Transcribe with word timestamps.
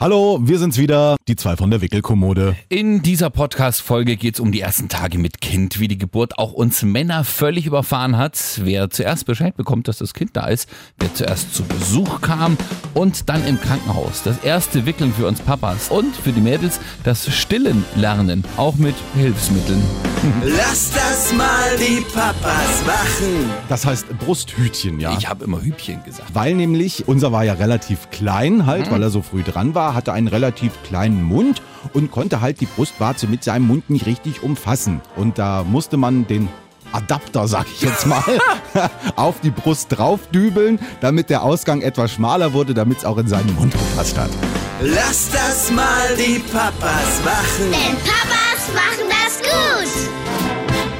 Hallo, 0.00 0.38
wir 0.40 0.60
sind's 0.60 0.78
wieder, 0.78 1.16
die 1.26 1.34
zwei 1.34 1.56
von 1.56 1.72
der 1.72 1.80
Wickelkommode. 1.80 2.54
In 2.68 3.02
dieser 3.02 3.30
Podcast-Folge 3.30 4.16
geht's 4.16 4.38
um 4.38 4.52
die 4.52 4.60
ersten 4.60 4.88
Tage 4.88 5.18
mit 5.18 5.40
Kind, 5.40 5.80
wie 5.80 5.88
die 5.88 5.98
Geburt 5.98 6.38
auch 6.38 6.52
uns 6.52 6.84
Männer 6.84 7.24
völlig 7.24 7.66
überfahren 7.66 8.16
hat, 8.16 8.60
wer 8.62 8.90
zuerst 8.90 9.26
Bescheid 9.26 9.56
bekommt, 9.56 9.88
dass 9.88 9.98
das 9.98 10.14
Kind 10.14 10.36
da 10.36 10.46
ist, 10.46 10.68
wer 11.00 11.12
zuerst 11.14 11.52
zu 11.52 11.64
Besuch 11.64 12.20
kam 12.20 12.56
und 12.94 13.28
dann 13.28 13.44
im 13.44 13.60
Krankenhaus. 13.60 14.22
Das 14.22 14.38
erste 14.44 14.86
Wickeln 14.86 15.12
für 15.12 15.26
uns 15.26 15.40
Papas 15.40 15.88
und 15.88 16.14
für 16.14 16.30
die 16.30 16.42
Mädels 16.42 16.78
das 17.02 17.34
Stillen 17.34 17.84
lernen, 17.96 18.44
auch 18.56 18.76
mit 18.76 18.94
Hilfsmitteln. 19.16 19.82
Lass 20.44 20.92
das 20.92 21.32
mal 21.32 21.76
die 21.76 22.02
Papas 22.14 22.86
machen. 22.86 23.50
Das 23.68 23.84
heißt 23.84 24.16
Brusthütchen, 24.20 25.00
ja. 25.00 25.16
Ich 25.18 25.28
habe 25.28 25.42
immer 25.42 25.60
Hübchen 25.60 26.04
gesagt. 26.04 26.32
Weil 26.32 26.54
nämlich, 26.54 27.08
unser 27.08 27.32
war 27.32 27.42
ja 27.42 27.54
relativ 27.54 28.10
klein 28.10 28.64
halt, 28.64 28.92
weil 28.92 29.02
er 29.02 29.10
so 29.10 29.22
früh 29.22 29.42
dran 29.42 29.74
war, 29.74 29.87
hatte 29.94 30.12
einen 30.12 30.28
relativ 30.28 30.72
kleinen 30.82 31.22
Mund 31.22 31.62
und 31.92 32.10
konnte 32.10 32.40
halt 32.40 32.60
die 32.60 32.66
Brustwarze 32.66 33.26
mit 33.26 33.44
seinem 33.44 33.66
Mund 33.66 33.90
nicht 33.90 34.06
richtig 34.06 34.42
umfassen. 34.42 35.00
Und 35.16 35.38
da 35.38 35.64
musste 35.64 35.96
man 35.96 36.26
den 36.26 36.48
Adapter, 36.92 37.46
sag 37.48 37.66
ich 37.66 37.82
jetzt 37.82 38.06
mal, 38.06 38.22
auf 39.16 39.40
die 39.40 39.50
Brust 39.50 39.88
draufdübeln, 39.90 40.78
damit 41.00 41.30
der 41.30 41.42
Ausgang 41.42 41.82
etwas 41.82 42.12
schmaler 42.12 42.52
wurde, 42.52 42.74
damit 42.74 42.98
es 42.98 43.04
auch 43.04 43.18
in 43.18 43.28
seinen 43.28 43.54
Mund 43.54 43.72
gepasst 43.72 44.18
hat. 44.18 44.30
Lass 44.80 45.30
das 45.30 45.70
mal 45.70 46.16
die 46.16 46.38
Papas 46.38 47.20
machen. 47.24 47.72
Denn 47.72 47.96
Papas 47.98 48.68
machen 48.74 49.08
das 49.10 49.38
gut. 49.40 50.08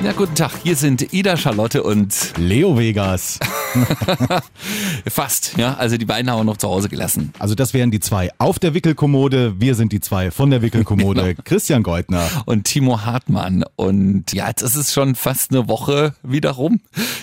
Ja, 0.04 0.12
guten 0.12 0.34
Tag, 0.34 0.52
hier 0.62 0.76
sind 0.76 1.12
Ida, 1.12 1.36
Charlotte 1.36 1.82
und 1.82 2.14
Leo 2.36 2.78
Vegas. 2.78 3.38
fast, 5.06 5.56
ja, 5.56 5.74
also 5.74 5.96
die 5.96 6.04
beiden 6.04 6.30
haben 6.30 6.38
wir 6.38 6.44
noch 6.44 6.56
zu 6.56 6.68
Hause 6.68 6.88
gelassen. 6.88 7.32
Also 7.38 7.54
das 7.54 7.74
wären 7.74 7.90
die 7.90 8.00
zwei 8.00 8.30
auf 8.38 8.58
der 8.58 8.74
Wickelkommode. 8.74 9.60
Wir 9.60 9.74
sind 9.74 9.92
die 9.92 10.00
zwei 10.00 10.30
von 10.30 10.50
der 10.50 10.62
Wickelkommode. 10.62 11.34
Christian 11.44 11.82
Goldner. 11.82 12.28
und 12.46 12.64
Timo 12.64 13.04
Hartmann. 13.04 13.64
Und 13.76 14.32
ja, 14.32 14.48
jetzt 14.48 14.62
ist 14.62 14.76
es 14.76 14.92
schon 14.92 15.14
fast 15.14 15.50
eine 15.50 15.68
Woche 15.68 16.14
wieder 16.22 16.50
rum, 16.50 16.80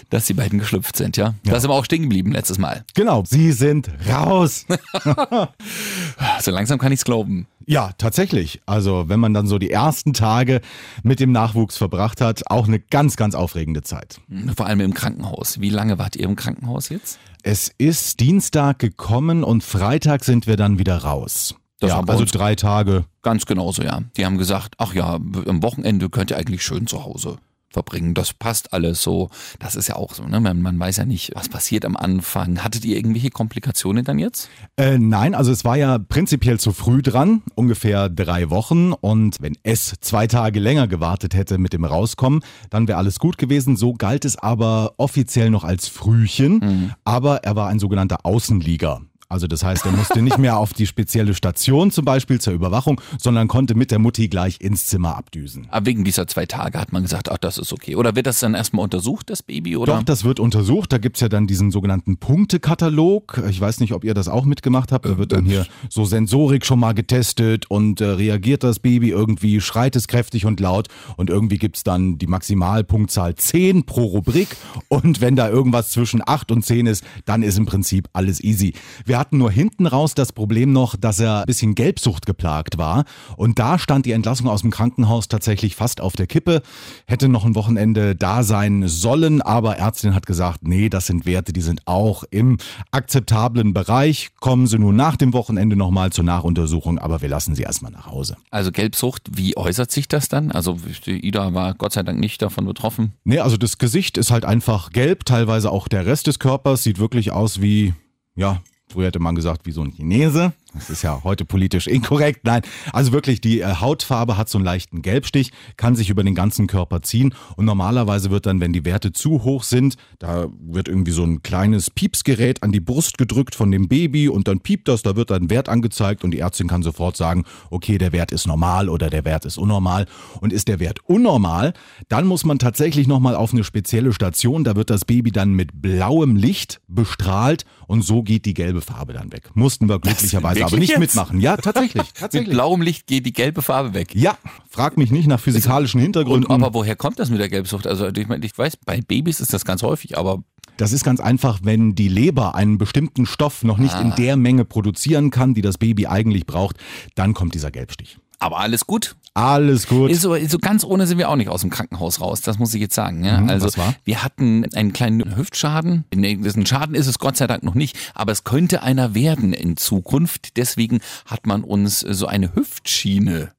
dass 0.09 0.25
die 0.25 0.33
beiden 0.33 0.59
geschlüpft 0.59 0.95
sind, 0.95 1.17
ja. 1.17 1.35
Da 1.43 1.59
sind 1.59 1.69
wir 1.69 1.73
auch 1.73 1.85
stehen 1.85 2.03
geblieben 2.03 2.31
letztes 2.31 2.57
Mal. 2.57 2.83
Genau, 2.93 3.23
sie 3.25 3.51
sind 3.51 3.89
raus. 4.09 4.65
So 6.41 6.51
langsam 6.51 6.79
kann 6.79 6.91
ich's 6.91 7.05
glauben. 7.05 7.47
Ja, 7.65 7.91
tatsächlich. 7.97 8.61
Also 8.65 9.09
wenn 9.09 9.19
man 9.19 9.33
dann 9.33 9.47
so 9.47 9.57
die 9.57 9.71
ersten 9.71 10.13
Tage 10.13 10.61
mit 11.03 11.19
dem 11.19 11.31
Nachwuchs 11.31 11.77
verbracht 11.77 12.21
hat, 12.21 12.49
auch 12.51 12.67
eine 12.67 12.79
ganz, 12.79 13.15
ganz 13.15 13.33
aufregende 13.33 13.81
Zeit. 13.81 14.19
Vor 14.55 14.67
allem 14.67 14.81
im 14.81 14.93
Krankenhaus. 14.93 15.59
Wie 15.61 15.69
lange 15.69 15.97
wart 15.97 16.15
ihr 16.15 16.25
im 16.25 16.35
Krankenhaus 16.35 16.89
jetzt? 16.89 17.17
Es 17.47 17.71
ist 17.77 18.21
Dienstag 18.21 18.79
gekommen 18.79 19.43
und 19.43 19.63
Freitag 19.63 20.23
sind 20.23 20.47
wir 20.47 20.57
dann 20.57 20.79
wieder 20.79 20.97
raus. 20.97 21.53
Das 21.79 21.91
ja, 21.91 22.01
also 22.03 22.25
drei 22.25 22.55
Tage. 22.55 23.05
Ganz 23.21 23.45
genauso, 23.45 23.83
ja. 23.83 24.01
Die 24.17 24.25
haben 24.25 24.39
gesagt, 24.39 24.73
ach 24.79 24.95
ja, 24.95 25.13
am 25.13 25.61
Wochenende 25.61 26.09
könnt 26.09 26.31
ihr 26.31 26.37
eigentlich 26.37 26.63
schön 26.63 26.87
zu 26.87 27.03
Hause 27.03 27.37
verbringen. 27.75 28.13
Das 28.13 28.33
passt 28.33 28.73
alles 28.73 29.03
so. 29.03 29.29
Das 29.59 29.75
ist 29.75 29.87
ja 29.87 29.95
auch 29.97 30.13
so, 30.13 30.23
ne? 30.23 30.39
Man, 30.39 30.61
man 30.61 30.79
weiß 30.79 30.97
ja 30.97 31.05
nicht, 31.05 31.31
was 31.35 31.49
passiert 31.49 31.85
am 31.85 31.95
Anfang. 31.95 32.63
Hattet 32.63 32.85
ihr 32.85 32.95
irgendwelche 32.95 33.29
Komplikationen 33.29 34.03
dann 34.03 34.17
jetzt? 34.17 34.49
Äh, 34.77 34.97
nein, 34.97 35.35
also 35.35 35.51
es 35.51 35.63
war 35.65 35.75
ja 35.75 35.99
prinzipiell 35.99 36.59
zu 36.59 36.71
früh 36.71 37.01
dran, 37.01 37.43
ungefähr 37.55 38.09
drei 38.09 38.49
Wochen. 38.49 38.93
Und 38.93 39.37
wenn 39.41 39.57
es 39.63 39.93
zwei 39.99 40.25
Tage 40.27 40.59
länger 40.59 40.87
gewartet 40.87 41.35
hätte 41.35 41.57
mit 41.57 41.73
dem 41.73 41.85
Rauskommen, 41.85 42.41
dann 42.69 42.87
wäre 42.87 42.97
alles 42.97 43.19
gut 43.19 43.37
gewesen. 43.37 43.75
So 43.75 43.93
galt 43.93 44.25
es 44.25 44.37
aber 44.37 44.93
offiziell 44.97 45.49
noch 45.49 45.63
als 45.63 45.87
Frühchen. 45.87 46.93
Aber 47.03 47.43
er 47.43 47.55
war 47.55 47.67
ein 47.67 47.79
sogenannter 47.79 48.19
Außenlieger. 48.23 49.01
Also 49.27 49.47
das 49.47 49.63
heißt, 49.63 49.85
er 49.85 49.91
musste 49.91 50.21
nicht 50.21 50.37
mehr 50.37 50.57
auf 50.57 50.73
die 50.73 50.85
spezielle 50.85 51.33
Station 51.33 51.91
zum 51.91 52.05
Beispiel 52.05 52.39
zur 52.39 52.53
Überwachung, 52.53 53.01
sondern 53.19 53.47
konnte 53.47 53.75
mit 53.75 53.91
der 53.91 53.99
Mutti 53.99 54.27
gleich 54.27 54.61
ins 54.61 54.85
Zimmer 54.85 55.17
abdüsen. 55.17 55.67
Aber 55.71 55.85
wegen 55.85 56.03
dieser 56.03 56.27
zwei 56.27 56.45
Tage 56.45 56.79
hat 56.79 56.91
man 56.91 57.03
gesagt, 57.03 57.31
ach, 57.31 57.37
das 57.37 57.57
ist 57.57 57.73
okay. 57.73 57.95
Oder 57.95 58.15
wird 58.15 58.27
das 58.27 58.39
dann 58.39 58.53
erstmal 58.53 58.83
untersucht, 58.83 59.29
das 59.29 59.41
Baby? 59.41 59.77
Oder? 59.77 59.97
Doch, 59.97 60.03
das 60.03 60.23
wird 60.23 60.39
untersucht. 60.39 60.93
Da 60.93 60.97
gibt's 60.99 61.21
ja 61.21 61.29
dann 61.29 61.47
diesen 61.47 61.71
sogenannten 61.71 62.17
Punktekatalog. 62.17 63.41
Ich 63.49 63.59
weiß 63.59 63.79
nicht, 63.79 63.93
ob 63.93 64.03
ihr 64.03 64.13
das 64.13 64.27
auch 64.27 64.45
mitgemacht 64.45 64.91
habt. 64.91 65.05
Da 65.05 65.17
wird 65.17 65.31
dann 65.31 65.45
hier 65.45 65.65
so 65.89 66.05
Sensorik 66.05 66.65
schon 66.65 66.79
mal 66.79 66.93
getestet 66.93 67.69
und 67.69 68.01
äh, 68.01 68.05
reagiert 68.05 68.63
das 68.63 68.79
Baby 68.79 69.09
irgendwie, 69.09 69.59
schreit 69.61 69.95
es 69.95 70.07
kräftig 70.07 70.45
und 70.45 70.59
laut. 70.59 70.87
Und 71.17 71.29
irgendwie 71.29 71.57
gibt's 71.57 71.83
dann 71.83 72.17
die 72.17 72.27
Maximalpunktzahl 72.27 73.35
10 73.35 73.85
pro 73.85 74.03
Rubrik. 74.05 74.55
Und 74.87 75.21
wenn 75.21 75.35
da 75.35 75.49
irgendwas 75.49 75.89
zwischen 75.89 76.21
8 76.25 76.51
und 76.51 76.65
10 76.65 76.85
ist, 76.87 77.03
dann 77.25 77.43
ist 77.43 77.57
im 77.57 77.65
Prinzip 77.65 78.07
alles 78.13 78.43
easy. 78.43 78.73
Wir 79.05 79.14
hatten 79.17 79.37
nur 79.37 79.51
hinten 79.51 79.87
raus 79.87 80.13
das 80.13 80.31
Problem 80.31 80.71
noch, 80.71 80.95
dass 80.95 81.19
er 81.19 81.39
ein 81.39 81.45
bisschen 81.45 81.75
Gelbsucht 81.75 82.25
geplagt 82.25 82.77
war. 82.77 83.05
Und 83.37 83.59
da 83.59 83.77
stand 83.77 84.05
die 84.05 84.11
Entlassung 84.11 84.47
aus 84.47 84.61
dem 84.61 84.71
Krankenhaus 84.71 85.27
tatsächlich 85.27 85.75
fast 85.75 86.01
auf 86.01 86.15
der 86.15 86.27
Kippe. 86.27 86.61
Hätte 87.05 87.29
noch 87.29 87.45
ein 87.45 87.55
Wochenende 87.55 88.15
da 88.15 88.43
sein 88.43 88.87
sollen, 88.87 89.41
aber 89.41 89.77
Ärztin 89.77 90.15
hat 90.15 90.25
gesagt, 90.25 90.67
nee, 90.67 90.89
das 90.89 91.07
sind 91.07 91.25
Werte, 91.25 91.53
die 91.53 91.61
sind 91.61 91.81
auch 91.85 92.23
im 92.31 92.57
akzeptablen 92.91 93.73
Bereich. 93.73 94.29
Kommen 94.39 94.67
Sie 94.67 94.79
nun 94.79 94.95
nach 94.95 95.15
dem 95.15 95.33
Wochenende 95.33 95.75
nochmal 95.75 96.11
zur 96.11 96.23
Nachuntersuchung, 96.23 96.99
aber 96.99 97.21
wir 97.21 97.29
lassen 97.29 97.55
Sie 97.55 97.63
erstmal 97.63 97.91
nach 97.91 98.07
Hause. 98.07 98.37
Also 98.51 98.71
Gelbsucht, 98.71 99.29
wie 99.35 99.57
äußert 99.57 99.91
sich 99.91 100.07
das 100.07 100.29
dann? 100.29 100.51
Also 100.51 100.77
die 101.05 101.25
Ida 101.25 101.53
war 101.53 101.73
Gott 101.73 101.93
sei 101.93 102.03
Dank 102.03 102.19
nicht 102.19 102.41
davon 102.41 102.65
betroffen. 102.65 103.13
Nee, 103.23 103.39
also 103.39 103.57
das 103.57 103.77
Gesicht 103.77 104.17
ist 104.17 104.31
halt 104.31 104.45
einfach 104.45 104.91
gelb, 104.91 105.25
teilweise 105.25 105.71
auch 105.71 105.87
der 105.87 106.05
Rest 106.05 106.27
des 106.27 106.39
Körpers 106.39 106.83
sieht 106.83 106.99
wirklich 106.99 107.31
aus 107.31 107.61
wie, 107.61 107.93
ja, 108.35 108.61
früher 108.87 109.07
hätte 109.07 109.19
man 109.19 109.35
gesagt, 109.35 109.65
wie 109.65 109.71
so 109.71 109.81
ein 109.81 109.91
Chinese. 109.91 110.53
Das 110.75 110.89
ist 110.89 111.03
ja 111.03 111.23
heute 111.23 111.45
politisch 111.45 111.87
inkorrekt. 111.87 112.41
Nein, 112.43 112.61
also 112.91 113.13
wirklich, 113.13 113.39
die 113.39 113.61
äh, 113.61 113.75
Hautfarbe 113.79 114.37
hat 114.37 114.49
so 114.49 114.57
einen 114.57 114.65
leichten 114.65 115.01
Gelbstich, 115.01 115.51
kann 115.77 115.95
sich 115.95 116.09
über 116.09 116.23
den 116.23 116.35
ganzen 116.35 116.67
Körper 116.67 117.01
ziehen 117.01 117.33
und 117.55 117.65
normalerweise 117.65 118.29
wird 118.29 118.45
dann, 118.45 118.59
wenn 118.59 118.73
die 118.73 118.83
Werte 118.83 119.13
zu 119.13 119.43
hoch 119.43 119.63
sind, 119.63 119.95
da 120.19 120.47
wird 120.59 120.89
irgendwie 120.89 121.11
so 121.11 121.23
ein 121.23 121.41
kleines 121.43 121.89
Piepsgerät 121.89 122.61
an 122.61 122.73
die 122.73 122.81
Brust 122.81 123.17
gedrückt 123.17 123.55
von 123.55 123.71
dem 123.71 123.87
Baby 123.87 124.27
und 124.27 124.49
dann 124.49 124.59
piept 124.59 124.89
das, 124.89 125.01
da 125.01 125.15
wird 125.15 125.31
dann 125.31 125.43
ein 125.43 125.49
Wert 125.49 125.69
angezeigt 125.69 126.23
und 126.23 126.31
die 126.31 126.39
Ärztin 126.39 126.67
kann 126.67 126.83
sofort 126.83 127.15
sagen, 127.15 127.45
okay, 127.69 127.97
der 127.97 128.11
Wert 128.11 128.33
ist 128.33 128.45
normal 128.45 128.89
oder 128.89 129.09
der 129.09 129.23
Wert 129.23 129.45
ist 129.45 129.57
unnormal 129.57 130.07
und 130.41 130.51
ist 130.51 130.67
der 130.67 130.79
Wert 130.79 130.99
unnormal, 131.05 131.73
dann 132.09 132.27
muss 132.27 132.43
man 132.43 132.59
tatsächlich 132.59 133.07
nochmal 133.07 133.35
auf 133.35 133.53
eine 133.53 133.63
spezielle 133.63 134.11
Station, 134.11 134.65
da 134.65 134.75
wird 134.75 134.89
das 134.89 135.05
Baby 135.05 135.31
dann 135.31 135.53
mit 135.53 135.81
blauem 135.81 136.35
Licht 136.35 136.81
bestrahlt 136.87 137.63
und 137.87 138.01
so 138.01 138.23
geht 138.23 138.45
die 138.45 138.53
gelbe 138.53 138.81
Farbe 138.81 139.13
dann 139.13 139.31
weg. 139.31 139.51
Mussten 139.53 139.87
wir 139.87 139.99
glücklicherweise 139.99 140.64
aber 140.65 140.77
nicht 140.77 140.89
jetzt? 140.89 140.99
mitmachen. 140.99 141.39
Ja, 141.39 141.57
tatsächlich, 141.57 142.03
Mit 142.03 142.13
tatsächlich. 142.15 142.49
blauem 142.53 142.81
Licht 142.81 143.07
geht 143.07 143.25
die 143.25 143.33
gelbe 143.33 143.61
Farbe 143.61 143.93
weg. 143.93 144.13
Ja, 144.15 144.37
frag 144.69 144.97
mich 144.97 145.11
nicht 145.11 145.27
nach 145.27 145.39
physikalischen 145.39 145.99
Hintergründen. 146.01 146.45
Und, 146.49 146.61
aber 146.63 146.73
woher 146.73 146.95
kommt 146.95 147.19
das 147.19 147.29
mit 147.29 147.39
der 147.39 147.49
Gelbsucht? 147.49 147.87
Also 147.87 148.07
ich, 148.07 148.27
meine, 148.27 148.45
ich 148.45 148.57
weiß, 148.57 148.77
bei 148.85 149.01
Babys 149.01 149.39
ist 149.39 149.53
das 149.53 149.65
ganz 149.65 149.81
häufig, 149.83 150.17
aber 150.17 150.43
Das 150.77 150.91
ist 150.91 151.03
ganz 151.05 151.19
einfach, 151.19 151.59
wenn 151.63 151.95
die 151.95 152.09
Leber 152.09 152.55
einen 152.55 152.77
bestimmten 152.77 153.25
Stoff 153.25 153.63
noch 153.63 153.77
nicht 153.77 153.93
Ah. 153.95 154.01
in 154.01 154.13
der 154.15 154.35
Menge 154.35 154.65
produzieren 154.65 155.29
kann, 155.31 155.53
die 155.53 155.61
das 155.61 155.77
Baby 155.77 156.07
eigentlich 156.07 156.45
braucht, 156.45 156.75
dann 157.15 157.33
kommt 157.33 157.53
dieser 157.55 157.71
Gelbstich. 157.71 158.17
aber 158.39 158.59
alles 158.59 158.85
gut. 158.85 159.15
Alles 159.35 159.87
gut. 159.87 160.09
Ist 160.09 160.21
so, 160.21 160.33
so 160.47 160.57
ganz 160.57 160.85
ohne 160.85 161.05
sind 161.07 161.17
wir 161.17 161.29
auch 161.29 161.35
nicht 161.35 161.49
aus 161.49 161.59
dem 161.59 161.69
Krankenhaus 161.69 162.21
raus, 162.21 162.39
das 162.39 162.57
muss 162.57 162.73
ich 162.73 162.79
jetzt 162.79 162.95
sagen. 162.95 163.23
Ja? 163.25 163.41
Mhm, 163.41 163.49
also 163.49 163.69
wir 164.05 164.23
hatten 164.23 164.65
einen 164.73 164.93
kleinen 164.93 165.35
Hüftschaden. 165.35 166.05
Ein 166.13 166.65
Schaden 166.65 166.95
ist 166.95 167.07
es 167.07 167.19
Gott 167.19 167.35
sei 167.35 167.45
Dank 167.45 167.61
noch 167.61 167.75
nicht, 167.75 167.97
aber 168.13 168.31
es 168.31 168.45
könnte 168.45 168.81
einer 168.81 169.13
werden 169.13 169.51
in 169.51 169.75
Zukunft. 169.75 170.55
Deswegen 170.55 170.99
hat 171.25 171.47
man 171.47 171.65
uns 171.65 171.99
so 171.99 172.27
eine 172.27 172.55
Hüftschiene 172.55 173.51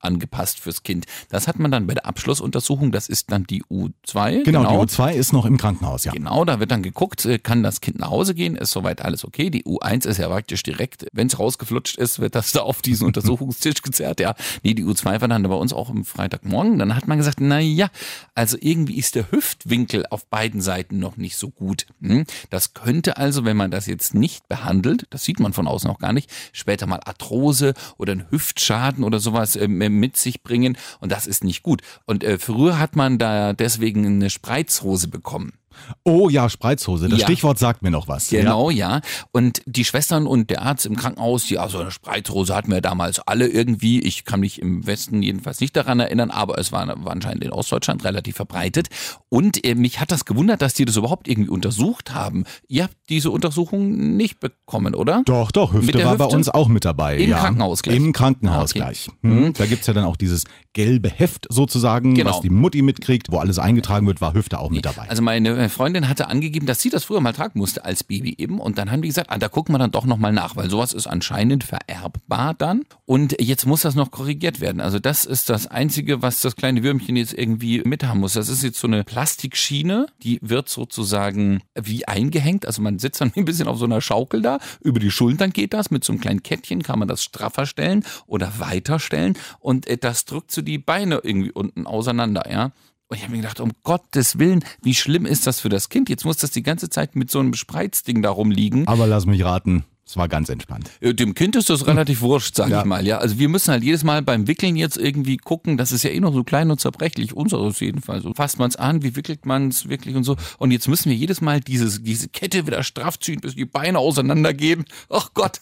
angepasst 0.00 0.60
fürs 0.60 0.82
Kind. 0.82 1.06
Das 1.28 1.48
hat 1.48 1.58
man 1.58 1.70
dann 1.70 1.86
bei 1.86 1.94
der 1.94 2.06
Abschlussuntersuchung, 2.06 2.92
das 2.92 3.08
ist 3.08 3.30
dann 3.30 3.44
die 3.44 3.62
U2. 3.64 4.44
genau, 4.44 4.84
die 4.84 4.92
U2 4.92 5.12
ist 5.12 5.32
noch 5.32 5.44
im 5.44 5.56
Krankenhaus, 5.56 6.04
ja. 6.04 6.12
Genau, 6.12 6.44
da 6.44 6.60
wird 6.60 6.70
dann 6.70 6.82
geguckt, 6.82 7.24
äh, 7.24 7.38
kann 7.38 7.62
das 7.62 7.80
Kind 7.80 7.98
nach 7.98 8.10
Hause 8.10 8.34
gehen, 8.34 8.56
ist 8.56 8.70
soweit 8.70 9.02
alles 9.02 9.24
okay. 9.24 9.50
Die 9.50 9.64
U1 9.64 10.06
ist 10.06 10.18
ja 10.18 10.28
praktisch 10.28 10.62
direkt, 10.62 11.06
wenn 11.12 11.26
es 11.26 11.38
rausgeflutscht 11.38 11.96
ist, 11.96 12.18
wird 12.18 12.34
das 12.34 12.52
da 12.52 12.60
auf 12.60 12.82
diesen 12.82 13.06
Untersuchungstisch 13.06 13.82
gezerrt. 13.82 14.20
Ja, 14.20 14.34
nee, 14.62 14.74
die 14.74 14.84
U2 14.84 15.20
war 15.20 15.28
dann 15.28 15.42
bei 15.42 15.54
uns 15.54 15.72
auch 15.72 15.90
am 15.90 16.04
Freitagmorgen. 16.04 16.78
Dann 16.78 16.94
hat 16.94 17.08
man 17.08 17.18
gesagt, 17.18 17.40
na 17.40 17.60
ja, 17.60 17.88
also 18.34 18.56
irgendwie 18.60 18.96
ist 18.96 19.14
der 19.14 19.30
Hüftwinkel 19.30 20.06
auf 20.10 20.26
beiden 20.26 20.60
Seiten 20.60 20.98
noch 20.98 21.16
nicht 21.16 21.36
so 21.36 21.50
gut. 21.50 21.86
Hm? 22.00 22.24
Das 22.50 22.74
könnte 22.74 23.16
also, 23.16 23.44
wenn 23.44 23.56
man 23.56 23.70
das 23.70 23.86
jetzt 23.86 24.14
nicht 24.14 24.48
behandelt, 24.48 25.06
das 25.10 25.24
sieht 25.24 25.40
man 25.40 25.52
von 25.52 25.66
außen 25.66 25.90
auch 25.90 25.98
gar 25.98 26.12
nicht, 26.12 26.30
später 26.52 26.86
mal 26.86 27.00
Arthrose 27.04 27.74
oder 27.98 28.12
einen 28.12 28.30
Hüftschaden 28.30 29.04
oder 29.04 29.20
sowas 29.20 29.49
äh, 29.56 29.68
mit 29.68 30.16
sich 30.16 30.42
bringen 30.42 30.76
und 31.00 31.12
das 31.12 31.26
ist 31.26 31.44
nicht 31.44 31.62
gut. 31.62 31.82
Und 32.06 32.24
äh, 32.24 32.38
früher 32.38 32.78
hat 32.78 32.96
man 32.96 33.18
da 33.18 33.52
deswegen 33.52 34.06
eine 34.06 34.30
Spreizhose 34.30 35.08
bekommen. 35.08 35.59
Oh 36.04 36.28
ja, 36.28 36.48
Spreizhose. 36.48 37.08
Das 37.08 37.20
Ja. 37.20 37.26
Stichwort 37.26 37.58
sagt 37.58 37.82
mir 37.82 37.90
noch 37.90 38.08
was. 38.08 38.28
Genau, 38.30 38.70
ja. 38.70 39.00
Und 39.32 39.62
die 39.66 39.84
Schwestern 39.84 40.26
und 40.26 40.50
der 40.50 40.62
Arzt 40.62 40.86
im 40.86 40.96
Krankenhaus, 40.96 41.44
die, 41.44 41.58
also 41.58 41.78
eine 41.78 41.90
Spreizrose 41.90 42.54
hatten 42.54 42.70
wir 42.70 42.80
damals 42.80 43.20
alle 43.20 43.46
irgendwie. 43.48 44.00
Ich 44.00 44.24
kann 44.24 44.40
mich 44.40 44.60
im 44.60 44.86
Westen 44.86 45.22
jedenfalls 45.22 45.60
nicht 45.60 45.76
daran 45.76 46.00
erinnern, 46.00 46.30
aber 46.30 46.58
es 46.58 46.72
war, 46.72 46.86
war 47.04 47.12
anscheinend 47.12 47.44
in 47.44 47.50
Ostdeutschland 47.52 48.04
relativ 48.04 48.36
verbreitet. 48.36 48.88
Und 49.28 49.64
äh, 49.64 49.74
mich 49.74 50.00
hat 50.00 50.10
das 50.10 50.24
gewundert, 50.24 50.62
dass 50.62 50.74
die 50.74 50.84
das 50.84 50.96
überhaupt 50.96 51.28
irgendwie 51.28 51.50
untersucht 51.50 52.12
haben. 52.14 52.44
Ihr 52.68 52.84
habt 52.84 52.96
diese 53.08 53.30
Untersuchung 53.30 54.16
nicht 54.16 54.40
bekommen, 54.40 54.94
oder? 54.94 55.22
Doch, 55.26 55.50
doch, 55.52 55.72
Hüfte 55.72 56.02
war 56.04 56.16
bei 56.16 56.24
Hüfte? 56.24 56.36
uns 56.36 56.48
auch 56.48 56.68
mit 56.68 56.84
dabei. 56.84 57.16
Im 57.18 57.30
ja. 57.30 57.38
Krankenhaus 57.38 57.82
gleich? 57.82 57.96
Im 57.96 58.12
Krankenhaus 58.12 58.50
Ah, 58.60 58.62
okay. 58.62 58.78
gleich. 58.78 59.08
Hm. 59.22 59.52
Da 59.54 59.66
gibt's 59.66 59.86
ja 59.86 59.92
dann 59.94 60.04
auch 60.04 60.16
dieses 60.16 60.44
gelbe 60.72 61.08
Heft 61.10 61.46
sozusagen, 61.48 62.14
Genau. 62.14 62.30
was 62.30 62.40
die 62.40 62.50
Mutti 62.50 62.82
mitkriegt, 62.82 63.30
wo 63.32 63.38
alles 63.38 63.58
eingetragen 63.58 64.06
wird, 64.06 64.20
war 64.20 64.34
Hüfte 64.34 64.58
auch 64.58 64.70
mit 64.70 64.84
dabei. 64.84 65.08
Also 65.08 65.22
meine 65.22 65.59
Freundin 65.68 66.08
hatte 66.08 66.28
angegeben, 66.28 66.66
dass 66.66 66.80
sie 66.80 66.90
das 66.90 67.04
früher 67.04 67.20
mal 67.20 67.32
tragen 67.32 67.58
musste 67.58 67.84
als 67.84 68.04
Baby 68.04 68.34
eben. 68.38 68.60
Und 68.60 68.78
dann 68.78 68.90
haben 68.90 69.02
die 69.02 69.08
gesagt, 69.08 69.30
ah, 69.30 69.38
da 69.38 69.48
gucken 69.48 69.74
wir 69.74 69.78
dann 69.78 69.90
doch 69.90 70.06
nochmal 70.06 70.32
nach, 70.32 70.56
weil 70.56 70.70
sowas 70.70 70.92
ist 70.92 71.06
anscheinend 71.06 71.64
vererbbar 71.64 72.54
dann. 72.54 72.84
Und 73.04 73.36
jetzt 73.40 73.66
muss 73.66 73.82
das 73.82 73.94
noch 73.94 74.10
korrigiert 74.10 74.60
werden. 74.60 74.80
Also 74.80 74.98
das 74.98 75.24
ist 75.24 75.50
das 75.50 75.66
Einzige, 75.66 76.22
was 76.22 76.40
das 76.40 76.56
kleine 76.56 76.82
Würmchen 76.82 77.16
jetzt 77.16 77.34
irgendwie 77.34 77.82
mithaben 77.84 78.20
muss. 78.20 78.34
Das 78.34 78.48
ist 78.48 78.62
jetzt 78.62 78.78
so 78.78 78.86
eine 78.86 79.04
Plastikschiene, 79.04 80.06
die 80.22 80.38
wird 80.42 80.68
sozusagen 80.68 81.62
wie 81.74 82.06
eingehängt. 82.06 82.66
Also 82.66 82.80
man 82.82 82.98
sitzt 82.98 83.20
dann 83.20 83.32
ein 83.36 83.44
bisschen 83.44 83.68
auf 83.68 83.78
so 83.78 83.84
einer 83.84 84.00
Schaukel 84.00 84.42
da. 84.42 84.58
Über 84.80 85.00
die 85.00 85.10
Schultern 85.10 85.50
geht 85.52 85.74
das. 85.74 85.90
Mit 85.90 86.04
so 86.04 86.12
einem 86.12 86.20
kleinen 86.20 86.42
Kettchen 86.42 86.82
kann 86.82 86.98
man 86.98 87.08
das 87.08 87.22
straffer 87.22 87.66
stellen 87.66 88.04
oder 88.26 88.58
weiter 88.58 88.98
stellen. 88.98 89.36
Und 89.58 89.86
äh, 89.86 89.98
das 89.98 90.24
drückt 90.24 90.52
so 90.52 90.62
die 90.62 90.78
Beine 90.78 91.20
irgendwie 91.22 91.52
unten 91.52 91.86
auseinander, 91.86 92.50
ja. 92.50 92.72
Und 93.10 93.16
ich 93.16 93.24
habe 93.24 93.32
mir 93.32 93.38
gedacht, 93.42 93.58
um 93.58 93.72
Gottes 93.82 94.38
Willen, 94.38 94.64
wie 94.82 94.94
schlimm 94.94 95.26
ist 95.26 95.44
das 95.46 95.58
für 95.60 95.68
das 95.68 95.88
Kind? 95.88 96.08
Jetzt 96.08 96.24
muss 96.24 96.36
das 96.36 96.52
die 96.52 96.62
ganze 96.62 96.88
Zeit 96.88 97.16
mit 97.16 97.28
so 97.28 97.40
einem 97.40 97.54
Spreizding 97.54 98.22
da 98.22 98.30
rumliegen. 98.30 98.86
Aber 98.86 99.08
lass 99.08 99.26
mich 99.26 99.42
raten, 99.44 99.84
es 100.06 100.16
war 100.16 100.28
ganz 100.28 100.48
entspannt. 100.48 100.88
Äh, 101.00 101.12
Dem 101.12 101.34
Kind 101.34 101.56
ist 101.56 101.70
das 101.70 101.88
relativ 101.88 102.20
wurscht, 102.20 102.54
sag 102.54 102.68
Ja. 102.70 102.78
ich 102.80 102.84
mal. 102.84 103.04
Ja, 103.04 103.18
also 103.18 103.36
wir 103.40 103.48
müssen 103.48 103.72
halt 103.72 103.82
jedes 103.82 104.04
Mal 104.04 104.22
beim 104.22 104.46
Wickeln 104.46 104.76
jetzt 104.76 104.96
irgendwie 104.96 105.38
gucken, 105.38 105.76
das 105.76 105.90
ist 105.90 106.04
ja 106.04 106.10
eh 106.10 106.20
noch 106.20 106.32
so 106.32 106.44
klein 106.44 106.70
und 106.70 106.78
zerbrechlich, 106.80 107.34
unseres 107.34 107.80
jedenfalls. 107.80 108.22
So 108.22 108.32
fasst 108.32 108.60
man 108.60 108.68
es 108.70 108.76
an, 108.76 109.02
wie 109.02 109.16
wickelt 109.16 109.44
man 109.44 109.68
es 109.68 109.88
wirklich 109.88 110.14
und 110.14 110.22
so. 110.22 110.36
Und 110.58 110.70
jetzt 110.70 110.86
müssen 110.86 111.10
wir 111.10 111.16
jedes 111.16 111.40
Mal 111.40 111.60
dieses, 111.60 112.04
diese 112.04 112.28
Kette 112.28 112.64
wieder 112.68 112.84
straff 112.84 113.18
ziehen, 113.18 113.40
bis 113.40 113.56
die 113.56 113.64
Beine 113.64 113.98
auseinandergehen. 113.98 114.84
Ach 115.08 115.30
Gott, 115.34 115.60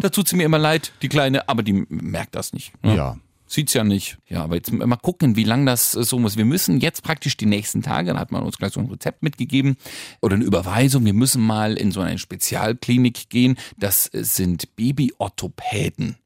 da 0.00 0.08
tut 0.08 0.28
sie 0.28 0.36
mir 0.36 0.44
immer 0.44 0.58
leid, 0.60 0.92
die 1.02 1.08
Kleine, 1.08 1.48
aber 1.48 1.64
die 1.64 1.84
merkt 1.88 2.36
das 2.36 2.52
nicht. 2.52 2.72
Ja. 2.84 3.16
Sieht's 3.46 3.74
ja 3.74 3.84
nicht. 3.84 4.18
Ja, 4.28 4.42
aber 4.42 4.56
jetzt 4.56 4.72
mal 4.72 4.96
gucken, 4.96 5.36
wie 5.36 5.44
lang 5.44 5.66
das 5.66 5.94
äh, 5.94 6.02
so 6.02 6.18
muss. 6.18 6.36
Wir 6.36 6.44
müssen 6.44 6.80
jetzt 6.80 7.02
praktisch 7.02 7.36
die 7.36 7.46
nächsten 7.46 7.82
Tage, 7.82 8.12
da 8.12 8.18
hat 8.18 8.32
man 8.32 8.42
uns 8.42 8.58
gleich 8.58 8.72
so 8.72 8.80
ein 8.80 8.86
Rezept 8.86 9.22
mitgegeben 9.22 9.76
oder 10.20 10.34
eine 10.34 10.44
Überweisung. 10.44 11.04
Wir 11.04 11.14
müssen 11.14 11.42
mal 11.42 11.76
in 11.76 11.92
so 11.92 12.00
eine 12.00 12.18
Spezialklinik 12.18 13.28
gehen. 13.28 13.56
Das 13.78 14.12
äh, 14.12 14.24
sind 14.24 14.74
Babyorthopäden. 14.76 16.16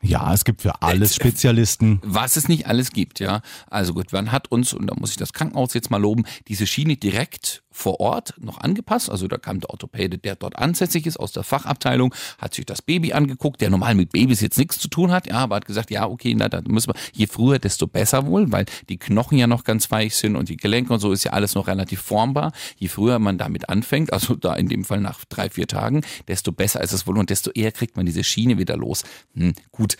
Ja, 0.00 0.32
es 0.32 0.44
gibt 0.44 0.62
für 0.62 0.80
alles 0.82 1.16
Spezialisten. 1.16 2.00
Was 2.04 2.36
es 2.36 2.48
nicht 2.48 2.66
alles 2.66 2.92
gibt, 2.92 3.18
ja. 3.18 3.42
Also 3.68 3.94
gut, 3.94 4.12
man 4.12 4.30
hat 4.30 4.50
uns, 4.50 4.72
und 4.72 4.86
da 4.86 4.94
muss 4.94 5.10
ich 5.10 5.16
das 5.16 5.32
Krankenhaus 5.32 5.74
jetzt 5.74 5.90
mal 5.90 6.00
loben, 6.00 6.24
diese 6.46 6.66
Schiene 6.68 6.96
direkt 6.96 7.64
vor 7.78 8.00
Ort 8.00 8.34
noch 8.38 8.58
angepasst. 8.58 9.08
Also 9.08 9.28
da 9.28 9.38
kam 9.38 9.60
der 9.60 9.70
Orthopäde, 9.70 10.18
der 10.18 10.34
dort 10.34 10.58
ansässig 10.58 11.06
ist, 11.06 11.18
aus 11.18 11.30
der 11.30 11.44
Fachabteilung, 11.44 12.12
hat 12.38 12.52
sich 12.54 12.66
das 12.66 12.82
Baby 12.82 13.12
angeguckt, 13.12 13.60
der 13.60 13.70
normal 13.70 13.94
mit 13.94 14.10
Babys 14.10 14.40
jetzt 14.40 14.58
nichts 14.58 14.78
zu 14.78 14.88
tun 14.88 15.12
hat, 15.12 15.28
ja, 15.28 15.36
aber 15.36 15.56
hat 15.56 15.64
gesagt, 15.64 15.90
ja, 15.90 16.06
okay, 16.06 16.34
na, 16.36 16.48
da 16.48 16.60
müssen 16.66 16.90
wir, 16.90 16.96
je 17.12 17.28
früher, 17.28 17.58
desto 17.60 17.86
besser 17.86 18.26
wohl, 18.26 18.50
weil 18.50 18.66
die 18.88 18.98
Knochen 18.98 19.38
ja 19.38 19.46
noch 19.46 19.62
ganz 19.62 19.90
weich 19.92 20.16
sind 20.16 20.34
und 20.34 20.48
die 20.48 20.56
Gelenke 20.56 20.92
und 20.92 20.98
so 20.98 21.12
ist 21.12 21.24
ja 21.24 21.32
alles 21.32 21.54
noch 21.54 21.68
relativ 21.68 22.00
formbar. 22.00 22.52
Je 22.76 22.88
früher 22.88 23.20
man 23.20 23.38
damit 23.38 23.68
anfängt, 23.68 24.12
also 24.12 24.34
da 24.34 24.54
in 24.54 24.68
dem 24.68 24.84
Fall 24.84 25.00
nach 25.00 25.24
drei, 25.26 25.48
vier 25.48 25.68
Tagen, 25.68 26.02
desto 26.26 26.50
besser 26.50 26.82
ist 26.82 26.92
es 26.92 27.06
wohl 27.06 27.16
und 27.16 27.30
desto 27.30 27.50
eher 27.52 27.70
kriegt 27.70 27.96
man 27.96 28.06
diese 28.06 28.24
Schiene 28.24 28.58
wieder 28.58 28.76
los. 28.76 29.04
Hm, 29.34 29.52
gut. 29.70 29.96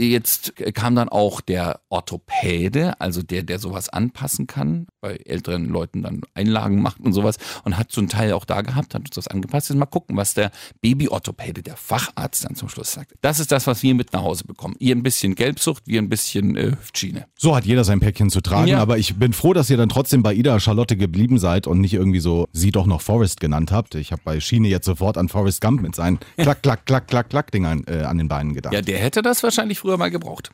Jetzt 0.00 0.54
kam 0.74 0.94
dann 0.94 1.08
auch 1.08 1.40
der 1.40 1.80
Orthopäde, 1.88 3.00
also 3.00 3.22
der, 3.22 3.42
der 3.42 3.58
sowas 3.58 3.88
anpassen 3.88 4.46
kann, 4.46 4.86
bei 5.00 5.16
älteren 5.24 5.68
Leuten 5.68 6.02
dann 6.02 6.20
Einlagen 6.34 6.80
macht 6.82 7.00
und 7.00 7.12
sowas 7.12 7.36
und 7.64 7.76
hat 7.76 7.90
so 7.90 8.00
einen 8.00 8.08
Teil 8.08 8.32
auch 8.32 8.44
da 8.44 8.60
gehabt, 8.62 8.94
hat 8.94 9.00
uns 9.00 9.10
das 9.10 9.26
angepasst. 9.28 9.70
Jetzt 9.70 9.78
mal 9.78 9.86
gucken, 9.86 10.16
was 10.16 10.34
der 10.34 10.50
Babyorthopäde, 10.82 11.62
der 11.62 11.76
Facharzt 11.76 12.44
dann 12.44 12.54
zum 12.54 12.68
Schluss 12.68 12.92
sagt. 12.92 13.12
Das 13.22 13.40
ist 13.40 13.50
das, 13.52 13.66
was 13.66 13.82
wir 13.82 13.94
mit 13.94 14.12
nach 14.12 14.22
Hause 14.22 14.44
bekommen. 14.44 14.76
Ihr 14.78 14.94
ein 14.94 15.02
bisschen 15.02 15.34
Gelbsucht, 15.34 15.82
wir 15.86 16.00
ein 16.00 16.08
bisschen 16.08 16.56
äh, 16.56 16.70
Hüftschiene. 16.72 17.26
So 17.36 17.56
hat 17.56 17.64
jeder 17.64 17.82
sein 17.84 18.00
Päckchen 18.00 18.30
zu 18.30 18.40
tragen, 18.40 18.68
Ja. 18.68 18.78
aber 18.78 18.98
ich 18.98 19.16
bin 19.16 19.32
froh, 19.32 19.52
dass 19.52 19.68
ihr 19.70 19.76
dann 19.76 19.88
trotzdem 19.88 20.22
bei 20.22 20.32
Ida 20.34 20.60
Charlotte 20.60 20.96
geblieben 20.96 21.38
seid 21.38 21.66
und 21.66 21.80
nicht 21.80 21.94
irgendwie 21.94 22.20
so 22.20 22.46
sie 22.52 22.70
doch 22.70 22.86
noch 22.86 23.00
Forrest 23.00 23.40
genannt 23.40 23.72
habt. 23.72 23.94
Ich 23.94 24.12
habe 24.12 24.22
bei 24.24 24.38
Schiene 24.40 24.68
jetzt 24.68 24.86
sofort 24.86 25.18
an 25.18 25.28
Forrest 25.28 25.60
Gump 25.60 25.82
mit 25.82 25.94
seinen 25.96 26.18
klack, 26.36 26.62
klack, 26.62 26.86
klack, 26.86 27.08
klack, 27.08 27.30
klack 27.30 27.50
Dingern 27.50 27.84
äh, 27.88 28.02
an 28.02 28.18
den 28.18 28.28
Beinen 28.28 28.54
gedacht. 28.54 28.74
Ja, 28.74 28.82
der 28.82 28.98
hätte 28.98 29.22
das 29.22 29.42
wahrscheinlich 29.42 29.78
früher 29.78 29.87
mal 29.96 30.10
gebraucht. 30.10 30.50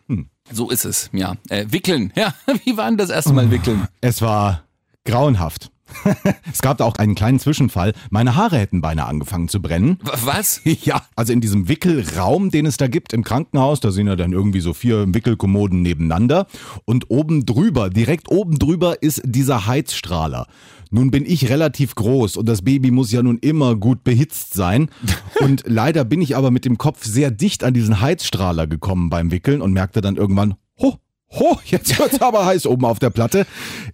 So 0.53 0.71
ist 0.71 0.85
es, 0.85 1.11
ja. 1.13 1.35
Äh, 1.49 1.67
wickeln, 1.69 2.13
ja. 2.15 2.35
Wie 2.65 2.77
war 2.77 2.89
denn 2.89 2.99
das 2.99 3.11
erste 3.11 3.33
Mal 3.33 3.51
wickeln? 3.51 3.89
Es 4.01 4.23
war 4.23 4.65
grauenhaft. 5.05 5.71
es 6.53 6.63
gab 6.63 6.79
da 6.79 6.85
auch 6.85 6.97
einen 6.97 7.15
kleinen 7.15 7.39
Zwischenfall. 7.39 7.93
Meine 8.11 8.37
Haare 8.37 8.59
hätten 8.59 8.81
beinahe 8.81 9.07
angefangen 9.07 9.49
zu 9.49 9.61
brennen. 9.61 9.99
Was? 10.03 10.61
Ja, 10.85 11.03
also 11.15 11.33
in 11.33 11.41
diesem 11.41 11.69
Wickelraum, 11.69 12.51
den 12.51 12.67
es 12.67 12.77
da 12.77 12.89
gibt 12.89 13.13
im 13.13 13.23
Krankenhaus, 13.23 13.81
da 13.81 13.91
sind 13.91 14.07
ja 14.07 14.17
dann 14.17 14.33
irgendwie 14.33 14.61
so 14.61 14.75
vier 14.75 15.07
Wickelkommoden 15.15 15.81
nebeneinander 15.81 16.47
und 16.85 17.11
oben 17.11 17.47
drüber, 17.47 17.91
direkt 17.91 18.31
oben 18.31 18.59
drüber 18.59 19.03
ist 19.03 19.23
dieser 19.25 19.67
Heizstrahler. 19.67 20.47
Nun 20.95 21.11
bin 21.11 21.27
ich 21.27 21.51
relativ 21.51 21.97
groß 21.97 22.37
und 22.37 22.49
das 22.49 22.63
Baby 22.63 22.93
muss 22.93 23.11
ja 23.11 23.21
nun 23.21 23.39
immer 23.41 23.75
gut 23.75 24.05
behitzt 24.05 24.55
sein. 24.55 24.91
Und 25.41 25.65
leider 25.67 26.05
bin 26.05 26.23
ich 26.23 26.37
aber 26.37 26.53
mit 26.53 26.65
dem 26.65 26.79
Kopf 26.79 27.05
sehr 27.05 27.33
dicht 27.33 27.65
an 27.65 27.75
diesen 27.75 28.01
Heizstrahler 28.01 28.69
gekommen 28.69 29.11
beim 29.11 29.33
Wickeln 29.33 29.61
und 29.61 29.73
merkte 29.73 30.01
dann 30.01 30.15
irgendwann, 30.15 30.55
ho, 30.81 30.95
ho, 31.33 31.59
jetzt 31.65 31.99
wird's 31.99 32.23
aber 32.23 32.47
heiß 32.47 32.67
oben 32.67 32.85
auf 32.85 33.01
der 33.01 33.11
Platte. 33.11 33.45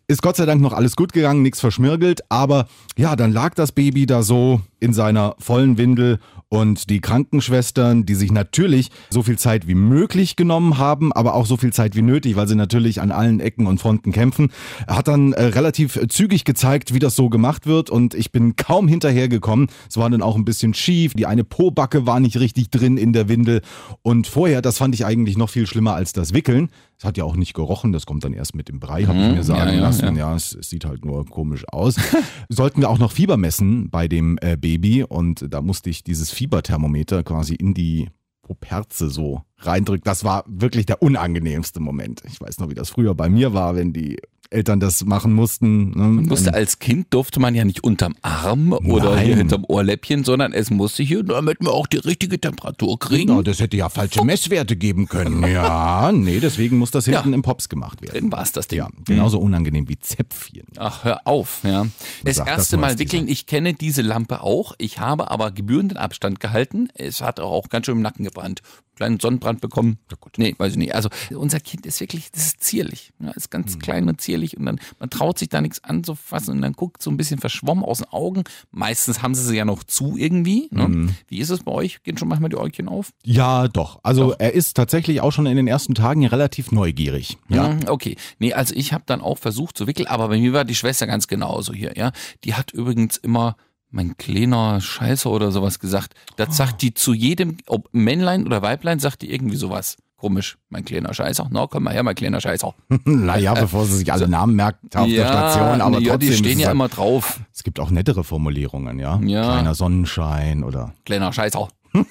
Ist 0.08 0.20
Gott 0.20 0.36
sei 0.36 0.44
Dank 0.44 0.60
noch 0.60 0.74
alles 0.74 0.94
gut 0.94 1.14
gegangen, 1.14 1.40
nichts 1.40 1.60
verschmirgelt, 1.60 2.20
aber 2.28 2.68
ja, 2.98 3.16
dann 3.16 3.32
lag 3.32 3.54
das 3.54 3.72
Baby 3.72 4.04
da 4.04 4.22
so 4.22 4.60
in 4.78 4.92
seiner 4.92 5.36
vollen 5.38 5.78
Windel 5.78 6.18
und 6.50 6.90
die 6.90 7.00
Krankenschwestern, 7.00 8.04
die 8.04 8.16
sich 8.16 8.32
natürlich 8.32 8.90
so 9.08 9.22
viel 9.22 9.38
Zeit 9.38 9.68
wie 9.68 9.76
möglich 9.76 10.34
genommen 10.34 10.78
haben, 10.78 11.12
aber 11.12 11.34
auch 11.34 11.46
so 11.46 11.56
viel 11.56 11.72
Zeit 11.72 11.94
wie 11.94 12.02
nötig, 12.02 12.36
weil 12.36 12.48
sie 12.48 12.56
natürlich 12.56 13.00
an 13.00 13.12
allen 13.12 13.40
Ecken 13.40 13.66
und 13.66 13.80
Fronten 13.80 14.12
kämpfen, 14.12 14.50
hat 14.86 15.08
dann 15.08 15.32
äh, 15.32 15.44
relativ 15.44 15.98
zügig 16.08 16.44
gezeigt, 16.44 16.92
wie 16.92 16.98
das 16.98 17.14
so 17.14 17.30
gemacht 17.30 17.66
wird 17.66 17.88
und 17.88 18.14
ich 18.14 18.32
bin 18.32 18.56
kaum 18.56 18.88
hinterhergekommen. 18.88 19.68
Es 19.88 19.96
war 19.96 20.10
dann 20.10 20.22
auch 20.22 20.36
ein 20.36 20.44
bisschen 20.44 20.74
schief, 20.74 21.14
die 21.14 21.26
eine 21.26 21.44
Pobacke 21.44 22.04
war 22.04 22.18
nicht 22.18 22.38
richtig 22.38 22.70
drin 22.70 22.96
in 22.96 23.12
der 23.12 23.28
Windel 23.28 23.62
und 24.02 24.26
vorher, 24.26 24.60
das 24.60 24.78
fand 24.78 24.94
ich 24.94 25.06
eigentlich 25.06 25.38
noch 25.38 25.50
viel 25.50 25.68
schlimmer 25.68 25.94
als 25.94 26.12
das 26.12 26.34
Wickeln. 26.34 26.68
Es 27.00 27.04
hat 27.06 27.16
ja 27.16 27.24
auch 27.24 27.34
nicht 27.34 27.54
gerochen, 27.54 27.92
das 27.92 28.04
kommt 28.04 28.24
dann 28.24 28.34
erst 28.34 28.54
mit 28.54 28.68
dem 28.68 28.78
Brei, 28.78 29.04
habe 29.04 29.18
ich 29.18 29.34
mir 29.34 29.42
sagen 29.42 29.70
ja, 29.70 29.74
ja, 29.76 29.80
lassen. 29.80 30.16
Ja, 30.16 30.36
es, 30.36 30.54
es 30.54 30.68
sieht 30.68 30.84
halt 30.84 31.02
nur 31.02 31.24
komisch 31.24 31.64
aus. 31.66 31.96
Sollten 32.50 32.82
wir 32.82 32.90
auch 32.90 32.98
noch 32.98 33.10
Fieber 33.10 33.38
messen 33.38 33.88
bei 33.88 34.06
dem 34.06 34.38
äh, 34.42 34.58
Baby 34.58 35.04
und 35.04 35.46
da 35.48 35.62
musste 35.62 35.88
ich 35.88 36.04
dieses 36.04 36.30
Fieberthermometer 36.30 37.22
quasi 37.22 37.54
in 37.54 37.72
die 37.72 38.10
Poperze 38.42 39.08
so 39.08 39.40
reindrücken. 39.60 40.04
Das 40.04 40.24
war 40.24 40.44
wirklich 40.46 40.84
der 40.84 41.00
unangenehmste 41.00 41.80
Moment. 41.80 42.20
Ich 42.26 42.38
weiß 42.38 42.58
noch, 42.58 42.68
wie 42.68 42.74
das 42.74 42.90
früher 42.90 43.14
bei 43.14 43.30
mir 43.30 43.54
war, 43.54 43.76
wenn 43.76 43.94
die 43.94 44.18
Eltern 44.50 44.80
das 44.80 45.04
machen 45.04 45.32
mussten. 45.32 45.90
Ne? 45.90 46.22
Musste 46.28 46.52
als 46.54 46.78
Kind 46.80 47.06
durfte 47.14 47.38
man 47.40 47.54
ja 47.54 47.64
nicht 47.64 47.84
unterm 47.84 48.14
Arm 48.22 48.72
oder 48.72 49.14
Nein. 49.14 49.26
hier 49.26 49.36
hinterm 49.36 49.64
Ohrläppchen, 49.66 50.24
sondern 50.24 50.52
es 50.52 50.70
musste 50.70 51.02
hier, 51.02 51.22
damit 51.22 51.60
wir 51.60 51.70
auch 51.72 51.86
die 51.86 51.98
richtige 51.98 52.40
Temperatur 52.40 52.98
kriegen. 52.98 53.28
Genau, 53.28 53.42
das 53.42 53.60
hätte 53.60 53.76
ja 53.76 53.88
falsche 53.88 54.24
Messwerte 54.24 54.76
geben 54.76 55.06
können. 55.06 55.44
Ja, 55.50 56.10
nee, 56.12 56.38
deswegen 56.40 56.78
muss 56.78 56.90
das 56.90 57.04
hinten 57.06 57.30
Ja. 57.30 57.34
im 57.34 57.42
Pops 57.42 57.68
gemacht 57.68 58.02
werden. 58.02 58.12
Drin 58.12 58.32
war 58.32 58.42
es 58.42 58.52
das 58.52 58.68
Ding. 58.68 58.78
Ja, 58.78 58.88
genauso 59.04 59.38
unangenehm 59.40 59.88
wie 59.88 59.98
Zäpfchen. 59.98 60.64
Ach, 60.76 61.04
hör 61.04 61.20
auf, 61.26 61.60
ja. 61.64 61.86
Das 62.24 62.36
Sag 62.36 62.46
das 62.46 62.56
erste 62.58 62.76
nur 62.76 62.86
Mal 62.86 62.98
wickeln, 62.98 63.26
ich 63.28 63.46
kenne 63.46 63.74
diese 63.74 64.02
Lampe 64.02 64.42
auch. 64.42 64.74
Ich 64.78 64.98
habe 64.98 65.30
aber 65.30 65.50
gebührenden 65.50 65.96
Abstand 65.96 66.40
gehalten. 66.40 66.88
Es 66.94 67.20
hat 67.20 67.40
auch 67.40 67.68
ganz 67.68 67.86
schön 67.86 67.96
im 67.96 68.02
Nacken 68.02 68.24
gebrannt. 68.24 68.62
Kleinen 69.00 69.18
Sonnenbrand 69.18 69.62
bekommen. 69.62 69.96
Nee, 70.36 70.54
weiß 70.58 70.72
ich 70.72 70.78
nicht. 70.78 70.94
Also 70.94 71.08
unser 71.34 71.58
Kind 71.58 71.86
ist 71.86 72.00
wirklich, 72.00 72.30
das 72.32 72.44
ist 72.48 72.62
zierlich. 72.62 73.12
Ja, 73.18 73.30
ist 73.30 73.50
ganz 73.50 73.76
Mhm. 73.76 73.78
klein 73.78 74.08
und 74.10 74.20
zierlich 74.20 74.58
und 74.58 74.66
dann, 74.66 74.78
man 74.98 75.08
traut 75.08 75.38
sich 75.38 75.48
da 75.48 75.62
nichts 75.62 75.82
anzufassen 75.82 76.56
und 76.56 76.60
dann 76.60 76.74
guckt 76.74 77.02
so 77.02 77.10
ein 77.10 77.16
bisschen 77.16 77.38
verschwommen 77.40 77.82
aus 77.82 77.98
den 77.98 78.08
Augen. 78.08 78.44
Meistens 78.72 79.22
haben 79.22 79.34
sie 79.34 79.42
sie 79.42 79.56
ja 79.56 79.64
noch 79.64 79.84
zu 79.84 80.18
irgendwie. 80.18 80.68
Ne? 80.70 80.86
Mhm. 80.88 81.14
Wie 81.28 81.38
ist 81.38 81.48
es 81.48 81.62
bei 81.62 81.72
euch? 81.72 82.02
Gehen 82.02 82.18
schon 82.18 82.28
manchmal 82.28 82.50
die 82.50 82.58
Äugchen 82.58 82.88
auf? 82.88 83.10
Ja, 83.24 83.68
doch. 83.68 84.00
Also 84.02 84.32
Doch. 84.32 84.36
er 84.38 84.52
ist 84.52 84.74
tatsächlich 84.76 85.22
auch 85.22 85.30
schon 85.32 85.46
in 85.46 85.56
den 85.56 85.66
ersten 85.66 85.94
Tagen 85.94 86.26
relativ 86.26 86.70
neugierig. 86.70 87.38
Ja. 87.48 87.68
Mhm, 87.70 87.80
Okay. 87.88 88.16
Nee, 88.38 88.52
also 88.52 88.74
ich 88.74 88.92
habe 88.92 89.04
dann 89.06 89.22
auch 89.22 89.38
versucht 89.38 89.78
zu 89.78 89.86
wickeln, 89.86 90.08
aber 90.08 90.28
bei 90.28 90.38
mir 90.38 90.52
war 90.52 90.66
die 90.66 90.74
Schwester 90.74 91.06
ganz 91.06 91.26
genauso 91.26 91.72
hier, 91.72 91.96
ja. 91.96 92.12
Die 92.44 92.52
hat 92.52 92.70
übrigens 92.72 93.16
immer 93.16 93.56
mein 93.90 94.16
kleiner 94.16 94.80
Scheißer 94.80 95.30
oder 95.30 95.50
sowas 95.50 95.78
gesagt. 95.78 96.14
Das 96.36 96.56
sagt 96.56 96.82
die 96.82 96.94
zu 96.94 97.12
jedem, 97.12 97.56
ob 97.66 97.88
Männlein 97.92 98.46
oder 98.46 98.62
Weiblein, 98.62 98.98
sagt 98.98 99.22
die 99.22 99.32
irgendwie 99.32 99.56
sowas. 99.56 99.96
Komisch, 100.16 100.58
mein 100.68 100.84
kleiner 100.84 101.14
Scheißer. 101.14 101.48
Na, 101.50 101.66
komm 101.66 101.84
mal 101.84 101.94
her, 101.94 102.02
mein 102.02 102.14
kleiner 102.14 102.42
Scheißer. 102.42 102.74
naja, 103.04 103.54
bevor 103.54 103.86
sie 103.86 103.96
sich 103.96 104.12
alle 104.12 104.28
Namen 104.28 104.54
merkt 104.54 104.94
auf 104.94 105.06
der 105.08 105.26
Station, 105.26 105.80
aber 105.80 105.98
ja, 105.98 106.12
trotzdem. 106.12 106.30
die 106.30 106.36
stehen 106.36 106.58
ja 106.58 106.66
halt- 106.66 106.74
immer 106.74 106.88
drauf. 106.88 107.40
Es 107.54 107.62
gibt 107.62 107.80
auch 107.80 107.90
nettere 107.90 108.22
Formulierungen, 108.22 108.98
ja. 108.98 109.18
Ja. 109.22 109.42
Kleiner 109.44 109.74
Sonnenschein 109.74 110.62
oder. 110.62 110.92
Kleiner 111.06 111.32
Scheißer. 111.32 111.68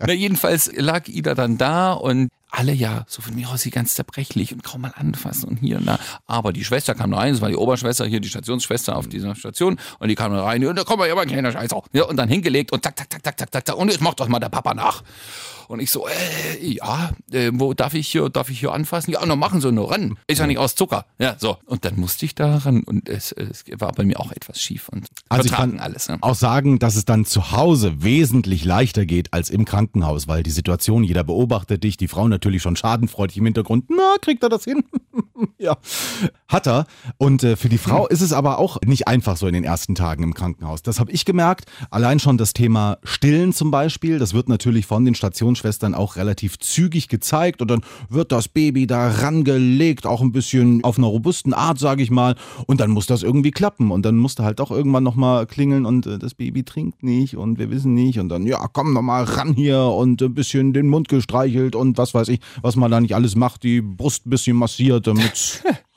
Na, 0.00 0.12
jedenfalls 0.12 0.70
lag 0.74 1.08
Ida 1.08 1.34
dann 1.34 1.58
da 1.58 1.92
und 1.92 2.28
alle 2.50 2.72
ja, 2.72 3.04
so 3.08 3.20
von 3.20 3.34
mir 3.34 3.48
aus 3.50 3.62
sie 3.62 3.70
ganz 3.70 3.94
zerbrechlich 3.94 4.52
und 4.52 4.64
kaum 4.64 4.80
mal 4.80 4.92
anfassen 4.96 5.50
und 5.50 5.56
hier 5.58 5.78
und 5.78 5.86
da. 5.86 5.98
Aber 6.26 6.52
die 6.52 6.64
Schwester 6.64 6.94
kam 6.94 7.12
rein, 7.12 7.32
das 7.32 7.42
war 7.42 7.50
die 7.50 7.56
Oberschwester, 7.56 8.06
hier 8.06 8.20
die 8.20 8.28
Stationsschwester 8.28 8.96
auf 8.96 9.06
dieser 9.06 9.34
Station 9.34 9.78
und 9.98 10.08
die 10.08 10.14
kam 10.14 10.32
rein 10.32 10.64
und 10.64 10.76
da 10.76 10.84
komm 10.84 10.98
mal, 10.98 11.08
ja, 11.08 11.14
mein 11.14 11.28
kleiner 11.28 11.52
Scheißer. 11.52 11.82
Ja, 11.92 12.04
und 12.04 12.16
dann 12.16 12.28
hingelegt 12.28 12.72
und 12.72 12.82
zack, 12.82 12.98
zack, 12.98 13.12
zack, 13.12 13.22
zack, 13.24 13.52
zack, 13.52 13.66
zack 13.66 13.76
und 13.76 13.90
jetzt 13.90 14.00
macht 14.00 14.20
doch 14.20 14.28
mal 14.28 14.40
der 14.40 14.48
Papa 14.48 14.74
nach. 14.74 15.02
Und 15.68 15.80
ich 15.80 15.90
so, 15.90 16.08
äh, 16.08 16.66
ja, 16.66 17.10
äh, 17.30 17.50
wo 17.52 17.74
darf 17.74 17.92
ich 17.92 18.08
hier, 18.08 18.30
darf 18.30 18.48
ich 18.48 18.58
hier 18.58 18.72
anfassen? 18.72 19.12
Ja, 19.12 19.20
na 19.24 19.36
machen 19.36 19.60
Sie 19.60 19.70
nur 19.70 19.90
ran. 19.90 20.18
Ist 20.26 20.38
ja 20.38 20.46
nicht 20.46 20.56
aus 20.56 20.74
Zucker. 20.74 21.04
Ja, 21.18 21.36
so. 21.38 21.58
Und 21.66 21.84
dann 21.84 22.00
musste 22.00 22.24
ich 22.24 22.34
da 22.34 22.56
ran 22.56 22.82
und 22.84 23.08
es, 23.08 23.32
es 23.32 23.64
war 23.76 23.92
bei 23.92 24.04
mir 24.04 24.18
auch 24.18 24.32
etwas 24.32 24.60
schief 24.60 24.88
und 24.88 25.06
Also 25.28 25.44
ich 25.44 25.52
kann 25.52 25.78
alles. 25.78 26.08
Ne? 26.08 26.16
auch 26.22 26.34
sagen, 26.34 26.78
dass 26.78 26.96
es 26.96 27.04
dann 27.04 27.26
zu 27.26 27.52
Hause 27.52 28.02
wesentlich 28.02 28.64
leichter 28.64 29.04
geht 29.04 29.34
als 29.34 29.50
im 29.50 29.66
Krankenhaus, 29.66 30.26
weil 30.26 30.42
die 30.42 30.50
Situation, 30.50 31.04
jeder 31.04 31.22
beobachtet 31.22 31.84
dich, 31.84 31.98
die 31.98 32.08
Frau 32.08 32.26
natürlich 32.28 32.62
schon 32.62 32.76
schadenfreudig 32.76 33.36
im 33.36 33.44
Hintergrund. 33.44 33.90
Na, 33.90 34.16
kriegt 34.22 34.42
er 34.42 34.48
das 34.48 34.64
hin? 34.64 34.84
ja, 35.58 35.76
hat 36.48 36.66
er. 36.66 36.86
Und 37.16 37.42
äh, 37.42 37.56
für 37.56 37.68
die 37.68 37.78
Frau 37.78 38.06
ist 38.06 38.20
es 38.20 38.32
aber 38.32 38.58
auch 38.58 38.80
nicht 38.84 39.08
einfach 39.08 39.36
so 39.36 39.46
in 39.46 39.54
den 39.54 39.64
ersten 39.64 39.94
Tagen 39.94 40.22
im 40.22 40.34
Krankenhaus. 40.34 40.82
Das 40.82 41.00
habe 41.00 41.12
ich 41.12 41.24
gemerkt. 41.24 41.66
Allein 41.90 42.18
schon 42.18 42.38
das 42.38 42.52
Thema 42.52 42.98
Stillen 43.04 43.52
zum 43.52 43.70
Beispiel, 43.70 44.18
das 44.18 44.34
wird 44.34 44.48
natürlich 44.48 44.86
von 44.86 45.04
den 45.04 45.14
Stationsschwestern 45.14 45.94
auch 45.94 46.16
relativ 46.16 46.58
zügig 46.58 47.08
gezeigt 47.08 47.62
und 47.62 47.70
dann 47.70 47.82
wird 48.08 48.32
das 48.32 48.48
Baby 48.48 48.86
da 48.86 49.08
rangelegt, 49.08 50.06
auch 50.06 50.20
ein 50.20 50.32
bisschen 50.32 50.82
auf 50.84 50.98
einer 50.98 51.06
robusten 51.06 51.54
Art, 51.54 51.78
sage 51.78 52.02
ich 52.02 52.10
mal. 52.10 52.34
Und 52.66 52.80
dann 52.80 52.90
muss 52.90 53.06
das 53.06 53.22
irgendwie 53.22 53.50
klappen 53.50 53.90
und 53.90 54.04
dann 54.04 54.16
musste 54.16 54.44
halt 54.44 54.60
auch 54.60 54.70
irgendwann 54.70 55.04
nochmal 55.04 55.46
klingeln 55.46 55.86
und 55.86 56.06
äh, 56.06 56.18
das 56.18 56.34
Baby 56.34 56.64
trinkt 56.64 57.02
nicht 57.02 57.36
und 57.36 57.58
wir 57.58 57.70
wissen 57.70 57.94
nicht 57.94 58.18
und 58.18 58.28
dann, 58.28 58.46
ja, 58.46 58.66
komm 58.72 58.92
nochmal 58.92 59.24
ran 59.24 59.54
hier 59.54 59.80
und 59.80 60.22
ein 60.22 60.34
bisschen 60.34 60.72
den 60.72 60.88
Mund 60.88 61.08
gestreichelt 61.08 61.74
und 61.76 61.98
was 61.98 62.14
weiß 62.14 62.28
ich, 62.28 62.40
was 62.62 62.76
man 62.76 62.90
da 62.90 63.00
nicht 63.00 63.14
alles 63.14 63.36
macht, 63.36 63.62
die 63.62 63.80
Brust 63.80 64.26
ein 64.26 64.30
bisschen 64.30 64.56
massiert, 64.56 65.06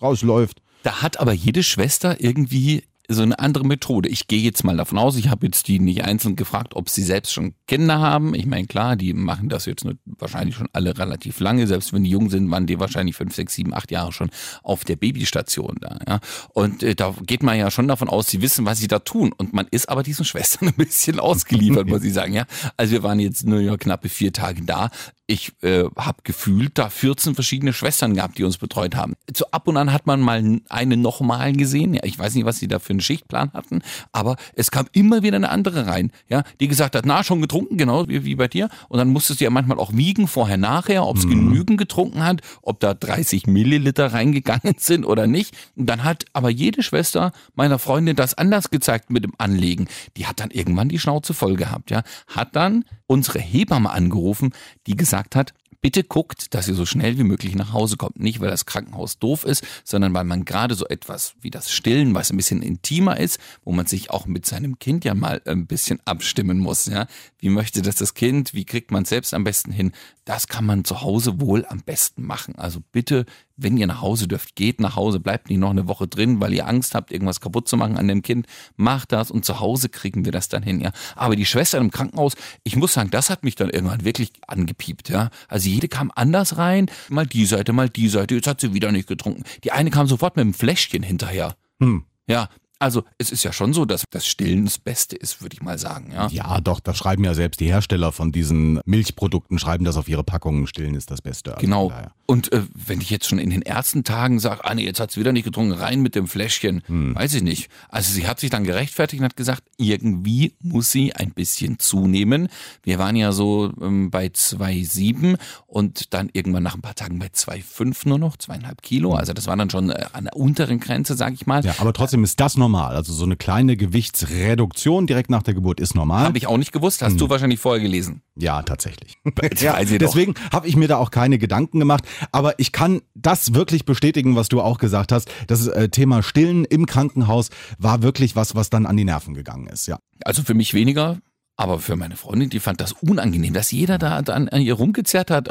rausläuft. 0.02 0.62
Da 0.84 1.02
hat 1.02 1.20
aber 1.20 1.34
jede 1.34 1.64
Schwester 1.64 2.20
irgendwie 2.20 2.84
so 3.14 3.24
eine 3.24 3.38
andere 3.40 3.66
Methode. 3.66 4.10
Ich 4.10 4.28
gehe 4.28 4.42
jetzt 4.42 4.64
mal 4.64 4.78
davon 4.78 4.98
aus, 4.98 5.16
ich 5.16 5.30
habe 5.30 5.46
jetzt 5.46 5.68
die 5.68 5.80
nicht 5.80 6.04
einzeln 6.04 6.36
gefragt, 6.36 6.76
ob 6.76 6.90
sie 6.90 7.04
selbst 7.04 7.34
schon 7.34 7.54
Kinder 7.68 8.00
haben. 8.00 8.34
Ich 8.36 8.46
meine, 8.46 8.68
klar, 8.68 8.96
die 8.96 9.14
machen 9.14 9.50
das 9.50 9.66
jetzt 9.66 9.86
wahrscheinlich 10.06 10.56
schon 10.56 10.70
alle 10.74 10.98
relativ 10.98 11.40
lange. 11.40 11.68
Selbst 11.68 11.94
wenn 11.94 12.04
die 12.04 12.10
jung 12.10 12.30
sind, 12.30 12.50
waren 12.52 12.68
die 12.68 12.80
wahrscheinlich 12.80 13.16
fünf, 13.16 13.36
sechs, 13.36 13.54
sieben, 13.54 13.74
acht 13.74 13.92
Jahre 13.92 14.12
schon 14.12 14.30
auf 14.64 14.84
der 14.84 14.96
Babystation 14.96 15.78
da. 15.80 16.00
Ja? 16.08 16.20
Und 16.54 16.84
äh, 16.84 16.96
da 16.96 17.14
geht 17.26 17.44
man 17.44 17.58
ja 17.58 17.72
schon 17.72 17.88
davon 17.88 18.10
aus, 18.10 18.28
sie 18.28 18.42
wissen, 18.42 18.66
was 18.66 18.80
sie 18.80 18.88
da 18.88 19.00
tun. 19.00 19.34
Und 19.36 19.54
man 19.54 19.68
ist 19.72 19.90
aber 19.90 20.04
diesen 20.04 20.26
Schwestern 20.26 20.68
ein 20.70 20.74
bisschen 20.76 21.20
ausgeliefert, 21.20 21.88
muss 21.88 22.04
ich 22.04 22.14
sagen. 22.14 22.34
Ja, 22.34 22.46
Also 22.78 22.94
wir 22.94 23.04
waren 23.04 23.20
jetzt 23.20 23.46
nur 23.46 23.60
ja, 23.60 23.78
knappe 23.78 24.10
vier 24.10 24.34
Tage 24.34 24.64
da. 24.64 24.90
Ich 25.28 25.54
äh, 25.62 25.86
habe 25.96 26.24
gefühlt 26.24 26.78
da 26.78 26.90
14 26.90 27.36
verschiedene 27.36 27.72
Schwestern 27.72 28.16
gehabt, 28.16 28.38
die 28.38 28.44
uns 28.44 28.58
betreut 28.58 28.96
haben. 28.96 29.14
So 29.34 29.46
ab 29.52 29.68
und 29.68 29.78
an 29.78 29.94
hat 29.94 30.06
man 30.06 30.20
mal 30.20 30.60
eine 30.68 30.98
nochmal 30.98 31.54
gesehen. 31.54 31.94
Ja, 31.94 32.02
ich 32.04 32.20
weiß 32.20 32.36
nicht, 32.36 32.46
was 32.46 32.60
sie 32.60 32.68
da 32.68 32.80
für 32.80 32.92
einen 33.02 33.04
Schichtplan 33.04 33.52
hatten, 33.54 33.82
aber 34.12 34.38
es 34.54 34.72
kam 34.72 34.88
immer 34.94 35.24
wieder 35.24 35.36
eine 35.36 35.50
andere 35.50 35.88
rein, 35.88 36.12
ja, 36.30 36.44
die 36.60 36.68
gesagt 36.68 36.96
hat, 36.96 37.06
na, 37.06 37.24
schon 37.24 37.42
getrunken, 37.42 37.78
genau 37.78 38.08
wie, 38.08 38.24
wie 38.24 38.36
bei 38.36 38.48
dir. 38.48 38.70
Und 38.88 39.00
dann 39.00 39.10
musstest 39.10 39.42
du 39.42 39.46
ja 39.46 39.50
manchmal 39.50 39.80
auch 39.80 39.94
wiegen, 39.94 40.28
vorher, 40.28 40.58
nachher, 40.58 41.06
ob 41.06 41.18
es 41.18 41.28
genügend 41.28 41.78
getrunken 41.78 42.24
hat, 42.24 42.42
ob 42.62 42.80
da 42.80 42.94
30 42.94 43.48
Milliliter 43.48 44.14
reingegangen 44.14 44.76
sind 44.78 45.06
oder 45.06 45.28
nicht. 45.28 45.56
Und 45.76 45.88
dann 45.88 46.04
hat 46.04 46.26
aber 46.34 46.50
jede 46.50 46.84
Schwester 46.84 47.32
meiner 47.56 47.80
Freundin 47.80 48.16
das 48.16 48.34
anders 48.34 48.70
gezeigt 48.70 49.10
mit 49.10 49.24
dem 49.24 49.34
Anlegen. 49.38 49.88
Die 50.18 50.28
hat 50.28 50.40
dann 50.40 50.52
irgendwann 50.52 50.90
die 50.90 51.00
Schnauze 51.00 51.34
voll 51.34 51.56
gehabt, 51.56 51.92
ja. 51.92 52.04
Hat 52.28 52.56
dann 52.56 52.86
unsere 53.08 53.40
Hebamme 53.40 53.90
angerufen, 53.90 54.54
die 54.88 54.96
gesagt 54.96 55.36
hat, 55.36 55.54
bitte 55.82 56.04
guckt, 56.04 56.54
dass 56.54 56.68
ihr 56.68 56.76
so 56.76 56.86
schnell 56.86 57.18
wie 57.18 57.24
möglich 57.24 57.56
nach 57.56 57.74
Hause 57.74 57.98
kommt. 57.98 58.20
Nicht, 58.20 58.40
weil 58.40 58.50
das 58.50 58.66
Krankenhaus 58.66 59.18
doof 59.20 59.44
ist, 59.44 59.66
sondern 59.84 60.14
weil 60.14 60.24
man 60.24 60.46
gerade 60.46 60.76
so 60.76 60.88
etwas 60.88 61.34
wie 61.42 61.50
das 61.50 61.72
Stillen, 61.72 62.14
was 62.14 62.32
ein 62.32 62.38
bisschen 62.38 62.62
intimer 62.62 63.20
ist, 63.20 63.40
wo 63.64 63.72
man 63.72 63.88
sich 63.88 64.12
auch 64.12 64.26
mit 64.26 64.46
seinem 64.46 64.80
Kind 64.80 65.06
ja 65.06 65.16
mal 65.16 65.42
ein 65.46 65.66
bisschen 65.66 66.00
abstimmen 66.06 66.60
muss. 66.60 66.86
Ja? 66.86 67.08
Wie 67.40 67.50
möchte 67.50 67.82
das 67.82 67.96
das 67.96 68.14
Kind? 68.14 68.54
Wie 68.54 68.66
kriegt 68.66 68.92
man 68.92 69.04
es 69.04 69.10
selbst 69.10 69.34
am 69.34 69.44
besten 69.44 69.72
hin? 69.72 69.92
Das 70.26 70.48
kann 70.48 70.66
man 70.66 70.86
zu 70.86 71.02
Hause 71.02 71.42
wohl 71.42 71.66
am 71.66 71.82
besten 71.82 72.24
machen. 72.24 72.56
Also 72.56 72.80
bitte, 72.92 73.26
wenn 73.58 73.76
ihr 73.76 73.88
nach 73.88 74.02
Hause 74.02 74.28
dürft, 74.28 74.56
geht 74.56 74.80
nach 74.80 74.96
Hause, 74.96 75.20
bleibt 75.20 75.50
nicht 75.50 75.58
noch 75.58 75.72
eine 75.72 75.88
Woche 75.88 76.08
drin, 76.08 76.40
weil 76.40 76.54
ihr 76.54 76.68
Angst 76.68 76.94
habt, 76.94 77.12
irgendwas 77.12 77.42
kaputt 77.42 77.68
zu 77.68 77.76
machen 77.76 77.98
an 77.98 78.08
dem 78.08 78.22
Kind. 78.22 78.46
Macht 78.76 79.12
das 79.12 79.32
und 79.32 79.46
zu 79.46 79.60
Hause 79.60 79.90
kriegen 79.90 80.24
wir 80.24 80.32
das 80.32 80.48
dann 80.48 80.62
hin. 80.62 80.80
Ja? 80.80 80.92
Aber 81.16 81.36
die 81.36 81.46
Schwestern 81.46 81.86
im 81.86 81.92
Krankenhaus, 81.92 82.34
ich 82.64 82.76
muss 82.76 82.94
sagen, 82.94 83.10
das 83.10 83.32
hat 83.32 83.44
mich 83.44 83.56
dann 83.56 83.72
irgendwann 83.72 84.06
wirklich 84.06 84.32
angepiept. 84.46 85.10
Ja? 85.10 85.32
Also 85.48 85.71
jede 85.72 85.88
kam 85.88 86.12
anders 86.16 86.58
rein, 86.58 86.90
mal 87.10 87.26
die 87.26 87.46
Seite, 87.46 87.74
mal 87.74 87.90
die 87.90 88.10
Seite, 88.10 88.36
jetzt 88.36 88.48
hat 88.48 88.62
sie 88.62 88.74
wieder 88.74 88.92
nicht 88.92 89.08
getrunken. 89.08 89.44
Die 89.64 89.72
eine 89.72 89.90
kam 89.90 90.08
sofort 90.08 90.36
mit 90.36 90.44
einem 90.44 90.54
Fläschchen 90.54 91.04
hinterher. 91.04 91.56
Hm. 91.80 92.06
Ja, 92.28 92.50
also 92.82 93.04
es 93.18 93.32
ist 93.32 93.44
ja 93.44 93.54
schon 93.54 93.74
so, 93.74 93.86
dass 93.86 94.04
das 94.10 94.26
Stillen 94.28 94.66
das 94.66 94.78
Beste 94.78 95.16
ist, 95.16 95.42
würde 95.42 95.54
ich 95.56 95.62
mal 95.62 95.78
sagen. 95.78 96.12
Ja. 96.14 96.28
Ja, 96.30 96.60
doch, 96.62 96.80
das 96.80 96.98
schreiben 96.98 97.24
ja 97.24 97.34
selbst 97.34 97.60
die 97.60 97.68
Hersteller 97.68 98.12
von 98.12 98.32
diesen 98.32 98.80
Milchprodukten, 98.86 99.60
schreiben 99.60 99.86
das 99.86 99.98
auf 99.98 100.10
ihre 100.10 100.24
Packungen. 100.24 100.68
Stillen 100.68 100.96
ist 100.96 101.12
das 101.12 101.22
Beste. 101.22 101.52
Also 101.56 101.62
Genau. 101.62 101.92
Und 102.26 102.52
äh, 102.54 102.64
wenn 102.74 103.02
ich 103.02 103.10
jetzt 103.10 103.28
schon 103.28 103.40
in 103.40 103.50
den 103.50 103.62
ersten 103.62 104.04
Tagen 104.04 104.40
sage, 104.40 104.64
ah 104.64 104.74
nee, 104.74 104.86
jetzt 104.86 105.00
hat's 105.00 105.18
wieder 105.18 105.32
nicht 105.34 105.44
getrunken, 105.44 105.74
rein 105.74 106.02
mit 106.02 106.16
dem 106.16 106.28
Fläschchen, 106.28 106.82
Hm. 106.88 107.14
weiß 107.16 107.34
ich 107.36 107.44
nicht. 107.44 107.70
Also 107.90 108.14
sie 108.14 108.26
hat 108.28 108.40
sich 108.40 108.50
dann 108.50 108.64
gerechtfertigt 108.64 109.20
und 109.20 109.26
hat 109.26 109.36
gesagt, 109.36 109.64
irgendwie 109.78 110.54
muss 110.62 110.92
sie 110.92 111.14
ein 111.14 111.32
bisschen 111.32 111.78
zunehmen. 111.78 112.48
Wir 112.84 113.00
waren 113.00 113.16
ja 113.16 113.32
so 113.32 113.72
ähm, 113.82 114.10
bei 114.12 114.28
2,7 114.28 115.38
und 115.68 116.14
dann 116.14 116.30
irgendwann 116.34 116.64
nach 116.64 116.76
ein 116.76 116.82
paar 116.82 116.96
Tagen 116.96 117.20
bei 117.20 117.28
2,5 117.28 118.08
nur 118.08 118.20
noch, 118.20 118.38
zweieinhalb 118.38 118.82
Kilo. 118.82 119.14
Also 119.14 119.34
das 119.34 119.48
war 119.48 119.56
dann 119.58 119.70
schon 119.70 119.90
äh, 119.90 120.06
an 120.14 120.26
der 120.26 120.36
unteren 120.36 120.80
Grenze, 120.80 121.16
sage 121.16 121.36
ich 121.36 121.46
mal. 121.46 121.64
Ja, 121.66 121.76
aber 121.80 121.94
trotzdem 121.94 122.24
ist 122.24 122.40
das 122.40 122.58
normal. 122.72 122.96
Also 122.96 123.14
so 123.14 123.26
eine 123.26 123.36
kleine 123.36 123.76
Gewichtsreduktion 123.76 125.06
direkt 125.06 125.30
nach 125.30 125.44
der 125.44 125.54
Geburt 125.54 125.80
ist 125.80 125.94
normal. 125.94 126.24
Habe 126.24 126.38
ich 126.38 126.48
auch 126.48 126.58
nicht 126.58 126.72
gewusst, 126.72 127.02
hast 127.02 127.20
du 127.20 127.30
wahrscheinlich 127.30 127.60
vorher 127.60 127.82
gelesen. 127.82 128.22
Ja, 128.38 128.62
tatsächlich. 128.64 129.18
Ja, 129.60 129.84
deswegen 129.84 130.36
habe 130.52 130.68
ich 130.68 130.76
mir 130.76 130.88
da 130.88 130.98
auch 130.98 131.12
keine 131.12 131.38
Gedanken 131.38 131.80
gemacht. 131.80 132.06
Aber 132.32 132.58
ich 132.60 132.72
kann 132.72 133.02
das 133.16 133.54
wirklich 133.54 133.86
bestätigen, 133.86 134.36
was 134.36 134.50
du 134.50 134.62
auch 134.62 134.78
gesagt 134.78 135.12
hast. 135.12 135.30
Das 135.48 135.68
äh, 135.68 135.90
Thema 135.90 136.24
Stillen 136.24 136.64
im 136.66 136.86
Krankenhaus 136.86 137.50
war 137.78 138.02
wirklich 138.02 138.36
was, 138.36 138.56
was 138.56 138.70
dann 138.70 138.86
an 138.86 138.98
die 138.98 139.04
Nerven 139.04 139.34
gegangen 139.34 139.68
ist. 139.68 139.88
Ja. 139.88 140.00
Also 140.24 140.44
für 140.44 140.54
mich 140.54 140.74
weniger, 140.74 141.18
aber 141.58 141.80
für 141.80 141.96
meine 141.96 142.16
Freundin, 142.16 142.50
die 142.50 142.60
fand 142.60 142.82
das 142.82 142.94
unangenehm, 142.94 143.54
dass 143.54 143.72
jeder 143.72 143.98
da 143.98 144.18
an 144.18 144.62
ihr 144.62 144.74
rumgezerrt 144.74 145.32
hat. 145.32 145.50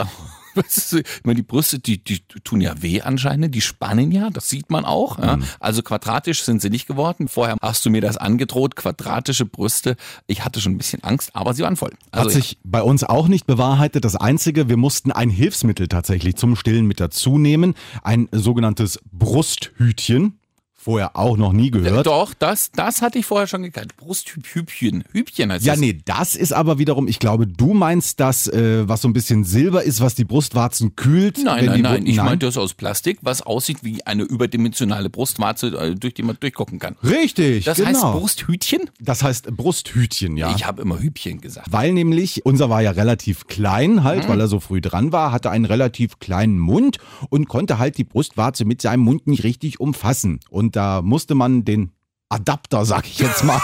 Weißt 0.63 0.93
du, 0.93 0.99
Ich 0.99 1.25
meine, 1.25 1.37
die 1.37 1.43
Brüste, 1.43 1.79
die, 1.79 2.03
die 2.03 2.21
tun 2.45 2.61
ja 2.61 2.81
weh 2.83 3.01
anscheinend, 3.03 3.55
die 3.55 3.61
spannen 3.61 4.13
ja, 4.13 4.31
das 4.31 4.49
sieht 4.49 4.71
man 4.71 4.85
auch. 4.85 5.19
Ja. 5.19 5.39
Also 5.59 5.83
quadratisch 5.83 6.43
sind 6.43 6.63
sie 6.63 6.71
nicht 6.71 6.87
geworden. 6.87 7.29
Vorher 7.29 7.57
hast 7.61 7.85
du 7.87 7.91
mir 7.91 8.01
das 8.01 8.17
angedroht, 8.17 8.77
quadratische 8.77 9.47
Brüste. 9.47 9.97
Ich 10.27 10.45
hatte 10.45 10.61
schon 10.61 10.73
ein 10.73 10.79
bisschen 10.79 11.03
Angst, 11.05 11.31
aber 11.35 11.55
sie 11.55 11.63
waren 11.63 11.77
voll. 11.77 11.93
Hat 12.13 12.27
Also 12.27 12.31
sich 12.31 12.59
bei 12.65 12.83
uns 12.83 13.05
auch 13.05 13.29
nicht 13.29 13.47
bewahrheitet. 13.47 14.05
Das 14.05 14.17
Einzige, 14.17 14.69
wir 14.69 14.77
mussten 14.77 15.13
ein 15.13 15.31
Hilfsmittel 15.31 15.89
tatsächlich 15.89 16.37
zum 16.37 16.57
Stillen 16.57 16.87
mit 16.87 17.01
dazu 17.01 17.39
nehmen. 17.39 17.75
Ein 18.03 18.29
sogenanntes 18.33 19.01
Brusthütchen. 19.13 20.40
Vorher 20.83 21.15
auch 21.15 21.37
noch 21.37 21.53
nie 21.53 21.71
gehört. 21.71 22.07
doch, 22.07 22.33
das, 22.33 22.71
das 22.73 23.03
hatte 23.03 23.19
ich 23.19 23.27
vorher 23.27 23.47
schon 23.47 23.63
gekannt. 23.63 23.97
Brusthübchen, 23.99 25.05
Hübchen 25.13 25.53
heißt 25.53 25.65
Ja, 25.65 25.75
das. 25.75 25.81
nee, 25.81 26.01
das 26.07 26.35
ist 26.37 26.53
aber 26.53 26.79
wiederum, 26.79 27.07
ich 27.07 27.19
glaube, 27.19 27.47
du 27.47 27.75
meinst 27.75 28.19
das, 28.19 28.47
äh, 28.47 28.89
was 28.89 29.03
so 29.03 29.09
ein 29.09 29.13
bisschen 29.13 29.45
Silber 29.45 29.83
ist, 29.83 30.01
was 30.01 30.15
die 30.15 30.25
Brustwarzen 30.25 30.97
kühlt. 30.97 31.39
Nein, 31.45 31.67
nein, 31.67 31.83
nein. 31.83 32.07
Ich 32.07 32.17
meinte 32.17 32.47
das 32.47 32.57
aus 32.57 32.73
Plastik, 32.75 33.19
was 33.21 33.43
aussieht 33.43 33.79
wie 33.83 34.07
eine 34.07 34.23
überdimensionale 34.23 35.11
Brustwarze, 35.11 35.67
äh, 35.79 35.95
durch 35.97 36.15
die 36.15 36.23
man 36.23 36.37
durchgucken 36.41 36.79
kann. 36.79 36.97
Richtig, 37.03 37.65
Das 37.65 37.77
genau. 37.77 37.89
heißt 37.91 38.03
Brusthütchen? 38.19 38.81
das 39.01 39.23
heißt 39.23 39.55
Brusthütchen, 39.57 40.37
ja. 40.39 40.55
Ich 40.57 40.67
habe 40.67 40.81
immer 40.83 40.99
Hübchen 40.99 41.41
gesagt. 41.43 41.71
weil 41.71 41.93
nämlich, 41.93 42.47
unser 42.47 42.71
war 42.71 42.81
ja 42.81 42.93
relativ 42.93 43.47
klein 43.49 44.03
halt, 44.03 44.29
weil 44.29 44.41
er 44.41 44.49
so 44.49 44.61
früh 44.61 44.81
dran 44.81 45.13
war, 45.13 45.33
hatte 45.33 45.51
einen 45.51 45.65
relativ 45.67 46.19
kleinen 46.21 46.59
Mund 46.59 46.99
und 47.29 47.49
konnte 47.49 47.79
halt 47.79 47.99
die 47.99 48.05
Brustwarze 48.05 48.65
mit 48.65 48.81
seinem 48.81 49.01
Mund 49.01 49.27
nicht 49.27 49.45
richtig 49.45 49.79
umfassen. 49.81 50.41
Und 50.49 50.70
da 50.77 51.03
musste 51.03 51.35
man 51.35 51.65
den 51.65 51.93
Adapter, 52.29 52.85
sag 52.85 53.07
ich 53.07 53.19
jetzt 53.19 53.43
mal, 53.45 53.61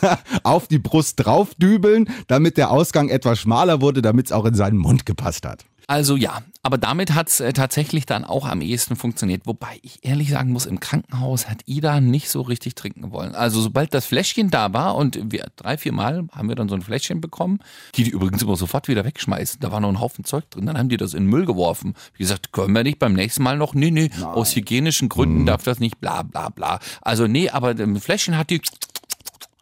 auf 0.42 0.68
die 0.68 0.78
Brust 0.78 1.24
draufdübeln, 1.24 2.08
damit 2.26 2.58
der 2.58 2.70
Ausgang 2.70 3.08
etwas 3.08 3.38
schmaler 3.38 3.80
wurde, 3.80 4.02
damit 4.02 4.26
es 4.26 4.32
auch 4.32 4.44
in 4.44 4.54
seinen 4.54 4.76
Mund 4.76 5.06
gepasst 5.06 5.46
hat. 5.46 5.64
Also 5.90 6.14
ja, 6.14 6.42
aber 6.62 6.78
damit 6.78 7.16
hat's 7.16 7.40
äh, 7.40 7.52
tatsächlich 7.52 8.06
dann 8.06 8.24
auch 8.24 8.46
am 8.46 8.60
ehesten 8.60 8.94
funktioniert. 8.94 9.44
Wobei 9.44 9.80
ich 9.82 9.98
ehrlich 10.04 10.30
sagen 10.30 10.52
muss, 10.52 10.64
im 10.64 10.78
Krankenhaus 10.78 11.48
hat 11.48 11.62
Ida 11.66 12.00
nicht 12.00 12.30
so 12.30 12.42
richtig 12.42 12.76
trinken 12.76 13.10
wollen. 13.10 13.34
Also 13.34 13.60
sobald 13.60 13.92
das 13.92 14.06
Fläschchen 14.06 14.50
da 14.50 14.72
war 14.72 14.94
und 14.94 15.32
wir 15.32 15.48
drei, 15.56 15.76
vier 15.76 15.90
Mal 15.90 16.28
haben 16.30 16.48
wir 16.48 16.54
dann 16.54 16.68
so 16.68 16.76
ein 16.76 16.82
Fläschchen 16.82 17.20
bekommen, 17.20 17.58
die 17.96 18.04
die 18.04 18.10
übrigens 18.10 18.40
immer 18.40 18.54
sofort 18.54 18.86
wieder 18.86 19.04
wegschmeißen. 19.04 19.58
Da 19.58 19.72
war 19.72 19.80
noch 19.80 19.88
ein 19.88 19.98
Haufen 19.98 20.24
Zeug 20.24 20.48
drin. 20.50 20.66
Dann 20.66 20.78
haben 20.78 20.90
die 20.90 20.96
das 20.96 21.12
in 21.12 21.24
den 21.24 21.30
Müll 21.30 21.44
geworfen. 21.44 21.94
Wie 22.14 22.22
gesagt, 22.22 22.52
können 22.52 22.72
wir 22.72 22.84
nicht 22.84 23.00
beim 23.00 23.14
nächsten 23.14 23.42
Mal 23.42 23.56
noch? 23.56 23.74
Nee, 23.74 23.90
nee, 23.90 24.10
aus 24.22 24.54
hygienischen 24.54 25.08
Gründen 25.08 25.44
darf 25.44 25.64
das 25.64 25.80
nicht, 25.80 25.98
bla 25.98 26.22
bla 26.22 26.50
bla. 26.50 26.78
Also 27.00 27.26
nee, 27.26 27.50
aber 27.50 27.76
im 27.76 28.00
Fläschchen 28.00 28.38
hat 28.38 28.50
die 28.50 28.60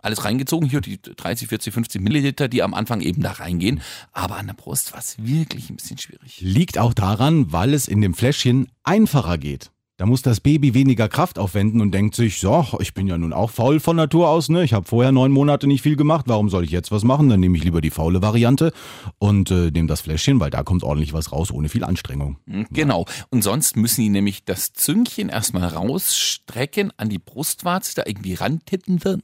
alles 0.09 0.25
reingezogen, 0.25 0.69
hier 0.69 0.81
die 0.81 1.00
30, 1.00 1.49
40, 1.49 1.75
50 1.75 2.03
Milliliter, 2.03 2.49
die 2.49 2.62
am 2.62 2.75
Anfang 2.75 3.00
eben 3.03 3.23
da 3.23 3.33
reingehen. 3.33 3.81
Aber 4.12 4.37
an 4.37 4.47
der 4.47 4.55
Brust 4.55 4.93
war 4.93 5.00
es 5.00 5.17
wirklich 5.19 5.69
ein 5.71 5.77
bisschen 5.77 5.99
schwierig. 5.99 6.41
Liegt 6.41 6.79
auch 6.79 6.95
daran, 6.95 7.53
weil 7.53 7.75
es 7.75 7.88
in 7.88 8.00
dem 8.00 8.15
Fläschchen 8.15 8.69
einfacher 8.85 9.37
geht. 9.38 9.71
Da 9.99 10.07
muss 10.07 10.23
das 10.23 10.38
Baby 10.38 10.75
weniger 10.75 11.09
Kraft 11.09 11.41
aufwenden 11.41 11.81
und 11.81 11.91
denkt 11.91 12.15
sich, 12.15 12.38
so, 12.38 12.65
ich 12.79 12.95
bin 12.95 13.09
ja 13.09 13.19
nun 13.19 13.33
auch 13.33 13.50
faul 13.50 13.81
von 13.81 13.97
Natur 13.97 14.29
aus, 14.29 14.49
ne? 14.49 14.62
Ich 14.62 14.73
habe 14.73 14.87
vorher 14.87 15.11
neun 15.11 15.33
Monate 15.33 15.67
nicht 15.67 15.83
viel 15.83 15.97
gemacht, 15.97 16.27
warum 16.29 16.49
soll 16.50 16.62
ich 16.62 16.71
jetzt 16.71 16.93
was 16.93 17.03
machen? 17.03 17.29
Dann 17.29 17.41
nehme 17.41 17.59
ich 17.59 17.65
lieber 17.65 17.81
die 17.81 17.91
faule 17.91 18.23
Variante 18.23 18.73
und 19.19 19.50
äh, 19.50 19.73
nehme 19.73 19.88
das 19.88 20.03
Fläschchen, 20.03 20.38
weil 20.38 20.50
da 20.50 20.62
kommt 20.62 20.85
ordentlich 20.85 21.15
was 21.15 21.33
raus, 21.33 21.50
ohne 21.50 21.69
viel 21.69 21.83
Anstrengung. 21.83 22.38
Mhm, 22.47 22.67
Genau. 22.71 23.07
Und 23.31 23.43
sonst 23.43 23.77
müssen 23.77 24.03
die 24.03 24.09
nämlich 24.09 24.45
das 24.45 24.73
Züngchen 24.73 25.31
erstmal 25.31 25.65
rausstrecken, 25.65 26.93
an 26.97 27.09
die 27.09 27.19
Brustwarze, 27.19 27.97
da 27.97 28.05
irgendwie 28.07 28.35
rantippen 28.35 29.03
wird. 29.03 29.23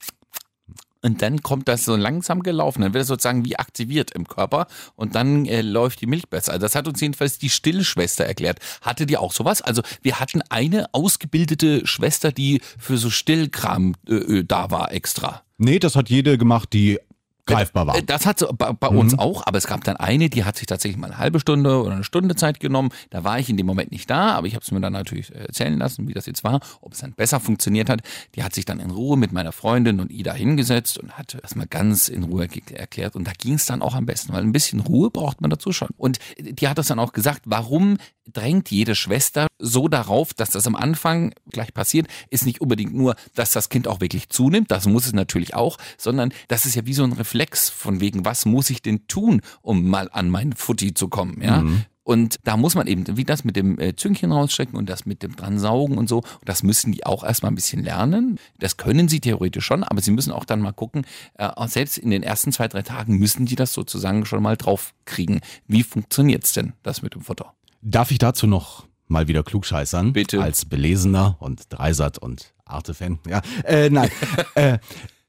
Und 1.04 1.20
dann 1.20 1.42
kommt 1.42 1.68
das 1.68 1.84
so 1.84 1.96
langsam 1.96 2.42
gelaufen. 2.42 2.80
Dann 2.80 2.94
wird 2.94 3.02
es 3.02 3.08
sozusagen 3.08 3.44
wie 3.44 3.56
aktiviert 3.58 4.12
im 4.12 4.26
Körper 4.26 4.66
und 4.96 5.14
dann 5.14 5.44
äh, 5.44 5.60
läuft 5.60 6.00
die 6.00 6.06
Milch 6.06 6.30
besser. 6.30 6.52
Also 6.52 6.62
das 6.62 6.74
hat 6.74 6.88
uns 6.88 6.98
jedenfalls 6.98 7.38
die 7.38 7.50
Stillschwester 7.50 8.24
erklärt. 8.24 8.58
Hatte 8.80 9.04
die 9.04 9.18
auch 9.18 9.32
sowas? 9.32 9.60
Also 9.60 9.82
wir 10.00 10.18
hatten 10.18 10.40
eine 10.48 10.86
ausgebildete 10.94 11.86
Schwester, 11.86 12.32
die 12.32 12.62
für 12.78 12.96
so 12.96 13.10
Stillkram 13.10 13.96
äh, 14.08 14.14
äh, 14.14 14.44
da 14.44 14.70
war 14.70 14.92
extra. 14.92 15.42
Nee, 15.58 15.78
das 15.78 15.94
hat 15.94 16.08
jede 16.08 16.38
gemacht, 16.38 16.72
die 16.72 16.98
greifbar 17.46 17.86
war. 17.86 17.96
Äh, 17.96 18.02
Das 18.02 18.26
hat 18.26 18.38
so 18.38 18.48
bei, 18.56 18.72
bei 18.72 18.88
uns 18.88 19.18
auch, 19.18 19.46
aber 19.46 19.58
es 19.58 19.66
gab 19.66 19.84
dann 19.84 19.96
eine, 19.96 20.30
die 20.30 20.44
hat 20.44 20.56
sich 20.56 20.66
tatsächlich 20.66 20.98
mal 20.98 21.08
eine 21.08 21.18
halbe 21.18 21.40
Stunde 21.40 21.82
oder 21.82 21.92
eine 21.94 22.04
Stunde 22.04 22.34
Zeit 22.36 22.60
genommen. 22.60 22.90
Da 23.10 23.24
war 23.24 23.38
ich 23.38 23.48
in 23.48 23.56
dem 23.56 23.66
Moment 23.66 23.92
nicht 23.92 24.08
da, 24.08 24.32
aber 24.32 24.46
ich 24.46 24.54
habe 24.54 24.64
es 24.64 24.70
mir 24.70 24.80
dann 24.80 24.92
natürlich 24.92 25.34
äh, 25.34 25.44
erzählen 25.46 25.78
lassen, 25.78 26.08
wie 26.08 26.14
das 26.14 26.26
jetzt 26.26 26.44
war, 26.44 26.60
ob 26.80 26.92
es 26.92 27.00
dann 27.00 27.12
besser 27.12 27.40
funktioniert 27.40 27.88
hat. 27.88 28.00
Die 28.34 28.42
hat 28.42 28.54
sich 28.54 28.64
dann 28.64 28.80
in 28.80 28.90
Ruhe 28.90 29.16
mit 29.16 29.32
meiner 29.32 29.52
Freundin 29.52 30.00
und 30.00 30.10
Ida 30.10 30.32
hingesetzt 30.32 30.98
und 30.98 31.12
hat 31.12 31.36
das 31.42 31.54
mal 31.54 31.66
ganz 31.66 32.08
in 32.08 32.24
Ruhe 32.24 32.48
erklärt. 32.72 33.16
Und 33.16 33.26
da 33.26 33.32
ging 33.36 33.54
es 33.54 33.66
dann 33.66 33.82
auch 33.82 33.94
am 33.94 34.06
besten, 34.06 34.32
weil 34.32 34.42
ein 34.42 34.52
bisschen 34.52 34.80
Ruhe 34.80 35.10
braucht 35.10 35.40
man 35.40 35.50
dazu 35.50 35.72
schon. 35.72 35.88
Und 35.96 36.18
die 36.38 36.68
hat 36.68 36.78
das 36.78 36.88
dann 36.88 36.98
auch 36.98 37.12
gesagt, 37.12 37.42
warum 37.44 37.98
drängt 38.32 38.70
jede 38.70 38.94
Schwester 38.94 39.48
so 39.58 39.88
darauf, 39.88 40.32
dass 40.32 40.50
das 40.50 40.66
am 40.66 40.76
Anfang 40.76 41.34
gleich 41.50 41.74
passiert, 41.74 42.08
ist 42.30 42.46
nicht 42.46 42.62
unbedingt 42.62 42.94
nur, 42.94 43.16
dass 43.34 43.52
das 43.52 43.68
Kind 43.68 43.86
auch 43.86 44.00
wirklich 44.00 44.30
zunimmt, 44.30 44.70
das 44.70 44.86
muss 44.86 45.06
es 45.06 45.12
natürlich 45.12 45.54
auch, 45.54 45.76
sondern 45.98 46.32
das 46.48 46.64
ist 46.64 46.74
ja 46.74 46.86
wie 46.86 46.94
so 46.94 47.04
ein 47.04 47.12
Reflex 47.12 47.33
von 47.68 48.00
wegen, 48.00 48.24
was 48.24 48.46
muss 48.46 48.70
ich 48.70 48.82
denn 48.82 49.06
tun, 49.06 49.42
um 49.62 49.88
mal 49.88 50.08
an 50.12 50.30
mein 50.30 50.52
Futti 50.52 50.94
zu 50.94 51.08
kommen, 51.08 51.40
ja? 51.42 51.62
Und 52.04 52.36
da 52.44 52.58
muss 52.58 52.74
man 52.74 52.86
eben, 52.86 53.16
wie 53.16 53.24
das 53.24 53.44
mit 53.44 53.56
dem 53.56 53.80
äh, 53.80 53.96
Züngchen 53.96 54.30
rausstecken 54.30 54.76
und 54.76 54.90
das 54.90 55.06
mit 55.06 55.22
dem 55.22 55.36
dran 55.36 55.58
saugen 55.58 55.96
und 55.96 56.06
so, 56.06 56.22
das 56.44 56.62
müssen 56.62 56.92
die 56.92 57.06
auch 57.06 57.24
erstmal 57.24 57.50
ein 57.50 57.54
bisschen 57.54 57.82
lernen. 57.82 58.38
Das 58.58 58.76
können 58.76 59.08
sie 59.08 59.20
theoretisch 59.20 59.64
schon, 59.64 59.82
aber 59.82 60.02
sie 60.02 60.10
müssen 60.10 60.30
auch 60.30 60.44
dann 60.44 60.60
mal 60.60 60.72
gucken, 60.72 61.06
äh, 61.38 61.48
selbst 61.66 61.96
in 61.96 62.10
den 62.10 62.22
ersten 62.22 62.52
zwei, 62.52 62.68
drei 62.68 62.82
Tagen 62.82 63.16
müssen 63.16 63.46
die 63.46 63.56
das 63.56 63.72
sozusagen 63.72 64.26
schon 64.26 64.42
mal 64.42 64.58
drauf 64.58 64.92
kriegen. 65.06 65.40
Wie 65.66 65.82
funktioniert's 65.82 66.52
denn, 66.52 66.74
das 66.82 67.00
mit 67.00 67.14
dem 67.14 67.22
Futter? 67.22 67.54
Darf 67.80 68.10
ich 68.10 68.18
dazu 68.18 68.46
noch 68.46 68.86
mal 69.08 69.26
wieder 69.26 69.42
klugscheißern? 69.42 70.12
Bitte. 70.12 70.42
Als 70.42 70.66
Belesener 70.66 71.36
und 71.40 71.72
Dreisat 71.72 72.18
und 72.18 72.52
Arte-Fan. 72.66 73.18
Ja, 73.26 73.40
äh, 73.64 73.88
nein. 73.88 74.10
äh, 74.54 74.78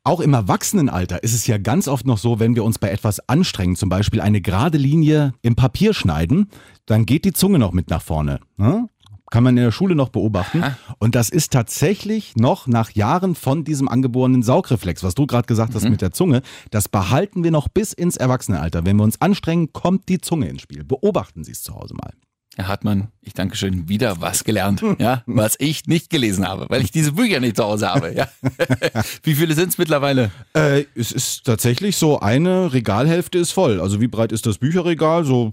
auch 0.05 0.19
im 0.19 0.33
Erwachsenenalter 0.33 1.23
ist 1.23 1.33
es 1.33 1.47
ja 1.47 1.57
ganz 1.57 1.87
oft 1.87 2.05
noch 2.05 2.19
so, 2.19 2.39
wenn 2.39 2.55
wir 2.55 2.63
uns 2.63 2.79
bei 2.79 2.89
etwas 2.89 3.27
anstrengen, 3.27 3.75
zum 3.75 3.89
Beispiel 3.89 4.21
eine 4.21 4.39
gerade 4.39 4.77
Linie 4.77 5.33
im 5.41 5.55
Papier 5.55 5.93
schneiden, 5.93 6.49
dann 6.85 7.05
geht 7.05 7.25
die 7.25 7.33
Zunge 7.33 7.59
noch 7.59 7.73
mit 7.73 7.89
nach 7.89 8.01
vorne. 8.01 8.39
Ne? 8.57 8.87
Kann 9.31 9.43
man 9.43 9.57
in 9.57 9.63
der 9.63 9.71
Schule 9.71 9.95
noch 9.95 10.09
beobachten. 10.09 10.63
Und 10.99 11.15
das 11.15 11.29
ist 11.29 11.51
tatsächlich 11.51 12.35
noch 12.35 12.67
nach 12.67 12.91
Jahren 12.91 13.33
von 13.33 13.63
diesem 13.63 13.87
angeborenen 13.87 14.43
Saugreflex, 14.43 15.03
was 15.03 15.15
du 15.15 15.25
gerade 15.25 15.47
gesagt 15.47 15.73
hast 15.73 15.89
mit 15.89 16.01
der 16.01 16.11
Zunge, 16.11 16.43
das 16.69 16.87
behalten 16.87 17.43
wir 17.43 17.51
noch 17.51 17.67
bis 17.67 17.91
ins 17.91 18.15
Erwachsenenalter. 18.15 18.85
Wenn 18.85 18.97
wir 18.97 19.03
uns 19.03 19.19
anstrengen, 19.19 19.73
kommt 19.73 20.07
die 20.07 20.21
Zunge 20.21 20.47
ins 20.47 20.61
Spiel. 20.61 20.83
Beobachten 20.83 21.43
Sie 21.43 21.51
es 21.51 21.63
zu 21.63 21.73
Hause 21.73 21.95
mal. 21.95 22.13
Herr 22.55 22.69
Hartmann, 22.69 23.09
ich 23.21 23.33
danke 23.33 23.57
schön, 23.57 23.89
wieder 23.89 24.21
was 24.21 24.45
gelernt, 24.45 24.81
ja, 24.97 25.23
was 25.25 25.55
ich 25.59 25.87
nicht 25.87 26.09
gelesen 26.09 26.47
habe, 26.47 26.67
weil 26.69 26.81
ich 26.81 26.91
diese 26.91 27.11
Bücher 27.11 27.41
nicht 27.41 27.57
zu 27.57 27.65
Hause 27.65 27.89
habe, 27.89 28.13
ja. 28.15 28.29
Wie 29.23 29.35
viele 29.35 29.53
sind 29.55 29.69
es 29.69 29.77
mittlerweile? 29.77 30.31
Äh, 30.53 30.85
es 30.95 31.11
ist 31.11 31.43
tatsächlich 31.43 31.97
so, 31.97 32.21
eine 32.21 32.71
Regalhälfte 32.71 33.39
ist 33.39 33.51
voll. 33.51 33.81
Also 33.81 33.99
wie 33.99 34.07
breit 34.07 34.31
ist 34.31 34.45
das 34.45 34.57
Bücherregal? 34.57 35.25
So 35.25 35.51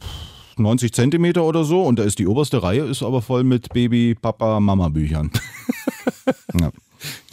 90 0.59 0.93
Zentimeter 0.93 1.43
oder 1.43 1.65
so. 1.65 1.83
Und 1.83 1.99
da 1.99 2.05
ist 2.05 2.21
die 2.21 2.27
oberste 2.29 2.63
Reihe, 2.63 2.85
ist 2.85 3.03
aber 3.03 3.21
voll 3.21 3.43
mit 3.43 3.71
Baby, 3.71 4.15
Papa, 4.15 4.61
Mama 4.61 4.89
Büchern. 4.89 5.33
ja. 6.61 6.71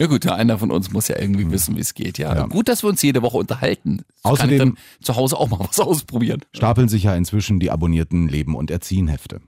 Ja 0.00 0.06
gut, 0.06 0.26
einer 0.26 0.58
von 0.58 0.72
uns 0.72 0.90
muss 0.90 1.06
ja 1.06 1.16
irgendwie 1.16 1.48
wissen, 1.52 1.76
wie 1.76 1.80
es 1.80 1.94
geht, 1.94 2.18
ja. 2.18 2.34
Ja. 2.34 2.46
Gut, 2.46 2.66
dass 2.68 2.82
wir 2.82 2.88
uns 2.88 3.02
jede 3.02 3.22
Woche 3.22 3.36
unterhalten. 3.36 4.02
Das 4.24 4.32
Außerdem- 4.32 4.74
zu 5.00 5.14
Hause 5.14 5.36
auch 5.36 5.48
mal 5.48 5.60
was 5.60 5.78
ausprobieren. 5.80 6.40
Stapeln 6.52 6.88
sich 6.88 7.04
ja 7.04 7.14
inzwischen 7.14 7.60
die 7.60 7.70
abonnierten 7.70 8.26
Leben- 8.26 8.56
und 8.56 8.72
Erziehen-Hefte. 8.72 9.40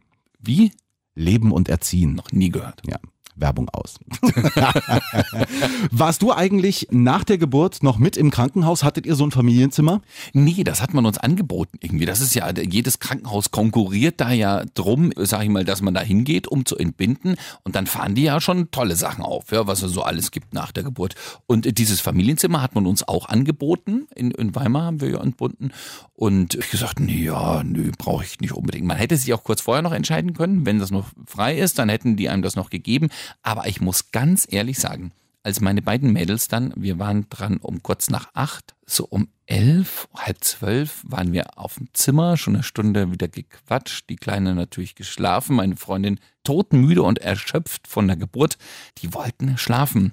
Wie? 0.42 0.72
Leben 1.14 1.52
und 1.52 1.68
Erziehen. 1.68 2.14
Noch 2.14 2.32
nie 2.32 2.50
gehört. 2.50 2.82
Ja, 2.86 2.98
Werbung 3.36 3.68
aus. 3.70 3.98
Warst 5.90 6.22
du 6.22 6.32
eigentlich 6.32 6.88
nach 6.90 7.24
der 7.24 7.38
Geburt 7.38 7.82
noch 7.82 7.98
mit 7.98 8.16
im 8.16 8.30
Krankenhaus? 8.30 8.84
Hattet 8.84 9.06
ihr 9.06 9.14
so 9.14 9.24
ein 9.24 9.30
Familienzimmer? 9.30 10.02
Nee, 10.32 10.64
das 10.64 10.82
hat 10.82 10.94
man 10.94 11.06
uns 11.06 11.18
angeboten 11.18 11.78
irgendwie. 11.80 12.06
Das 12.06 12.20
ist 12.20 12.34
ja, 12.34 12.50
jedes 12.50 12.98
Krankenhaus 12.98 13.50
konkurriert 13.50 14.20
da 14.20 14.30
ja 14.30 14.64
drum, 14.74 15.12
sag 15.16 15.42
ich 15.42 15.48
mal, 15.48 15.64
dass 15.64 15.82
man 15.82 15.94
da 15.94 16.00
hingeht, 16.00 16.46
um 16.46 16.66
zu 16.66 16.76
entbinden. 16.76 17.36
Und 17.64 17.74
dann 17.76 17.86
fahren 17.86 18.14
die 18.14 18.22
ja 18.22 18.40
schon 18.40 18.70
tolle 18.70 18.96
Sachen 18.96 19.24
auf, 19.24 19.50
ja, 19.52 19.66
was 19.66 19.82
es 19.82 19.92
so 19.92 20.02
alles 20.02 20.30
gibt 20.30 20.54
nach 20.54 20.72
der 20.72 20.82
Geburt. 20.82 21.14
Und 21.46 21.78
dieses 21.78 22.00
Familienzimmer 22.00 22.62
hat 22.62 22.74
man 22.74 22.86
uns 22.86 23.06
auch 23.06 23.28
angeboten. 23.28 24.06
In, 24.14 24.30
in 24.32 24.54
Weimar 24.54 24.84
haben 24.84 25.00
wir 25.00 25.10
ja 25.10 25.20
entbunden. 25.20 25.72
Und 26.14 26.54
ich 26.54 26.70
gesagt, 26.70 27.00
nee, 27.00 27.24
ja, 27.24 27.62
nö, 27.64 27.90
brauche 27.98 28.24
ich 28.24 28.40
nicht 28.40 28.52
unbedingt. 28.52 28.86
Man 28.86 28.96
hätte 28.96 29.16
sich 29.16 29.32
auch 29.34 29.42
kurz 29.42 29.60
vorher 29.60 29.82
noch 29.82 29.92
entscheiden 29.92 30.34
können, 30.34 30.64
wenn 30.64 30.78
das 30.78 30.90
noch 30.90 31.06
frei 31.26 31.58
ist, 31.58 31.78
dann 31.78 31.88
hätten 31.88 32.16
die 32.16 32.28
einem 32.28 32.42
das 32.42 32.54
noch 32.54 32.70
gegeben. 32.70 33.08
Aber 33.42 33.66
ich 33.66 33.80
muss 33.80 34.10
ganz 34.10 34.46
ehrlich 34.50 34.78
sagen, 34.78 35.12
als 35.42 35.60
meine 35.60 35.82
beiden 35.82 36.12
Mädels 36.12 36.48
dann, 36.48 36.72
wir 36.76 36.98
waren 36.98 37.26
dran 37.28 37.56
um 37.56 37.82
kurz 37.82 38.10
nach 38.10 38.28
acht, 38.34 38.74
so 38.86 39.04
um 39.04 39.28
elf, 39.46 40.08
halb 40.14 40.42
zwölf 40.44 41.02
waren 41.04 41.32
wir 41.32 41.58
auf 41.58 41.74
dem 41.74 41.88
Zimmer, 41.94 42.36
schon 42.36 42.54
eine 42.54 42.62
Stunde 42.62 43.10
wieder 43.10 43.28
gequatscht, 43.28 44.08
die 44.08 44.16
Kleine 44.16 44.54
natürlich 44.54 44.94
geschlafen, 44.94 45.56
meine 45.56 45.76
Freundin 45.76 46.20
todmüde 46.44 47.02
und 47.02 47.18
erschöpft 47.18 47.88
von 47.88 48.06
der 48.06 48.16
Geburt, 48.16 48.56
die 48.98 49.12
wollten 49.14 49.58
schlafen. 49.58 50.12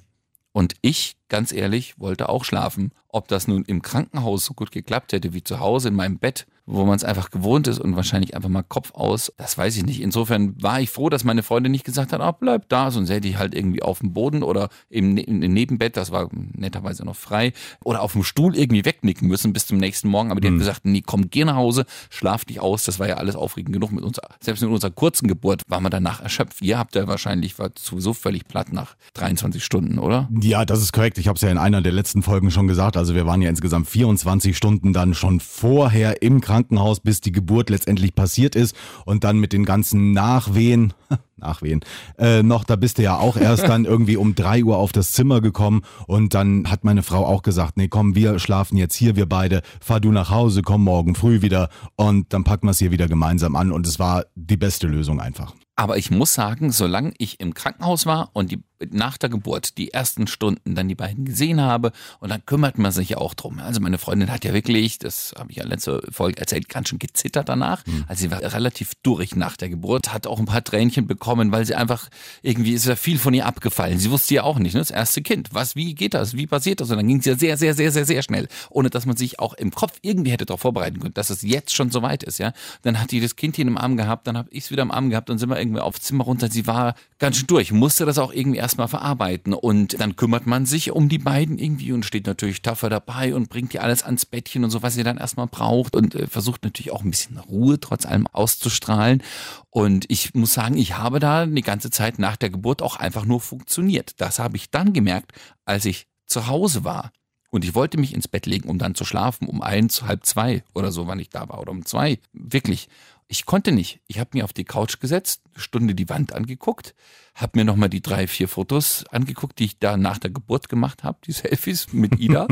Und 0.51 0.73
ich, 0.81 1.15
ganz 1.29 1.51
ehrlich, 1.51 1.99
wollte 1.99 2.29
auch 2.29 2.43
schlafen. 2.43 2.91
Ob 3.11 3.27
das 3.27 3.47
nun 3.47 3.63
im 3.65 3.81
Krankenhaus 3.81 4.45
so 4.45 4.53
gut 4.53 4.71
geklappt 4.71 5.13
hätte 5.13 5.33
wie 5.33 5.43
zu 5.43 5.59
Hause 5.59 5.87
in 5.87 5.95
meinem 5.95 6.19
Bett, 6.19 6.45
wo 6.67 6.85
man 6.85 6.95
es 6.95 7.03
einfach 7.03 7.31
gewohnt 7.31 7.67
ist 7.67 7.79
und 7.79 7.95
wahrscheinlich 7.95 8.35
einfach 8.35 8.49
mal 8.49 8.61
Kopf 8.61 8.91
aus, 8.93 9.33
das 9.37 9.57
weiß 9.57 9.75
ich 9.77 9.83
nicht. 9.83 9.99
Insofern 10.01 10.61
war 10.61 10.79
ich 10.79 10.91
froh, 10.91 11.09
dass 11.09 11.23
meine 11.23 11.41
Freundin 11.41 11.71
nicht 11.71 11.85
gesagt 11.85 12.13
hat, 12.13 12.21
ah, 12.21 12.31
bleib 12.31 12.69
da, 12.69 12.91
sonst 12.91 13.09
hätte 13.09 13.27
ich 13.27 13.37
halt 13.39 13.55
irgendwie 13.55 13.81
auf 13.81 13.99
dem 13.99 14.13
Boden 14.13 14.43
oder 14.43 14.69
im, 14.91 15.15
Ne- 15.15 15.23
im 15.23 15.39
Nebenbett, 15.39 15.97
das 15.97 16.11
war 16.11 16.29
netterweise 16.31 17.03
noch 17.03 17.15
frei, 17.15 17.53
oder 17.83 18.03
auf 18.03 18.11
dem 18.13 18.23
Stuhl 18.23 18.55
irgendwie 18.55 18.85
wegnicken 18.85 19.27
müssen 19.27 19.53
bis 19.53 19.65
zum 19.65 19.77
nächsten 19.79 20.07
Morgen. 20.07 20.29
Aber 20.29 20.39
die 20.41 20.49
hat 20.49 20.59
gesagt, 20.59 20.81
nee, 20.85 21.01
komm, 21.03 21.31
geh 21.31 21.43
nach 21.45 21.55
Hause, 21.55 21.85
schlaf 22.11 22.45
dich 22.45 22.59
aus. 22.59 22.83
Das 22.83 22.99
war 22.99 23.07
ja 23.07 23.15
alles 23.15 23.35
aufregend 23.35 23.73
genug 23.73 23.91
mit 23.91 24.03
uns. 24.03 24.19
Selbst 24.39 24.61
mit 24.61 24.69
unserer 24.69 24.91
kurzen 24.91 25.27
Geburt 25.27 25.63
war 25.67 25.79
man 25.81 25.89
danach 25.89 26.21
erschöpft. 26.21 26.61
Ihr 26.61 26.77
habt 26.77 26.93
ja 26.93 27.07
wahrscheinlich, 27.07 27.57
war 27.57 27.71
sowieso 27.79 28.13
völlig 28.13 28.47
platt 28.47 28.71
nach 28.71 28.95
23 29.15 29.63
Stunden, 29.65 29.97
oder? 29.97 30.29
Ja, 30.39 30.63
das 30.65 30.83
ist 30.83 30.93
korrekt. 30.93 31.17
Ich 31.19 31.27
habe 31.27 31.35
es 31.35 31.41
ja 31.41 31.49
in 31.49 31.57
einer 31.57 31.81
der 31.81 31.91
letzten 31.91 32.23
Folgen 32.23 32.49
schon 32.49 32.67
gesagt. 32.67 32.95
Also 32.95 33.13
wir 33.13 33.25
waren 33.25 33.41
ja 33.41 33.49
insgesamt 33.49 33.87
24 33.87 34.55
Stunden 34.55 34.93
dann 34.93 35.13
schon 35.13 35.39
vorher 35.39 36.21
im 36.21 36.39
Krankenhaus, 36.39 37.01
bis 37.01 37.19
die 37.19 37.31
Geburt 37.31 37.69
letztendlich 37.69 38.15
passiert 38.15 38.55
ist 38.55 38.75
und 39.05 39.23
dann 39.23 39.37
mit 39.37 39.51
den 39.51 39.65
ganzen 39.65 40.13
Nachwehen, 40.13 40.93
Nachwehen, 41.35 41.81
äh, 42.17 42.41
noch, 42.41 42.63
da 42.63 42.77
bist 42.77 42.97
du 42.97 43.03
ja 43.03 43.17
auch 43.17 43.35
erst 43.35 43.67
dann 43.67 43.85
irgendwie 43.85 44.17
um 44.17 44.33
drei 44.33 44.63
Uhr 44.63 44.77
auf 44.77 44.91
das 44.91 45.11
Zimmer 45.11 45.41
gekommen 45.41 45.81
und 46.07 46.33
dann 46.33 46.71
hat 46.71 46.83
meine 46.83 47.03
Frau 47.03 47.25
auch 47.25 47.41
gesagt, 47.41 47.77
nee, 47.77 47.89
komm, 47.89 48.15
wir 48.15 48.39
schlafen 48.39 48.77
jetzt 48.77 48.95
hier, 48.95 49.15
wir 49.15 49.27
beide, 49.27 49.61
fahr 49.81 49.99
du 49.99 50.11
nach 50.11 50.29
Hause, 50.29 50.61
komm 50.61 50.83
morgen 50.83 51.15
früh 51.15 51.41
wieder 51.41 51.69
und 51.95 52.33
dann 52.33 52.43
packen 52.45 52.67
wir 52.67 52.71
es 52.71 52.79
hier 52.79 52.91
wieder 52.91 53.07
gemeinsam 53.07 53.55
an 53.55 53.71
und 53.71 53.85
es 53.85 53.99
war 53.99 54.25
die 54.35 54.57
beste 54.57 54.87
Lösung 54.87 55.19
einfach. 55.19 55.53
Aber 55.75 55.97
ich 55.97 56.11
muss 56.11 56.33
sagen, 56.33 56.71
solange 56.71 57.13
ich 57.17 57.39
im 57.39 57.53
Krankenhaus 57.53 58.05
war 58.05 58.31
und 58.33 58.51
die 58.51 58.61
nach 58.91 59.17
der 59.17 59.29
Geburt 59.29 59.77
die 59.77 59.93
ersten 59.93 60.27
Stunden 60.27 60.75
dann 60.75 60.87
die 60.87 60.95
beiden 60.95 61.25
gesehen 61.25 61.61
habe 61.61 61.91
und 62.19 62.29
dann 62.29 62.45
kümmert 62.45 62.77
man 62.77 62.91
sich 62.91 63.09
ja 63.09 63.17
auch 63.17 63.33
drum. 63.33 63.59
Also 63.59 63.81
meine 63.81 63.97
Freundin 63.97 64.31
hat 64.31 64.45
ja 64.45 64.53
wirklich, 64.53 64.99
das 64.99 65.33
habe 65.37 65.51
ich 65.51 65.57
ja 65.57 65.65
letzte 65.65 66.01
Folge 66.11 66.39
erzählt, 66.39 66.69
ganz 66.69 66.89
schön 66.89 66.99
gezittert 66.99 67.49
danach. 67.49 67.85
Mhm. 67.85 68.05
Also 68.07 68.21
sie 68.21 68.31
war 68.31 68.41
relativ 68.41 68.93
durch 69.03 69.35
nach 69.35 69.57
der 69.57 69.69
Geburt, 69.69 70.13
hat 70.13 70.27
auch 70.27 70.39
ein 70.39 70.45
paar 70.45 70.63
Tränchen 70.63 71.07
bekommen, 71.07 71.51
weil 71.51 71.65
sie 71.65 71.75
einfach 71.75 72.09
irgendwie 72.41 72.73
ist 72.73 72.85
ja 72.85 72.95
viel 72.95 73.19
von 73.19 73.33
ihr 73.33 73.45
abgefallen. 73.45 73.99
Sie 73.99 74.11
wusste 74.11 74.33
ja 74.35 74.43
auch 74.43 74.59
nicht, 74.59 74.73
ne? 74.73 74.79
das 74.79 74.91
erste 74.91 75.21
Kind. 75.21 75.49
Was, 75.51 75.75
wie 75.75 75.93
geht 75.93 76.13
das? 76.13 76.35
Wie 76.35 76.47
passiert 76.47 76.79
das? 76.79 76.89
Und 76.89 76.97
dann 76.97 77.07
ging 77.07 77.19
es 77.19 77.25
ja 77.25 77.35
sehr, 77.35 77.57
sehr, 77.57 77.73
sehr, 77.73 77.91
sehr, 77.91 78.05
sehr 78.05 78.23
schnell, 78.23 78.47
ohne 78.69 78.89
dass 78.89 79.05
man 79.05 79.17
sich 79.17 79.39
auch 79.39 79.53
im 79.53 79.71
Kopf 79.71 79.97
irgendwie 80.01 80.31
hätte 80.31 80.45
darauf 80.45 80.61
vorbereiten 80.61 80.99
können, 80.99 81.13
dass 81.13 81.29
es 81.29 81.41
jetzt 81.41 81.73
schon 81.73 81.91
so 81.91 82.01
weit 82.01 82.23
ist. 82.23 82.37
Ja, 82.37 82.53
dann 82.83 82.99
hat 82.99 83.11
die 83.11 83.19
das 83.19 83.35
Kind 83.35 83.55
hier 83.55 83.67
im 83.67 83.77
Arm 83.77 83.97
gehabt, 83.97 84.27
dann 84.27 84.37
habe 84.37 84.49
ich 84.51 84.65
es 84.65 84.71
wieder 84.71 84.83
im 84.83 84.91
Arm 84.91 85.09
gehabt 85.09 85.29
und 85.29 85.37
sind 85.37 85.49
wir 85.49 85.59
irgendwie 85.59 85.81
aufs 85.81 86.01
Zimmer 86.01 86.23
runter. 86.23 86.49
Sie 86.49 86.67
war 86.67 86.95
ganz 87.17 87.37
schön 87.37 87.47
durch, 87.47 87.71
musste 87.71 88.05
das 88.05 88.17
auch 88.17 88.33
irgendwie 88.33 88.59
erstmal 88.69 88.87
verarbeiten 88.87 89.53
und 89.55 89.99
dann 89.99 90.15
kümmert 90.15 90.45
man 90.45 90.67
sich 90.67 90.91
um 90.91 91.09
die 91.09 91.17
beiden 91.17 91.57
irgendwie 91.57 91.91
und 91.91 92.05
steht 92.05 92.27
natürlich 92.27 92.61
tougher 92.61 92.89
dabei 92.89 93.33
und 93.33 93.49
bringt 93.49 93.73
ihr 93.73 93.81
alles 93.81 94.03
ans 94.03 94.27
Bettchen 94.27 94.63
und 94.63 94.69
so, 94.69 94.83
was 94.83 94.93
sie 94.93 95.01
dann 95.01 95.17
erstmal 95.17 95.47
braucht 95.47 95.95
und 95.95 96.13
äh, 96.13 96.27
versucht 96.27 96.63
natürlich 96.63 96.91
auch 96.91 97.03
ein 97.03 97.09
bisschen 97.09 97.39
Ruhe 97.39 97.79
trotz 97.79 98.05
allem 98.05 98.27
auszustrahlen. 98.27 99.23
Und 99.71 100.05
ich 100.07 100.35
muss 100.35 100.53
sagen, 100.53 100.77
ich 100.77 100.97
habe 100.99 101.19
da 101.19 101.47
die 101.47 101.63
ganze 101.63 101.89
Zeit 101.89 102.19
nach 102.19 102.37
der 102.37 102.51
Geburt 102.51 102.83
auch 102.83 102.95
einfach 102.95 103.25
nur 103.25 103.41
funktioniert. 103.41 104.21
Das 104.21 104.37
habe 104.37 104.55
ich 104.55 104.69
dann 104.69 104.93
gemerkt, 104.93 105.31
als 105.65 105.85
ich 105.85 106.05
zu 106.27 106.45
Hause 106.45 106.83
war. 106.83 107.11
Und 107.49 107.65
ich 107.65 107.73
wollte 107.73 107.97
mich 107.97 108.13
ins 108.13 108.27
Bett 108.27 108.45
legen, 108.45 108.69
um 108.69 108.77
dann 108.77 108.93
zu 108.93 109.03
schlafen, 109.03 109.47
um 109.47 109.63
eins, 109.63 110.03
halb 110.03 110.27
zwei 110.27 110.63
oder 110.75 110.91
so, 110.91 111.07
wann 111.07 111.17
ich 111.17 111.31
da 111.31 111.49
war, 111.49 111.59
oder 111.59 111.71
um 111.71 111.85
zwei. 111.85 112.19
Wirklich. 112.33 112.87
Ich 113.31 113.45
konnte 113.45 113.71
nicht. 113.71 113.99
Ich 114.07 114.17
habe 114.17 114.31
mir 114.33 114.43
auf 114.43 114.53
die 114.53 114.63
Couch 114.63 114.99
gesetzt, 114.99 115.43
eine 115.53 115.61
Stunde 115.61 115.93
die 115.93 116.09
Wand 116.09 116.33
angeguckt, 116.33 116.95
habe 117.35 117.59
mir 117.59 117.63
nochmal 117.63 117.87
die 117.87 118.01
drei, 118.01 118.25
vier 118.25 118.47
Fotos 118.47 119.05
angeguckt, 119.11 119.59
die 119.59 119.65
ich 119.65 119.77
da 119.77 119.97
nach 119.97 120.17
der 120.17 120.31
Geburt 120.31 120.67
gemacht 120.67 121.03
habe, 121.03 121.19
die 121.27 121.31
Selfies 121.33 121.93
mit 121.93 122.19
Ida. 122.19 122.47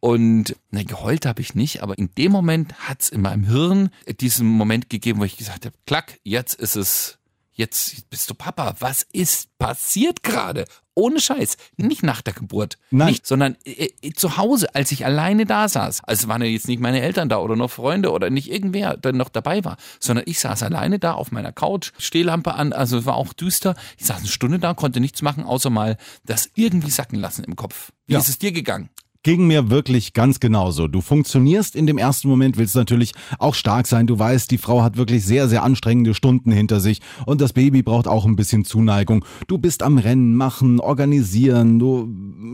und 0.00 0.56
ne, 0.70 0.84
geheult 0.84 1.24
habe 1.24 1.40
ich 1.40 1.54
nicht, 1.54 1.82
aber 1.82 1.96
in 1.96 2.14
dem 2.18 2.32
Moment 2.32 2.74
hat 2.80 3.00
es 3.00 3.08
in 3.08 3.22
meinem 3.22 3.44
Hirn 3.44 3.88
diesen 4.20 4.46
Moment 4.46 4.90
gegeben, 4.90 5.20
wo 5.20 5.24
ich 5.24 5.38
gesagt 5.38 5.64
habe, 5.64 5.74
klack, 5.86 6.20
jetzt 6.22 6.52
ist 6.52 6.76
es 6.76 7.18
jetzt 7.60 8.10
bist 8.10 8.28
du 8.28 8.34
Papa. 8.34 8.74
Was 8.80 9.06
ist 9.12 9.56
passiert 9.58 10.22
gerade? 10.24 10.64
Ohne 10.94 11.20
Scheiß. 11.20 11.56
Nicht 11.76 12.02
nach 12.02 12.20
der 12.20 12.32
Geburt. 12.34 12.76
Nein. 12.90 13.08
Nicht, 13.10 13.26
sondern 13.26 13.56
äh, 13.64 13.90
äh, 14.02 14.12
zu 14.12 14.36
Hause, 14.36 14.74
als 14.74 14.90
ich 14.92 15.04
alleine 15.04 15.46
da 15.46 15.68
saß. 15.68 16.02
Also 16.04 16.26
waren 16.28 16.42
ja 16.42 16.48
jetzt 16.48 16.66
nicht 16.68 16.80
meine 16.80 17.00
Eltern 17.00 17.28
da 17.28 17.38
oder 17.38 17.56
noch 17.56 17.70
Freunde 17.70 18.10
oder 18.10 18.28
nicht 18.28 18.50
irgendwer, 18.50 18.96
der 18.96 19.12
noch 19.12 19.28
dabei 19.28 19.64
war, 19.64 19.76
sondern 20.00 20.24
ich 20.26 20.40
saß 20.40 20.62
alleine 20.64 20.98
da 20.98 21.12
auf 21.12 21.30
meiner 21.32 21.52
Couch, 21.52 21.92
Stehlampe 21.98 22.54
an, 22.54 22.72
also 22.72 22.98
es 22.98 23.06
war 23.06 23.14
auch 23.14 23.32
düster. 23.32 23.76
Ich 23.98 24.06
saß 24.06 24.18
eine 24.18 24.28
Stunde 24.28 24.58
da, 24.58 24.74
konnte 24.74 25.00
nichts 25.00 25.22
machen, 25.22 25.44
außer 25.44 25.70
mal 25.70 25.96
das 26.24 26.50
irgendwie 26.54 26.90
sacken 26.90 27.18
lassen 27.18 27.44
im 27.44 27.56
Kopf. 27.56 27.92
Wie 28.06 28.14
Ja. 28.14 28.18
ist 28.18 28.28
es 28.28 28.38
dir 28.38 28.52
gegangen? 28.52 28.90
Ging 29.22 29.46
mir 29.46 29.68
wirklich 29.68 30.14
ganz 30.14 30.40
genauso. 30.40 30.88
Du 30.88 31.02
funktionierst 31.02 31.76
in 31.76 31.86
dem 31.86 31.98
ersten 31.98 32.26
Moment, 32.26 32.56
willst 32.56 32.74
natürlich 32.74 33.12
auch 33.38 33.54
stark 33.54 33.86
sein. 33.86 34.06
Du 34.06 34.18
weißt, 34.18 34.50
die 34.50 34.56
Frau 34.56 34.82
hat 34.82 34.96
wirklich 34.96 35.26
sehr, 35.26 35.46
sehr 35.46 35.62
anstrengende 35.62 36.14
Stunden 36.14 36.50
hinter 36.50 36.80
sich 36.80 37.02
und 37.26 37.42
das 37.42 37.52
Baby 37.52 37.82
braucht 37.82 38.08
auch 38.08 38.24
ein 38.24 38.34
bisschen 38.34 38.64
Zuneigung. 38.64 39.22
Du 39.46 39.58
bist 39.58 39.82
am 39.82 39.98
Rennen 39.98 40.36
machen, 40.36 40.80
organisieren. 40.80 41.78
Du 41.78 42.08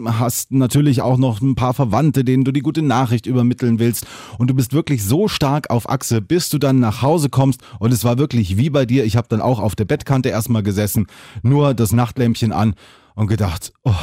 hast 0.06 0.50
natürlich 0.50 1.02
auch 1.02 1.18
noch 1.18 1.40
ein 1.40 1.54
paar 1.54 1.72
Verwandte, 1.72 2.24
denen 2.24 2.42
du 2.42 2.50
die 2.50 2.62
gute 2.62 2.82
Nachricht 2.82 3.26
übermitteln 3.26 3.78
willst. 3.78 4.04
Und 4.36 4.50
du 4.50 4.54
bist 4.54 4.72
wirklich 4.72 5.04
so 5.04 5.28
stark 5.28 5.70
auf 5.70 5.88
Achse, 5.88 6.20
bis 6.20 6.48
du 6.48 6.58
dann 6.58 6.80
nach 6.80 7.00
Hause 7.00 7.28
kommst. 7.28 7.60
Und 7.78 7.92
es 7.92 8.02
war 8.02 8.18
wirklich 8.18 8.56
wie 8.56 8.70
bei 8.70 8.86
dir. 8.86 9.04
Ich 9.04 9.16
habe 9.16 9.28
dann 9.28 9.40
auch 9.40 9.60
auf 9.60 9.76
der 9.76 9.84
Bettkante 9.84 10.30
erstmal 10.30 10.64
gesessen, 10.64 11.06
nur 11.44 11.74
das 11.74 11.92
Nachtlämpchen 11.92 12.50
an 12.50 12.74
und 13.14 13.28
gedacht, 13.28 13.72
oh, 13.84 13.94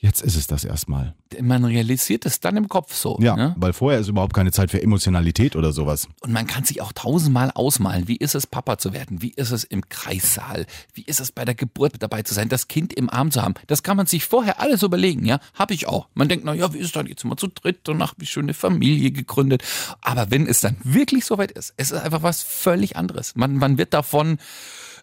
jetzt 0.00 0.22
ist 0.22 0.36
es 0.36 0.46
das 0.46 0.64
erstmal. 0.64 1.14
Man 1.42 1.64
realisiert 1.64 2.24
es 2.24 2.40
dann 2.40 2.56
im 2.56 2.68
Kopf 2.68 2.94
so. 2.94 3.18
Ja, 3.20 3.36
Ne? 3.36 3.54
weil 3.58 3.72
vorher 3.72 4.00
ist 4.00 4.08
überhaupt 4.08 4.32
keine 4.32 4.52
Zeit 4.52 4.70
für 4.70 4.80
Emotionalität 4.82 5.56
oder 5.56 5.72
sowas. 5.72 6.08
Und 6.20 6.32
man 6.32 6.46
kann 6.46 6.64
sich 6.64 6.80
auch 6.80 6.92
tausendmal 6.92 7.50
ausmalen, 7.54 8.08
wie 8.08 8.16
ist 8.16 8.34
es, 8.34 8.46
Papa 8.46 8.78
zu 8.78 8.92
werden? 8.92 9.20
Wie 9.22 9.30
ist 9.30 9.50
es 9.50 9.64
im 9.64 9.88
Kreissaal? 9.88 10.66
Wie 10.94 11.02
ist 11.02 11.20
es 11.20 11.32
bei 11.32 11.44
der 11.44 11.54
Geburt 11.54 11.94
dabei 11.98 12.22
zu 12.22 12.32
sein, 12.32 12.48
das 12.48 12.68
Kind 12.68 12.92
im 12.92 13.10
Arm 13.10 13.30
zu 13.30 13.42
haben? 13.42 13.54
Das 13.66 13.82
kann 13.82 13.96
man 13.96 14.06
sich 14.06 14.24
vorher 14.24 14.60
alles 14.60 14.82
überlegen, 14.82 15.26
ja? 15.26 15.40
Habe 15.54 15.74
ich 15.74 15.86
auch. 15.88 16.08
Man 16.14 16.28
denkt, 16.28 16.44
na 16.44 16.54
ja, 16.54 16.72
wie 16.72 16.78
ist 16.78 16.94
dann 16.96 17.06
jetzt 17.06 17.24
mal 17.24 17.36
zu 17.36 17.48
dritt 17.48 17.88
und 17.88 18.00
ach, 18.00 18.14
wie 18.18 18.26
schöne 18.26 18.54
Familie 18.54 19.10
gegründet. 19.10 19.62
Aber 20.00 20.30
wenn 20.30 20.46
es 20.46 20.60
dann 20.60 20.76
wirklich 20.84 21.24
soweit 21.24 21.50
ist, 21.52 21.74
es 21.76 21.90
ist 21.90 22.00
einfach 22.00 22.22
was 22.22 22.42
völlig 22.42 22.96
anderes. 22.96 23.34
Man, 23.36 23.56
man 23.56 23.78
wird 23.78 23.92
davon 23.92 24.38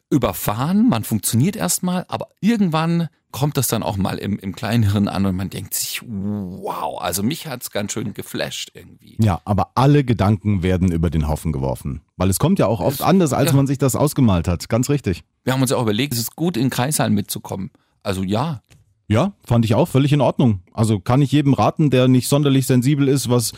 überfahren, 0.10 0.88
man 0.88 1.04
funktioniert 1.04 1.56
erstmal, 1.56 2.06
aber 2.08 2.30
irgendwann 2.40 3.10
kommt 3.36 3.58
das 3.58 3.68
dann 3.68 3.84
auch 3.84 3.98
mal 3.98 4.18
im, 4.18 4.40
im 4.40 4.56
Kleinhirn 4.56 5.10
an 5.10 5.26
und 5.26 5.36
man 5.36 5.50
denkt 5.50 5.74
sich, 5.74 6.02
wow, 6.08 7.02
also 7.02 7.22
mich 7.22 7.48
hat's 7.48 7.70
ganz 7.70 7.92
schön 7.92 8.14
geflasht 8.14 8.72
irgendwie. 8.74 9.18
Ja, 9.20 9.42
aber 9.44 9.72
alle 9.76 10.06
Gedanken 10.06 10.64
werden 10.64 10.90
über 10.90 11.10
den 11.10 11.28
Haufen 11.28 11.52
geworfen. 11.52 12.00
Weil 12.16 12.30
es 12.30 12.40
kommt 12.40 12.60
ja 12.60 12.68
auch 12.68 12.80
oft 12.80 13.02
Es- 13.02 13.06
anders, 13.06 13.34
als 13.34 13.52
ja. 13.52 13.56
man 13.58 13.68
sich 13.68 13.78
das 13.78 13.98
ausgemalt 13.98 14.48
hat. 14.48 14.70
Ganz 14.70 14.90
richtig. 14.90 15.24
Wir 15.44 15.52
haben 15.52 15.62
uns 15.62 15.72
ja 15.72 15.76
auch 15.78 15.82
überlegt, 15.84 16.14
es 16.14 16.20
ist 16.20 16.36
gut, 16.38 16.56
in 16.56 16.70
Kreissaal 16.70 17.10
mitzukommen. 17.10 17.72
Also 18.04 18.24
ja, 18.24 18.62
Ja, 19.08 19.34
fand 19.46 19.66
ich 19.66 19.76
auch 19.76 19.88
völlig 19.88 20.14
in 20.14 20.22
Ordnung. 20.22 20.62
Also 20.72 21.00
kann 21.00 21.22
ich 21.22 21.32
jedem 21.32 21.54
raten, 21.54 21.90
der 21.90 22.08
nicht 22.08 22.28
sonderlich 22.30 22.66
sensibel 22.68 23.08
ist, 23.10 23.30
was 23.30 23.52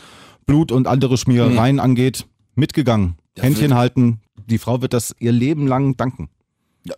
Blut 0.44 0.72
und 0.72 0.86
andere 0.88 1.16
Schmierereien 1.16 1.78
angeht, 1.78 2.26
mitgegangen. 2.56 3.14
Der 3.36 3.44
Händchen 3.44 3.74
halten. 3.74 4.20
Die 4.46 4.58
Frau 4.58 4.82
wird 4.82 4.92
das 4.92 5.14
ihr 5.20 5.30
Leben 5.32 5.66
lang 5.68 5.96
danken. 5.96 6.30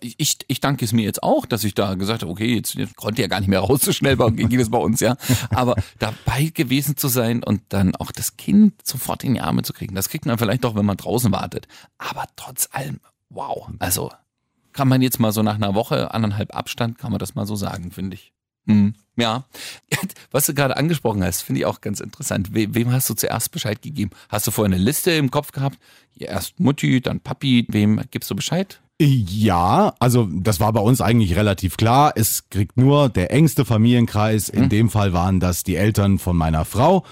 Ich, 0.00 0.38
ich 0.46 0.60
danke 0.60 0.84
es 0.84 0.92
mir 0.92 1.02
jetzt 1.02 1.22
auch, 1.22 1.46
dass 1.46 1.64
ich 1.64 1.74
da 1.74 1.94
gesagt 1.94 2.22
habe, 2.22 2.30
okay, 2.30 2.54
jetzt, 2.54 2.74
jetzt 2.74 2.96
konnte 2.96 3.22
ja 3.22 3.28
gar 3.28 3.40
nicht 3.40 3.48
mehr 3.48 3.60
raus, 3.60 3.80
so 3.82 3.92
schnell 3.92 4.18
war, 4.18 4.30
ging 4.30 4.60
es 4.60 4.70
bei 4.70 4.78
uns, 4.78 5.00
ja. 5.00 5.16
Aber 5.50 5.74
dabei 5.98 6.44
gewesen 6.54 6.96
zu 6.96 7.08
sein 7.08 7.42
und 7.42 7.62
dann 7.70 7.96
auch 7.96 8.12
das 8.12 8.36
Kind 8.36 8.86
sofort 8.86 9.24
in 9.24 9.34
die 9.34 9.40
Arme 9.40 9.62
zu 9.62 9.72
kriegen, 9.72 9.94
das 9.94 10.08
kriegt 10.08 10.26
man 10.26 10.38
vielleicht 10.38 10.64
doch, 10.64 10.76
wenn 10.76 10.86
man 10.86 10.96
draußen 10.96 11.32
wartet. 11.32 11.66
Aber 11.98 12.24
trotz 12.36 12.68
allem, 12.72 13.00
wow. 13.30 13.68
Also 13.78 14.10
kann 14.72 14.88
man 14.88 15.02
jetzt 15.02 15.18
mal 15.18 15.32
so 15.32 15.42
nach 15.42 15.56
einer 15.56 15.74
Woche, 15.74 16.14
anderthalb 16.14 16.54
Abstand, 16.54 16.98
kann 16.98 17.10
man 17.10 17.18
das 17.18 17.34
mal 17.34 17.46
so 17.46 17.56
sagen, 17.56 17.90
finde 17.90 18.14
ich. 18.14 18.32
Hm. 18.66 18.94
Ja, 19.16 19.44
was 20.30 20.46
du 20.46 20.54
gerade 20.54 20.76
angesprochen 20.76 21.24
hast, 21.24 21.42
finde 21.42 21.60
ich 21.60 21.66
auch 21.66 21.80
ganz 21.80 22.00
interessant. 22.00 22.54
We 22.54 22.74
wem 22.74 22.92
hast 22.92 23.10
du 23.10 23.14
zuerst 23.14 23.50
Bescheid 23.50 23.82
gegeben? 23.82 24.10
Hast 24.28 24.46
du 24.46 24.50
vorher 24.50 24.74
eine 24.74 24.82
Liste 24.82 25.10
im 25.10 25.30
Kopf 25.30 25.52
gehabt? 25.52 25.78
Erst 26.16 26.60
Mutti, 26.60 27.00
dann 27.00 27.20
Papi. 27.20 27.66
Wem 27.68 28.00
gibst 28.10 28.30
du 28.30 28.36
Bescheid? 28.36 28.80
Ja, 29.02 29.94
also 29.98 30.28
das 30.30 30.60
war 30.60 30.74
bei 30.74 30.80
uns 30.80 31.00
eigentlich 31.00 31.34
relativ 31.34 31.78
klar. 31.78 32.12
Es 32.16 32.50
kriegt 32.50 32.76
nur 32.76 33.08
der 33.08 33.32
engste 33.32 33.64
Familienkreis. 33.64 34.50
In 34.50 34.68
dem 34.68 34.90
Fall 34.90 35.14
waren 35.14 35.40
das 35.40 35.64
die 35.64 35.76
Eltern 35.76 36.18
von 36.18 36.36
meiner 36.36 36.66
Frau. 36.66 37.04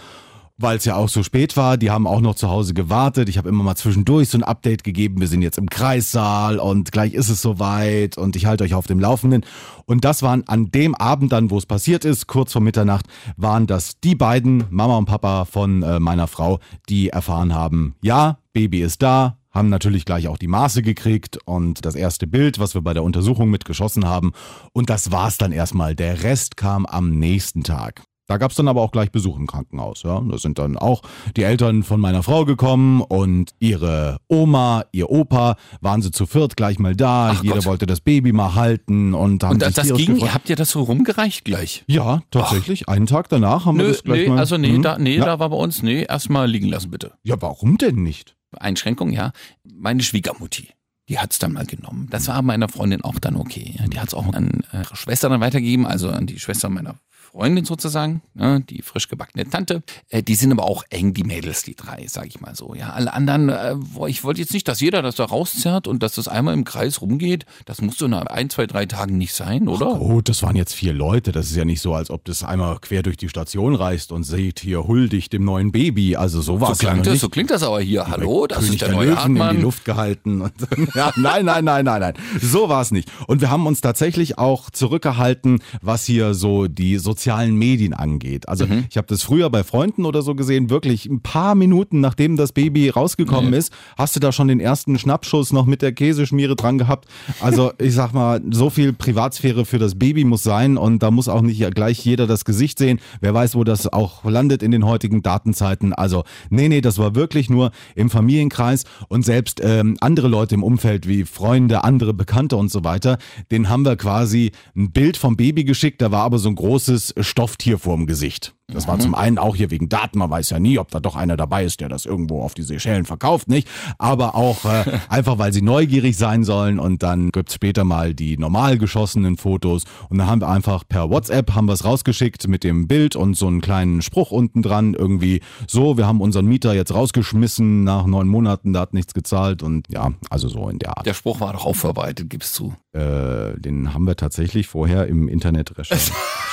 Weil 0.58 0.76
es 0.76 0.84
ja 0.84 0.96
auch 0.96 1.08
so 1.08 1.22
spät 1.22 1.56
war, 1.56 1.78
die 1.78 1.90
haben 1.90 2.06
auch 2.06 2.20
noch 2.20 2.34
zu 2.34 2.50
Hause 2.50 2.74
gewartet. 2.74 3.30
Ich 3.30 3.38
habe 3.38 3.48
immer 3.48 3.62
mal 3.62 3.76
zwischendurch 3.76 4.28
so 4.28 4.36
ein 4.36 4.44
Update 4.44 4.84
gegeben. 4.84 5.20
Wir 5.20 5.28
sind 5.28 5.40
jetzt 5.40 5.56
im 5.56 5.70
Kreissaal 5.70 6.58
und 6.58 6.92
gleich 6.92 7.14
ist 7.14 7.30
es 7.30 7.40
soweit 7.40 8.18
und 8.18 8.36
ich 8.36 8.44
halte 8.44 8.64
euch 8.64 8.74
auf 8.74 8.86
dem 8.86 9.00
Laufenden. 9.00 9.46
Und 9.86 10.04
das 10.04 10.22
waren 10.22 10.46
an 10.46 10.70
dem 10.70 10.94
Abend 10.94 11.32
dann, 11.32 11.50
wo 11.50 11.56
es 11.56 11.64
passiert 11.64 12.04
ist, 12.04 12.26
kurz 12.26 12.52
vor 12.52 12.60
Mitternacht, 12.60 13.06
waren 13.38 13.66
das 13.66 13.98
die 14.00 14.14
beiden, 14.14 14.64
Mama 14.68 14.98
und 14.98 15.06
Papa 15.06 15.46
von 15.46 15.82
äh, 15.82 16.00
meiner 16.00 16.26
Frau, 16.26 16.58
die 16.90 17.08
erfahren 17.08 17.54
haben, 17.54 17.94
ja, 18.02 18.40
Baby 18.52 18.82
ist 18.82 19.00
da, 19.00 19.37
haben 19.50 19.68
natürlich 19.68 20.04
gleich 20.04 20.28
auch 20.28 20.38
die 20.38 20.46
Maße 20.48 20.82
gekriegt 20.82 21.38
und 21.44 21.84
das 21.84 21.94
erste 21.94 22.26
Bild, 22.26 22.58
was 22.58 22.74
wir 22.74 22.82
bei 22.82 22.94
der 22.94 23.02
Untersuchung 23.02 23.50
mitgeschossen 23.50 24.06
haben. 24.06 24.32
Und 24.72 24.90
das 24.90 25.10
war's 25.10 25.38
dann 25.38 25.52
erstmal. 25.52 25.94
Der 25.94 26.22
Rest 26.22 26.56
kam 26.56 26.84
am 26.86 27.10
nächsten 27.18 27.62
Tag. 27.64 28.02
Da 28.30 28.36
gab's 28.36 28.56
dann 28.56 28.68
aber 28.68 28.82
auch 28.82 28.90
gleich 28.92 29.10
Besuch 29.10 29.38
im 29.38 29.46
Krankenhaus. 29.46 30.02
Ja. 30.02 30.20
Da 30.20 30.36
sind 30.36 30.58
dann 30.58 30.76
auch 30.76 31.00
die 31.34 31.44
Eltern 31.44 31.82
von 31.82 31.98
meiner 31.98 32.22
Frau 32.22 32.44
gekommen 32.44 33.00
und 33.00 33.52
ihre 33.58 34.18
Oma, 34.28 34.84
ihr 34.92 35.08
Opa, 35.08 35.56
waren 35.80 36.02
sie 36.02 36.10
zu 36.10 36.26
viert 36.26 36.54
gleich 36.54 36.78
mal 36.78 36.94
da. 36.94 37.30
Ach 37.30 37.42
Jeder 37.42 37.54
Gott. 37.54 37.64
wollte 37.64 37.86
das 37.86 38.02
Baby 38.02 38.32
mal 38.32 38.54
halten 38.54 39.14
und 39.14 39.42
haben 39.44 39.52
Und 39.54 39.62
das, 39.62 39.76
sich 39.76 39.88
das 39.88 39.96
ging, 39.96 40.16
gefreut. 40.16 40.34
habt 40.34 40.50
ihr 40.50 40.56
das 40.56 40.70
so 40.72 40.82
rumgereicht 40.82 41.46
gleich? 41.46 41.84
Ja, 41.86 42.20
tatsächlich. 42.30 42.86
Einen 42.86 43.06
Tag 43.06 43.30
danach 43.30 43.64
haben 43.64 43.78
wir 43.78 43.84
Nö, 43.86 43.92
das 43.92 44.04
gleich 44.04 44.24
nee, 44.24 44.28
mal. 44.28 44.38
also 44.40 44.58
nee, 44.58 44.74
Hm? 44.74 44.82
da, 44.82 44.98
nee, 44.98 45.16
ja. 45.16 45.24
da 45.24 45.38
war 45.38 45.48
bei 45.48 45.56
uns, 45.56 45.82
nee, 45.82 46.02
erstmal 46.06 46.50
liegen 46.50 46.68
lassen 46.68 46.90
bitte. 46.90 47.12
ja, 47.22 47.40
warum 47.40 47.78
denn 47.78 48.02
nicht? 48.02 48.36
Einschränkung, 48.56 49.10
ja. 49.10 49.32
Meine 49.64 50.02
Schwiegermutti, 50.02 50.68
die 51.08 51.18
hat's 51.18 51.38
dann 51.38 51.52
mal 51.52 51.66
genommen. 51.66 52.08
Das 52.10 52.28
war 52.28 52.42
meiner 52.42 52.68
Freundin 52.68 53.02
auch 53.02 53.18
dann 53.18 53.36
okay. 53.36 53.78
Die 53.86 54.00
hat's 54.00 54.14
auch 54.14 54.32
an 54.32 54.64
äh, 54.72 54.78
ihre 54.78 54.96
Schwester 54.96 55.28
dann 55.28 55.40
weitergegeben, 55.40 55.86
also 55.86 56.10
an 56.10 56.26
die 56.26 56.38
Schwester 56.38 56.68
meiner 56.68 56.98
Freundin 57.32 57.64
sozusagen, 57.64 58.22
ne, 58.34 58.60
die 58.68 58.82
frisch 58.82 59.08
gebackene 59.08 59.48
Tante. 59.48 59.82
Äh, 60.08 60.22
die 60.22 60.34
sind 60.34 60.52
aber 60.52 60.64
auch 60.64 60.84
eng, 60.90 61.12
die 61.14 61.24
Mädels, 61.24 61.62
die 61.62 61.74
drei, 61.74 62.06
sag 62.08 62.26
ich 62.26 62.40
mal 62.40 62.54
so. 62.54 62.74
Ja, 62.74 62.90
alle 62.90 63.12
anderen, 63.12 63.48
äh, 63.50 63.76
ich 64.06 64.24
wollte 64.24 64.40
jetzt 64.40 64.52
nicht, 64.54 64.66
dass 64.68 64.80
jeder 64.80 65.02
das 65.02 65.16
da 65.16 65.24
rauszerrt 65.24 65.86
und 65.86 66.02
dass 66.02 66.14
das 66.14 66.26
einmal 66.28 66.54
im 66.54 66.64
Kreis 66.64 67.00
rumgeht. 67.02 67.44
Das 67.66 67.82
muss 67.82 67.98
so 67.98 68.08
nach 68.08 68.26
ein, 68.26 68.48
zwei, 68.50 68.66
drei 68.66 68.86
Tagen 68.86 69.18
nicht 69.18 69.34
sein, 69.34 69.68
oder? 69.68 69.96
Gut, 69.96 70.28
das 70.28 70.42
waren 70.42 70.56
jetzt 70.56 70.72
vier 70.74 70.92
Leute. 70.92 71.32
Das 71.32 71.50
ist 71.50 71.56
ja 71.56 71.64
nicht 71.64 71.80
so, 71.80 71.94
als 71.94 72.10
ob 72.10 72.24
das 72.24 72.42
einmal 72.44 72.78
quer 72.80 73.02
durch 73.02 73.16
die 73.18 73.28
Station 73.28 73.74
reist 73.74 74.10
und 74.12 74.24
seht 74.24 74.60
hier 74.60 74.86
huldigt 74.86 75.32
dem 75.32 75.44
neuen 75.44 75.70
Baby. 75.70 76.16
Also 76.16 76.40
so 76.40 76.60
war 76.60 76.68
So 76.68 76.72
es 76.74 76.82
ja 76.82 76.94
das, 76.94 77.06
nicht. 77.08 77.20
so 77.20 77.28
klingt 77.28 77.50
das 77.50 77.62
aber 77.62 77.80
hier. 77.80 78.06
Hallo, 78.08 78.46
das 78.46 78.58
König 78.60 78.72
ist 78.74 78.80
der 78.82 78.88
der 78.88 78.96
neue 78.96 79.06
Löwen 79.10 79.26
in 79.26 79.34
die 79.34 79.40
Hartmann. 79.40 79.62
Luft 79.62 79.84
gehalten. 79.84 80.50
Ja, 80.94 81.12
nein, 81.16 81.44
nein, 81.44 81.64
nein, 81.64 81.84
nein, 81.84 82.00
nein. 82.00 82.14
So 82.40 82.68
war 82.68 82.80
es 82.82 82.90
nicht. 82.90 83.10
Und 83.26 83.40
wir 83.40 83.50
haben 83.50 83.66
uns 83.66 83.80
tatsächlich 83.80 84.38
auch 84.38 84.70
zurückgehalten, 84.70 85.60
was 85.82 86.04
hier 86.04 86.34
so 86.34 86.66
die 86.66 86.96
sozialen 86.96 87.17
Medien 87.26 87.92
angeht. 87.94 88.48
Also 88.48 88.66
Mhm. 88.66 88.84
ich 88.90 88.96
habe 88.96 89.06
das 89.06 89.22
früher 89.22 89.50
bei 89.50 89.64
Freunden 89.64 90.04
oder 90.04 90.22
so 90.22 90.34
gesehen, 90.34 90.70
wirklich 90.70 91.06
ein 91.06 91.20
paar 91.20 91.54
Minuten 91.54 92.00
nachdem 92.00 92.36
das 92.36 92.52
Baby 92.52 92.88
rausgekommen 92.88 93.52
ist, 93.52 93.72
hast 93.96 94.16
du 94.16 94.20
da 94.20 94.32
schon 94.32 94.48
den 94.48 94.60
ersten 94.60 94.98
Schnappschuss 94.98 95.52
noch 95.52 95.66
mit 95.66 95.82
der 95.82 95.92
Käseschmiere 95.92 96.56
dran 96.56 96.78
gehabt. 96.78 97.08
Also 97.40 97.72
ich 97.78 97.94
sag 97.94 98.12
mal, 98.12 98.40
so 98.50 98.70
viel 98.70 98.92
Privatsphäre 98.92 99.64
für 99.64 99.78
das 99.78 99.98
Baby 99.98 100.24
muss 100.24 100.42
sein 100.42 100.76
und 100.76 101.02
da 101.02 101.10
muss 101.10 101.28
auch 101.28 101.42
nicht 101.42 101.58
gleich 101.74 102.04
jeder 102.04 102.26
das 102.26 102.44
Gesicht 102.44 102.78
sehen. 102.78 103.00
Wer 103.20 103.34
weiß, 103.34 103.54
wo 103.54 103.64
das 103.64 103.92
auch 103.92 104.24
landet 104.24 104.62
in 104.62 104.70
den 104.70 104.84
heutigen 104.86 105.22
Datenzeiten. 105.22 105.92
Also 105.92 106.24
nee, 106.50 106.68
nee, 106.68 106.80
das 106.80 106.98
war 106.98 107.14
wirklich 107.14 107.50
nur 107.50 107.70
im 107.94 108.10
Familienkreis 108.10 108.84
und 109.08 109.24
selbst 109.24 109.60
ähm, 109.62 109.96
andere 110.00 110.28
Leute 110.28 110.54
im 110.54 110.62
Umfeld 110.62 111.08
wie 111.08 111.24
Freunde, 111.24 111.84
andere 111.84 112.14
Bekannte 112.14 112.56
und 112.56 112.70
so 112.70 112.84
weiter, 112.84 113.18
denen 113.50 113.68
haben 113.68 113.84
wir 113.84 113.96
quasi 113.96 114.52
ein 114.76 114.90
Bild 114.92 115.16
vom 115.16 115.36
Baby 115.36 115.64
geschickt, 115.64 116.00
da 116.02 116.10
war 116.10 116.22
aber 116.22 116.38
so 116.38 116.48
ein 116.48 116.54
großes 116.54 117.07
Stofftier 117.20 117.78
vorm 117.78 118.06
Gesicht. 118.06 118.54
Das 118.70 118.86
war 118.86 118.98
zum 118.98 119.14
einen 119.14 119.38
auch 119.38 119.56
hier 119.56 119.70
wegen 119.70 119.88
Daten, 119.88 120.18
man 120.18 120.28
weiß 120.28 120.50
ja 120.50 120.58
nie, 120.58 120.78
ob 120.78 120.90
da 120.90 121.00
doch 121.00 121.16
einer 121.16 121.38
dabei 121.38 121.64
ist, 121.64 121.80
der 121.80 121.88
das 121.88 122.04
irgendwo 122.04 122.42
auf 122.42 122.52
die 122.52 122.62
Seychellen 122.62 123.06
verkauft, 123.06 123.48
nicht? 123.48 123.66
Aber 123.96 124.34
auch 124.34 124.66
äh, 124.66 124.84
einfach, 125.08 125.38
weil 125.38 125.54
sie 125.54 125.62
neugierig 125.62 126.18
sein 126.18 126.44
sollen 126.44 126.78
und 126.78 127.02
dann 127.02 127.30
gibt's 127.30 127.54
später 127.54 127.84
mal 127.84 128.12
die 128.12 128.36
normal 128.36 128.76
geschossenen 128.76 129.38
Fotos 129.38 129.84
und 130.10 130.18
dann 130.18 130.26
haben 130.26 130.42
wir 130.42 130.50
einfach 130.50 130.84
per 130.86 131.08
WhatsApp 131.08 131.54
haben 131.54 131.64
wir 131.64 131.72
es 131.72 131.86
rausgeschickt 131.86 132.46
mit 132.46 132.62
dem 132.62 132.88
Bild 132.88 133.16
und 133.16 133.38
so 133.38 133.46
einen 133.46 133.62
kleinen 133.62 134.02
Spruch 134.02 134.32
unten 134.32 134.60
dran, 134.60 134.92
irgendwie 134.92 135.40
so, 135.66 135.96
wir 135.96 136.06
haben 136.06 136.20
unseren 136.20 136.44
Mieter 136.44 136.74
jetzt 136.74 136.92
rausgeschmissen 136.92 137.84
nach 137.84 138.04
neun 138.04 138.28
Monaten, 138.28 138.74
da 138.74 138.80
hat 138.80 138.92
nichts 138.92 139.14
gezahlt 139.14 139.62
und 139.62 139.86
ja, 139.88 140.12
also 140.28 140.48
so 140.48 140.68
in 140.68 140.78
der 140.78 140.98
Art. 140.98 141.06
Der 141.06 141.14
Spruch 141.14 141.40
war 141.40 141.54
doch 141.54 141.64
auch 141.64 141.76
verbreitet, 141.76 142.28
gibst 142.28 142.52
zu. 142.52 142.74
Äh, 142.92 143.58
den 143.58 143.94
haben 143.94 144.06
wir 144.06 144.16
tatsächlich 144.16 144.66
vorher 144.66 145.06
im 145.06 145.26
Internet 145.26 145.78
recherchiert. 145.78 146.12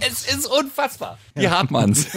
Es 0.00 0.26
ist 0.26 0.46
unfassbar. 0.46 1.18
Die 1.36 1.48
Hartmanns. 1.48 2.06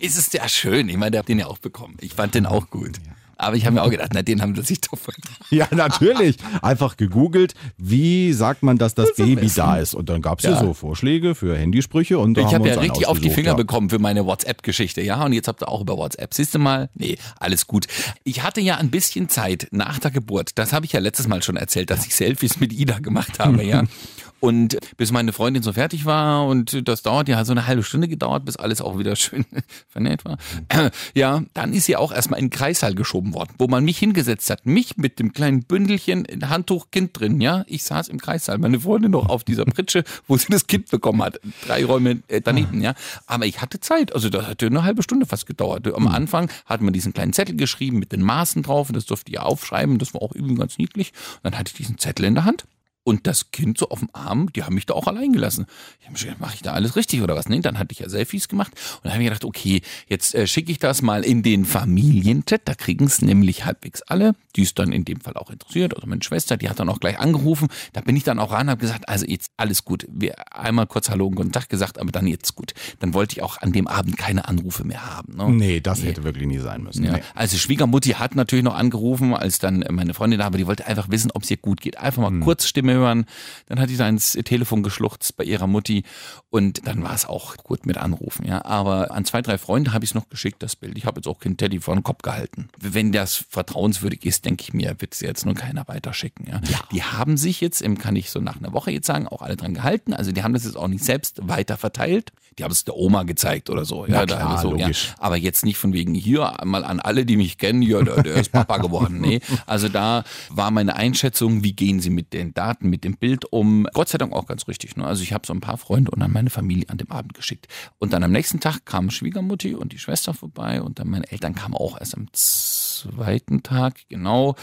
es 0.00 0.16
ist 0.16 0.34
ja 0.34 0.48
schön. 0.48 0.88
Ich 0.88 0.96
meine, 0.96 1.12
der 1.12 1.20
hat 1.20 1.28
den 1.28 1.38
ja 1.38 1.46
auch 1.46 1.58
bekommen. 1.58 1.96
Ich 2.00 2.14
fand 2.14 2.34
den 2.34 2.46
auch 2.46 2.70
gut. 2.70 3.00
Aber 3.40 3.56
ich 3.56 3.64
habe 3.64 3.74
mir 3.74 3.82
auch 3.82 3.90
gedacht, 3.90 4.10
na, 4.12 4.20
den 4.20 4.42
haben 4.42 4.54
sie 4.54 4.62
sich 4.62 4.82
doch 4.82 4.98
verdient. 4.98 5.26
Ja, 5.48 5.66
natürlich. 5.70 6.36
Einfach 6.60 6.98
gegoogelt, 6.98 7.54
wie 7.78 8.34
sagt 8.34 8.62
man, 8.62 8.76
dass 8.76 8.94
das 8.94 9.14
Baby 9.14 9.50
da 9.54 9.78
ist. 9.78 9.94
Und 9.94 10.10
dann 10.10 10.20
gab's 10.20 10.44
ja. 10.44 10.50
Ja. 10.50 10.60
so 10.60 10.74
Vorschläge 10.74 11.34
für 11.34 11.56
Handysprüche 11.56 12.18
und 12.18 12.36
Ich 12.36 12.54
habe 12.54 12.68
ja 12.68 12.78
richtig 12.78 13.06
auf 13.06 13.18
die 13.18 13.30
Finger 13.30 13.52
ja. 13.52 13.54
bekommen 13.54 13.88
für 13.88 13.98
meine 13.98 14.26
WhatsApp-Geschichte, 14.26 15.00
ja. 15.00 15.24
Und 15.24 15.32
jetzt 15.32 15.48
habt 15.48 15.62
ihr 15.62 15.68
auch 15.68 15.80
über 15.80 15.96
WhatsApp. 15.96 16.34
Siehst 16.34 16.54
du 16.54 16.58
mal? 16.58 16.90
Nee, 16.94 17.16
alles 17.38 17.66
gut. 17.66 17.86
Ich 18.24 18.42
hatte 18.42 18.60
ja 18.60 18.76
ein 18.76 18.90
bisschen 18.90 19.30
Zeit 19.30 19.68
nach 19.70 19.98
der 19.98 20.10
Geburt. 20.10 20.50
Das 20.56 20.74
habe 20.74 20.84
ich 20.84 20.92
ja 20.92 21.00
letztes 21.00 21.26
Mal 21.26 21.42
schon 21.42 21.56
erzählt, 21.56 21.88
dass 21.88 22.06
ich 22.06 22.14
Selfies 22.14 22.60
mit 22.60 22.74
Ida 22.74 22.98
gemacht 22.98 23.38
habe, 23.38 23.64
ja. 23.64 23.84
Und 24.40 24.78
bis 24.96 25.12
meine 25.12 25.32
Freundin 25.32 25.62
so 25.62 25.72
fertig 25.74 26.06
war 26.06 26.46
und 26.46 26.88
das 26.88 27.02
dauert 27.02 27.28
ja 27.28 27.44
so 27.44 27.52
eine 27.52 27.66
halbe 27.66 27.82
Stunde 27.82 28.08
gedauert, 28.08 28.46
bis 28.46 28.56
alles 28.56 28.80
auch 28.80 28.98
wieder 28.98 29.14
schön 29.16 29.44
vernäht 29.88 30.24
war. 30.24 30.38
Ja, 31.14 31.42
dann 31.54 31.72
ist 31.72 31.86
sie 31.86 31.96
auch 31.96 32.12
erstmal 32.12 32.38
in 32.38 32.46
den 32.46 32.50
Kreissaal 32.50 32.94
geschoben 32.94 33.34
worden, 33.34 33.52
wo 33.58 33.66
man 33.66 33.84
mich 33.84 33.98
hingesetzt 33.98 34.48
hat. 34.50 34.64
Mich 34.64 34.96
mit 34.96 35.18
dem 35.18 35.32
kleinen 35.32 35.64
Bündelchen, 35.64 36.26
Handtuch, 36.48 36.90
Kind 36.90 37.18
drin, 37.18 37.40
ja. 37.40 37.64
Ich 37.66 37.84
saß 37.84 38.08
im 38.08 38.20
Kreissaal, 38.20 38.58
meine 38.58 38.80
Freundin 38.80 39.10
noch 39.10 39.28
auf 39.28 39.44
dieser 39.44 39.64
Pritsche, 39.64 40.04
wo 40.26 40.36
sie 40.36 40.46
das 40.50 40.66
Kind 40.66 40.90
bekommen 40.90 41.22
hat. 41.22 41.40
Drei 41.66 41.84
Räume 41.84 42.22
äh, 42.28 42.40
daneben, 42.40 42.80
ja. 42.80 42.94
Aber 43.26 43.46
ich 43.46 43.60
hatte 43.60 43.80
Zeit, 43.80 44.14
also 44.14 44.30
das 44.30 44.46
hatte 44.46 44.66
eine 44.66 44.82
halbe 44.82 45.02
Stunde 45.02 45.26
fast 45.26 45.46
gedauert. 45.46 45.92
Am 45.92 46.08
Anfang 46.08 46.50
hat 46.66 46.80
man 46.80 46.92
diesen 46.92 47.12
kleinen 47.12 47.32
Zettel 47.32 47.56
geschrieben 47.56 47.98
mit 47.98 48.12
den 48.12 48.22
Maßen 48.22 48.62
drauf 48.62 48.88
und 48.88 48.96
das 48.96 49.06
durfte 49.06 49.30
ich 49.30 49.38
aufschreiben, 49.38 49.98
das 49.98 50.14
war 50.14 50.22
auch 50.22 50.34
irgendwie 50.34 50.54
ganz 50.54 50.78
niedlich. 50.78 51.12
Und 51.36 51.44
dann 51.44 51.58
hatte 51.58 51.70
ich 51.70 51.76
diesen 51.76 51.98
Zettel 51.98 52.24
in 52.24 52.34
der 52.34 52.44
Hand. 52.44 52.64
Und 53.02 53.26
das 53.26 53.50
Kind 53.50 53.78
so 53.78 53.88
auf 53.88 54.00
dem 54.00 54.10
Arm, 54.12 54.52
die 54.52 54.62
haben 54.62 54.74
mich 54.74 54.84
da 54.84 54.94
auch 54.94 55.06
allein 55.06 55.32
gelassen. 55.32 55.66
Ich 56.00 56.06
habe 56.06 56.12
mir 56.12 56.18
gedacht, 56.18 56.40
mache 56.40 56.54
ich 56.56 56.62
da 56.62 56.72
alles 56.72 56.96
richtig 56.96 57.22
oder 57.22 57.34
was? 57.34 57.48
Nee, 57.48 57.60
dann 57.60 57.78
hatte 57.78 57.92
ich 57.92 58.00
ja 58.00 58.08
Selfies 58.10 58.46
gemacht 58.48 58.72
und 58.96 59.04
dann 59.04 59.14
habe 59.14 59.22
ich 59.22 59.28
gedacht, 59.28 59.44
okay, 59.44 59.80
jetzt 60.06 60.34
äh, 60.34 60.46
schicke 60.46 60.70
ich 60.70 60.78
das 60.78 61.00
mal 61.00 61.24
in 61.24 61.42
den 61.42 61.64
Familienchat, 61.64 62.62
da 62.66 62.74
kriegen 62.74 63.06
es 63.06 63.22
nämlich 63.22 63.64
halbwegs 63.64 64.02
alle. 64.02 64.34
Die 64.56 64.62
ist 64.62 64.78
dann 64.78 64.92
in 64.92 65.04
dem 65.04 65.20
Fall 65.20 65.34
auch 65.34 65.50
interessiert, 65.50 65.94
also 65.94 66.06
meine 66.06 66.22
Schwester, 66.22 66.56
die 66.58 66.68
hat 66.68 66.78
dann 66.78 66.90
auch 66.90 67.00
gleich 67.00 67.18
angerufen. 67.18 67.68
Da 67.94 68.02
bin 68.02 68.16
ich 68.16 68.24
dann 68.24 68.38
auch 68.38 68.50
ran 68.52 68.66
und 68.66 68.70
habe 68.70 68.80
gesagt, 68.80 69.08
also 69.08 69.24
jetzt 69.26 69.50
alles 69.56 69.84
gut. 69.84 70.06
Wir 70.10 70.34
einmal 70.54 70.86
kurz 70.86 71.08
Hallo 71.08 71.26
und 71.26 71.36
Guten 71.36 71.52
Tag 71.52 71.70
gesagt, 71.70 71.98
aber 71.98 72.12
dann 72.12 72.26
jetzt 72.26 72.54
gut. 72.54 72.74
Dann 72.98 73.14
wollte 73.14 73.36
ich 73.36 73.42
auch 73.42 73.62
an 73.62 73.72
dem 73.72 73.86
Abend 73.86 74.18
keine 74.18 74.46
Anrufe 74.46 74.84
mehr 74.84 75.16
haben. 75.16 75.36
Ne? 75.36 75.50
Nee, 75.50 75.80
das 75.80 76.02
hätte 76.02 76.24
wirklich 76.24 76.46
nie 76.46 76.58
sein 76.58 76.82
müssen. 76.82 77.04
Ja. 77.04 77.12
Nee. 77.12 77.22
Also 77.34 77.56
Schwiegermutti 77.56 78.10
hat 78.10 78.34
natürlich 78.34 78.64
noch 78.64 78.74
angerufen, 78.74 79.32
als 79.34 79.58
dann 79.58 79.84
meine 79.90 80.12
Freundin 80.12 80.38
da 80.38 80.46
war, 80.46 80.58
die 80.58 80.66
wollte 80.66 80.86
einfach 80.86 81.10
wissen, 81.10 81.30
ob 81.32 81.44
es 81.44 81.50
ihr 81.50 81.56
gut 81.56 81.80
geht. 81.80 81.98
Einfach 81.98 82.28
mal 82.28 82.40
kurz 82.40 82.66
Stimme 82.66 82.89
hören. 82.94 83.26
Dann 83.66 83.80
hat 83.80 83.90
da 83.96 84.08
ins 84.08 84.32
Telefon 84.32 84.82
geschluchzt 84.82 85.36
bei 85.36 85.44
ihrer 85.44 85.66
Mutti 85.66 86.04
und 86.48 86.86
dann 86.86 87.02
war 87.02 87.14
es 87.14 87.26
auch 87.26 87.56
gut 87.58 87.86
mit 87.86 87.98
Anrufen. 87.98 88.46
Ja, 88.46 88.64
aber 88.64 89.10
an 89.10 89.24
zwei, 89.24 89.42
drei 89.42 89.58
Freunde 89.58 89.92
habe 89.92 90.04
ich 90.04 90.10
es 90.10 90.14
noch 90.14 90.28
geschickt, 90.28 90.62
das 90.62 90.76
Bild. 90.76 90.96
Ich 90.96 91.06
habe 91.06 91.18
jetzt 91.18 91.26
auch 91.26 91.38
kein 91.38 91.56
Teddy 91.56 91.80
vor 91.80 91.94
den 91.94 92.02
Kopf 92.02 92.22
gehalten. 92.22 92.68
Wenn 92.78 93.12
das 93.12 93.36
vertrauenswürdig 93.36 94.24
ist, 94.24 94.44
denke 94.44 94.62
ich 94.62 94.72
mir, 94.72 94.96
wird 94.98 95.14
es 95.14 95.20
jetzt 95.20 95.44
nur 95.44 95.54
keiner 95.54 95.86
weiterschicken. 95.88 96.46
Ja. 96.48 96.60
Die 96.92 97.02
haben 97.02 97.36
sich 97.36 97.60
jetzt, 97.60 97.82
im, 97.82 97.98
kann 97.98 98.16
ich 98.16 98.30
so 98.30 98.40
nach 98.40 98.56
einer 98.56 98.72
Woche 98.72 98.90
jetzt 98.90 99.06
sagen, 99.06 99.28
auch 99.28 99.42
alle 99.42 99.56
dran 99.56 99.74
gehalten. 99.74 100.12
Also 100.12 100.32
die 100.32 100.42
haben 100.42 100.54
das 100.54 100.64
jetzt 100.64 100.76
auch 100.76 100.88
nicht 100.88 101.04
selbst 101.04 101.40
weiter 101.46 101.76
verteilt. 101.76 102.32
Die 102.58 102.64
haben 102.64 102.72
es 102.72 102.84
der 102.84 102.96
Oma 102.96 103.22
gezeigt 103.22 103.70
oder 103.70 103.84
so. 103.84 104.06
Da 104.06 104.26
klar, 104.26 104.58
so, 104.60 104.74
ja. 104.74 104.82
logisch. 104.82 105.14
Aber 105.18 105.36
jetzt 105.36 105.64
nicht 105.64 105.78
von 105.78 105.92
wegen 105.92 106.14
hier 106.14 106.56
mal 106.64 106.84
an 106.84 107.00
alle, 107.00 107.24
die 107.24 107.36
mich 107.36 107.58
kennen, 107.58 107.80
ja, 107.82 108.02
der, 108.02 108.22
der 108.22 108.34
ist 108.34 108.52
Papa 108.52 108.78
geworden. 108.78 109.20
Nee, 109.30 109.40
also 109.66 109.88
da 109.88 110.24
war 110.48 110.70
meine 110.70 110.96
Einschätzung, 110.96 111.62
wie 111.62 111.74
gehen 111.74 112.00
sie 112.00 112.08
mit 112.08 112.32
den 112.32 112.54
Daten, 112.54 112.79
mit 112.82 113.04
dem 113.04 113.16
Bild 113.16 113.52
um. 113.52 113.86
Gott 113.92 114.08
sei 114.08 114.18
Dank 114.18 114.32
auch 114.32 114.46
ganz 114.46 114.68
richtig. 114.68 114.96
Ne? 114.96 115.04
Also 115.04 115.22
ich 115.22 115.32
habe 115.32 115.46
so 115.46 115.52
ein 115.52 115.60
paar 115.60 115.76
Freunde 115.76 116.10
und 116.10 116.20
dann 116.20 116.32
meine 116.32 116.50
Familie 116.50 116.88
an 116.88 116.98
dem 116.98 117.10
Abend 117.10 117.34
geschickt. 117.34 117.68
Und 117.98 118.12
dann 118.12 118.22
am 118.22 118.32
nächsten 118.32 118.60
Tag 118.60 118.84
kam 118.84 119.10
Schwiegermutti 119.10 119.74
und 119.74 119.92
die 119.92 119.98
Schwester 119.98 120.34
vorbei 120.34 120.82
und 120.82 120.98
dann 120.98 121.08
meine 121.08 121.30
Eltern 121.30 121.54
kamen 121.54 121.74
auch 121.74 121.98
erst 121.98 122.16
am 122.16 122.26
zweiten 122.32 123.62
Tag, 123.62 124.00
genau. 124.08 124.56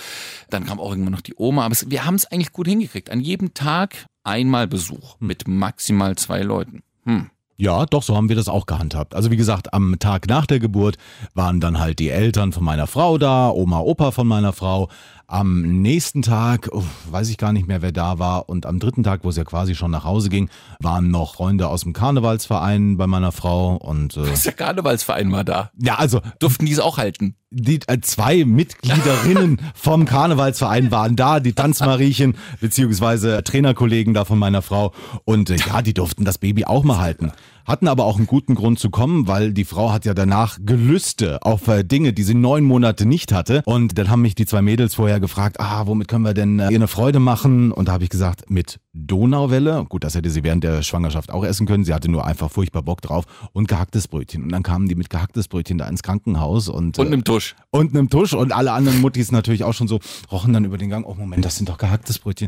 Dann 0.49 0.65
kam 0.65 0.80
auch 0.80 0.91
irgendwann 0.91 1.13
noch 1.13 1.21
die 1.21 1.36
Oma. 1.38 1.65
Aber 1.65 1.73
es, 1.73 1.89
wir 1.89 2.06
haben 2.06 2.15
es 2.15 2.25
eigentlich 2.25 2.51
gut 2.51 2.67
hingekriegt. 2.67 3.10
An 3.10 3.21
jedem 3.21 3.53
Tag 3.53 4.06
einmal 4.23 4.67
Besuch 4.67 5.15
mit 5.19 5.47
maximal 5.47 6.15
zwei 6.15 6.41
Leuten. 6.41 6.84
Hm. 7.06 7.30
Ja, 7.60 7.88
doch, 7.88 8.03
so 8.03 8.15
haben 8.15 8.30
wir 8.30 8.36
das 8.36 8.49
auch 8.49 8.67
gehandhabt. 8.67 9.15
Also 9.15 9.32
wie 9.32 9.36
gesagt, 9.36 9.73
am 9.73 9.97
Tag 9.97 10.27
nach 10.27 10.45
der 10.45 10.60
Geburt 10.60 10.97
waren 11.34 11.60
dann 11.60 11.80
halt 11.80 11.97
die 11.97 12.10
Eltern 12.10 12.51
von 12.51 12.63
meiner 12.63 12.86
Frau 12.86 13.17
da, 13.17 13.49
Oma, 13.49 13.80
Opa 13.80 14.12
von 14.12 14.27
meiner 14.27 14.53
Frau. 14.53 14.89
Am 15.30 15.82
nächsten 15.82 16.22
Tag, 16.22 16.70
uff, 16.72 16.86
weiß 17.12 17.28
ich 17.30 17.38
gar 17.38 17.52
nicht 17.52 17.68
mehr, 17.68 17.82
wer 17.82 17.92
da 17.92 18.18
war. 18.18 18.48
Und 18.48 18.66
am 18.66 18.80
dritten 18.80 19.04
Tag, 19.04 19.26
wo 19.26 19.30
es 19.30 19.36
ja 19.36 19.44
quasi 19.44 19.76
schon 19.76 19.92
nach 19.92 20.06
Hause 20.06 20.30
ging, 20.30 20.50
waren 20.80 21.12
noch 21.12 21.36
Freunde 21.36 21.68
aus 21.68 21.82
dem 21.82 21.92
Karnevalsverein 21.92 22.96
bei 22.96 23.08
meiner 23.08 23.34
Frau. 23.34 23.76
Und 23.76 24.16
äh, 24.16 24.24
Der 24.46 24.54
Karnevalsverein 24.54 25.30
war 25.34 25.44
da. 25.44 25.70
ja, 25.78 25.96
also 25.96 26.22
Durften 26.40 26.66
die 26.66 26.72
es 26.72 26.80
auch 26.80 26.98
halten? 26.98 27.36
die 27.50 27.80
äh, 27.88 28.00
zwei 28.02 28.46
Mitgliederinnen 28.46 29.60
vom 29.76 30.06
Karnevalsverein 30.06 30.92
waren 30.92 31.16
da, 31.16 31.40
die 31.40 31.54
Tanzmariechen 31.54 32.36
beziehungsweise 32.60 33.44
Trainerkollegen 33.44 34.13
da 34.13 34.26
von 34.26 34.38
meiner 34.40 34.62
Frau 34.62 34.94
und 35.26 35.50
äh, 35.50 35.56
ja, 35.56 35.82
die 35.82 35.94
durften 35.94 36.26
das 36.26 36.38
Baby 36.38 36.66
auch 36.66 36.84
mal 36.84 37.00
halten. 37.00 37.32
Hatten 37.67 37.89
aber 37.89 38.06
auch 38.06 38.15
einen 38.15 38.27
guten 38.27 38.56
Grund 38.56 38.80
zu 38.80 38.89
kommen, 38.89 39.27
weil 39.27 39.51
die 39.51 39.65
Frau 39.65 39.91
hat 39.91 40.06
ja 40.06 40.13
danach 40.13 40.58
Gelüste 40.62 41.41
auf 41.41 41.67
äh, 41.67 41.84
Dinge, 41.84 42.13
die 42.13 42.23
sie 42.23 42.34
neun 42.34 42.63
Monate 42.63 43.06
nicht 43.06 43.34
hatte. 43.34 43.62
Und 43.65 43.97
dann 43.97 44.10
haben 44.10 44.21
mich 44.21 44.36
die 44.36 44.45
zwei 44.45 44.62
Mädels 44.62 44.95
vorher 44.95 45.19
gefragt, 45.19 45.60
ah, 45.60 45.86
womit 45.86 46.08
können 46.08 46.23
wir 46.23 46.34
denn 46.34 46.60
äh, 46.60 46.69
ihr 46.69 46.75
eine 46.77 46.88
Freude 46.88 47.19
machen? 47.19 47.73
Und 47.73 47.89
da 47.89 47.91
habe 47.91 48.06
ich 48.06 48.10
gesagt, 48.10 48.49
mit 48.49 48.80
Donauwelle. 48.93 49.84
Gut, 49.89 50.06
das 50.06 50.15
hätte 50.15 50.30
sie 50.30 50.45
während 50.45 50.63
der 50.63 50.82
Schwangerschaft 50.82 51.30
auch 51.30 51.43
essen 51.43 51.67
können. 51.67 51.84
Sie 51.84 51.93
hatte 51.93 52.10
nur 52.10 52.25
einfach 52.25 52.49
furchtbar 52.49 52.84
Bock 52.84 53.01
drauf. 53.01 53.25
Und 53.51 53.67
gehacktes 53.67 54.08
Brötchen. 54.08 54.43
Und 54.43 54.49
dann 54.53 54.63
kamen 54.63 54.88
die 54.88 54.95
mit 54.95 55.10
gehacktes 55.10 55.49
Brötchen 55.49 55.77
da 55.77 55.89
ins 55.89 56.03
Krankenhaus 56.03 56.69
und, 56.69 56.97
Und 56.97 57.08
äh, 57.08 57.12
einem 57.12 57.25
Tusch. 57.25 57.56
und 57.71 57.93
einem 57.93 58.10
Tusch 58.10 58.34
und 58.34 58.53
alle 58.53 58.71
anderen 58.71 59.01
Muttis 59.01 59.34
natürlich 59.34 59.65
auch 59.65 59.73
schon 59.73 59.89
so 59.89 59.99
rochen 60.32 60.53
dann 60.53 60.63
über 60.63 60.77
den 60.77 60.89
Gang. 60.89 61.06
Oh 61.06 61.15
Moment, 61.15 61.43
das 61.43 61.58
sind 61.58 61.67
doch 61.67 61.77
gehacktes 61.77 62.19
Brötchen. 62.19 62.47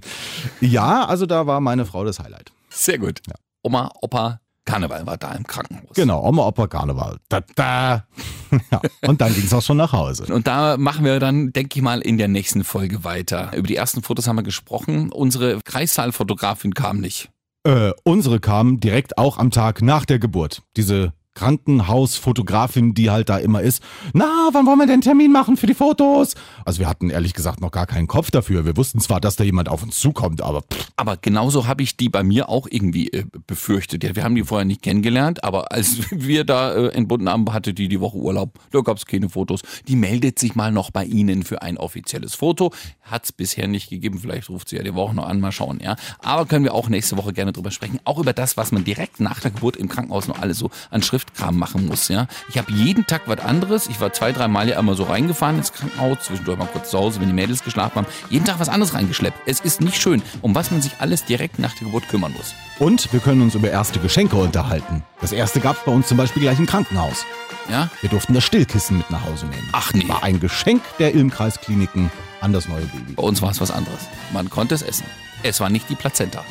Ja, 0.61 1.03
also 1.05 1.25
da 1.25 1.45
war 1.45 1.59
meine 1.59 1.85
Frau 1.85 2.05
das 2.05 2.19
Highlight. 2.19 2.53
Sehr 2.69 2.97
gut. 2.99 3.19
Oma, 3.61 3.91
Opa, 4.01 4.39
Karneval 4.69 5.07
war 5.07 5.17
da 5.17 5.31
im 5.31 5.45
Krankenhaus. 5.45 5.95
Genau, 5.95 6.23
Oma, 6.23 6.45
Opa, 6.45 6.67
Karneval. 6.67 7.17
Da, 7.27 7.41
da. 7.55 8.05
ja, 8.71 8.81
und 9.07 9.19
dann 9.19 9.33
ging 9.33 9.43
es 9.43 9.53
auch 9.53 9.63
schon 9.63 9.77
nach 9.77 9.93
Hause. 9.93 10.31
Und 10.31 10.45
da 10.45 10.77
machen 10.77 11.03
wir 11.03 11.19
dann, 11.19 11.51
denke 11.51 11.79
ich 11.79 11.81
mal, 11.81 12.01
in 12.01 12.19
der 12.19 12.27
nächsten 12.27 12.63
Folge 12.63 13.03
weiter. 13.03 13.51
Über 13.55 13.67
die 13.67 13.75
ersten 13.75 14.03
Fotos 14.03 14.27
haben 14.27 14.35
wir 14.35 14.43
gesprochen. 14.43 15.11
Unsere 15.11 15.59
Kreissaalfotografin 15.61 16.75
kam 16.75 16.99
nicht. 16.99 17.31
Äh, 17.63 17.93
unsere 18.03 18.39
kam 18.39 18.79
direkt 18.79 19.17
auch 19.17 19.39
am 19.39 19.49
Tag 19.49 19.81
nach 19.81 20.05
der 20.05 20.19
Geburt. 20.19 20.61
Diese 20.77 21.13
Krankenhausfotografin, 21.39 22.93
die 22.93 23.09
halt 23.09 23.29
da 23.29 23.37
immer 23.37 23.61
ist. 23.61 23.81
Na, 24.11 24.49
wann 24.51 24.65
wollen 24.65 24.79
wir 24.79 24.87
denn 24.87 24.99
Termin 24.99 25.31
machen 25.31 25.55
für 25.55 25.67
die 25.67 25.73
Fotos? 25.73 26.35
Also 26.65 26.79
wir 26.79 26.89
hatten 26.89 27.09
ehrlich 27.09 27.33
gesagt 27.33 27.61
noch 27.61 27.71
gar 27.71 27.85
keinen 27.85 28.07
Kopf 28.07 28.29
dafür. 28.29 28.65
Wir 28.65 28.75
wussten 28.75 28.99
zwar, 28.99 29.21
dass 29.21 29.37
da 29.37 29.45
jemand 29.45 29.69
auf 29.69 29.81
uns 29.81 29.97
zukommt, 29.97 30.41
aber 30.41 30.63
pff, 30.63 30.91
Aber 30.97 31.15
genauso 31.15 31.65
habe 31.65 31.81
ich 31.81 31.95
die 31.95 32.09
bei 32.09 32.23
mir 32.23 32.49
auch 32.49 32.67
irgendwie 32.69 33.07
äh, 33.13 33.23
befürchtet. 33.47 34.03
Ja, 34.03 34.17
wir 34.17 34.25
haben 34.25 34.35
die 34.35 34.43
vorher 34.43 34.65
nicht 34.65 34.81
kennengelernt, 34.81 35.45
aber 35.45 35.71
als 35.71 35.99
wir 36.11 36.43
da 36.43 36.73
äh, 36.73 36.87
entbunden 36.89 37.29
haben, 37.29 37.51
hatte 37.53 37.73
die 37.73 37.87
die 37.87 38.01
Woche 38.01 38.17
Urlaub. 38.17 38.59
Da 38.71 38.81
gab 38.81 38.97
es 38.97 39.05
keine 39.05 39.29
Fotos. 39.29 39.61
Die 39.87 39.95
meldet 39.95 40.39
sich 40.39 40.55
mal 40.55 40.73
noch 40.73 40.91
bei 40.91 41.05
Ihnen 41.05 41.43
für 41.43 41.61
ein 41.61 41.77
offizielles 41.77 42.35
Foto. 42.35 42.73
Hat 43.01 43.23
es 43.23 43.31
bisher 43.31 43.69
nicht 43.69 43.89
gegeben. 43.89 44.19
Vielleicht 44.19 44.49
ruft 44.49 44.67
sie 44.67 44.75
ja 44.75 44.83
die 44.83 44.93
Woche 44.93 45.15
noch 45.15 45.27
an, 45.27 45.39
mal 45.39 45.53
schauen. 45.53 45.79
Ja, 45.81 45.95
aber 46.21 46.45
können 46.45 46.65
wir 46.65 46.73
auch 46.73 46.89
nächste 46.89 47.15
Woche 47.15 47.31
gerne 47.31 47.53
drüber 47.53 47.71
sprechen. 47.71 48.01
Auch 48.03 48.19
über 48.19 48.33
das, 48.33 48.57
was 48.57 48.73
man 48.73 48.83
direkt 48.83 49.21
nach 49.21 49.39
der 49.39 49.51
Geburt 49.51 49.77
im 49.77 49.87
Krankenhaus 49.87 50.27
noch 50.27 50.41
alles 50.41 50.57
so 50.57 50.69
an 50.89 51.01
Schriftkram 51.29 51.57
machen 51.57 51.87
muss. 51.87 52.07
Ja, 52.07 52.27
ich 52.49 52.57
habe 52.57 52.71
jeden 52.71 53.05
Tag 53.05 53.23
was 53.25 53.39
anderes. 53.39 53.87
Ich 53.87 53.99
war 54.01 54.11
zwei, 54.13 54.31
drei 54.31 54.47
Mal 54.47 54.69
ja 54.69 54.79
immer 54.79 54.95
so 54.95 55.03
reingefahren 55.03 55.57
ins 55.57 55.73
Krankenhaus, 55.73 56.19
zwischendurch 56.21 56.57
mal 56.57 56.67
kurz 56.67 56.89
zu 56.89 56.97
Hause, 56.97 57.19
wenn 57.21 57.27
die 57.27 57.33
Mädels 57.33 57.63
geschlafen 57.63 57.95
haben. 57.97 58.07
Jeden 58.29 58.45
Tag 58.45 58.59
was 58.59 58.69
anderes 58.69 58.93
reingeschleppt. 58.93 59.37
Es 59.45 59.59
ist 59.59 59.81
nicht 59.81 60.01
schön, 60.01 60.21
um 60.41 60.55
was 60.55 60.71
man 60.71 60.81
sich 60.81 60.93
alles 60.99 61.25
direkt 61.25 61.59
nach 61.59 61.73
der 61.75 61.85
Geburt 61.85 62.07
kümmern 62.09 62.33
muss. 62.33 62.53
Und 62.79 63.11
wir 63.11 63.19
können 63.19 63.41
uns 63.41 63.55
über 63.55 63.69
erste 63.69 63.99
Geschenke 63.99 64.35
unterhalten. 64.35 65.03
Das 65.21 65.31
erste 65.31 65.59
gab 65.59 65.77
es 65.77 65.83
bei 65.83 65.91
uns 65.91 66.07
zum 66.07 66.17
Beispiel 66.17 66.41
gleich 66.41 66.59
im 66.59 66.65
Krankenhaus. 66.65 67.25
Ja, 67.69 67.89
Wir 68.01 68.09
durften 68.09 68.33
das 68.33 68.43
Stillkissen 68.45 68.97
mit 68.97 69.11
nach 69.11 69.23
Hause 69.25 69.45
nehmen. 69.45 69.69
Ach 69.73 69.93
nee. 69.93 70.07
War 70.07 70.23
ein 70.23 70.39
Geschenk 70.39 70.81
der 70.97 71.13
Ilmkreiskliniken 71.13 72.09
an 72.41 72.51
das 72.53 72.67
neue 72.67 72.85
Baby. 72.85 73.13
Bei 73.13 73.23
uns 73.23 73.41
war 73.41 73.51
es 73.51 73.61
was 73.61 73.69
anderes. 73.69 73.99
Man 74.33 74.49
konnte 74.49 74.73
es 74.73 74.81
essen. 74.81 75.05
Es 75.43 75.59
war 75.59 75.69
nicht 75.69 75.87
die 75.89 75.95
Plazenta. 75.95 76.43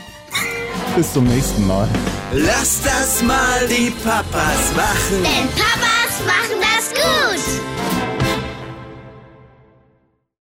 Bis 0.98 1.12
zum 1.12 1.28
nächsten 1.28 1.64
Mal. 1.64 1.88
Lass 2.32 2.82
das 2.82 3.22
mal 3.22 3.68
die 3.68 3.88
Papas 4.02 4.74
machen. 4.74 5.22
Denn 5.22 5.48
Papas 5.50 6.18
machen 6.26 6.58
das 6.60 6.90
gut. 6.90 7.77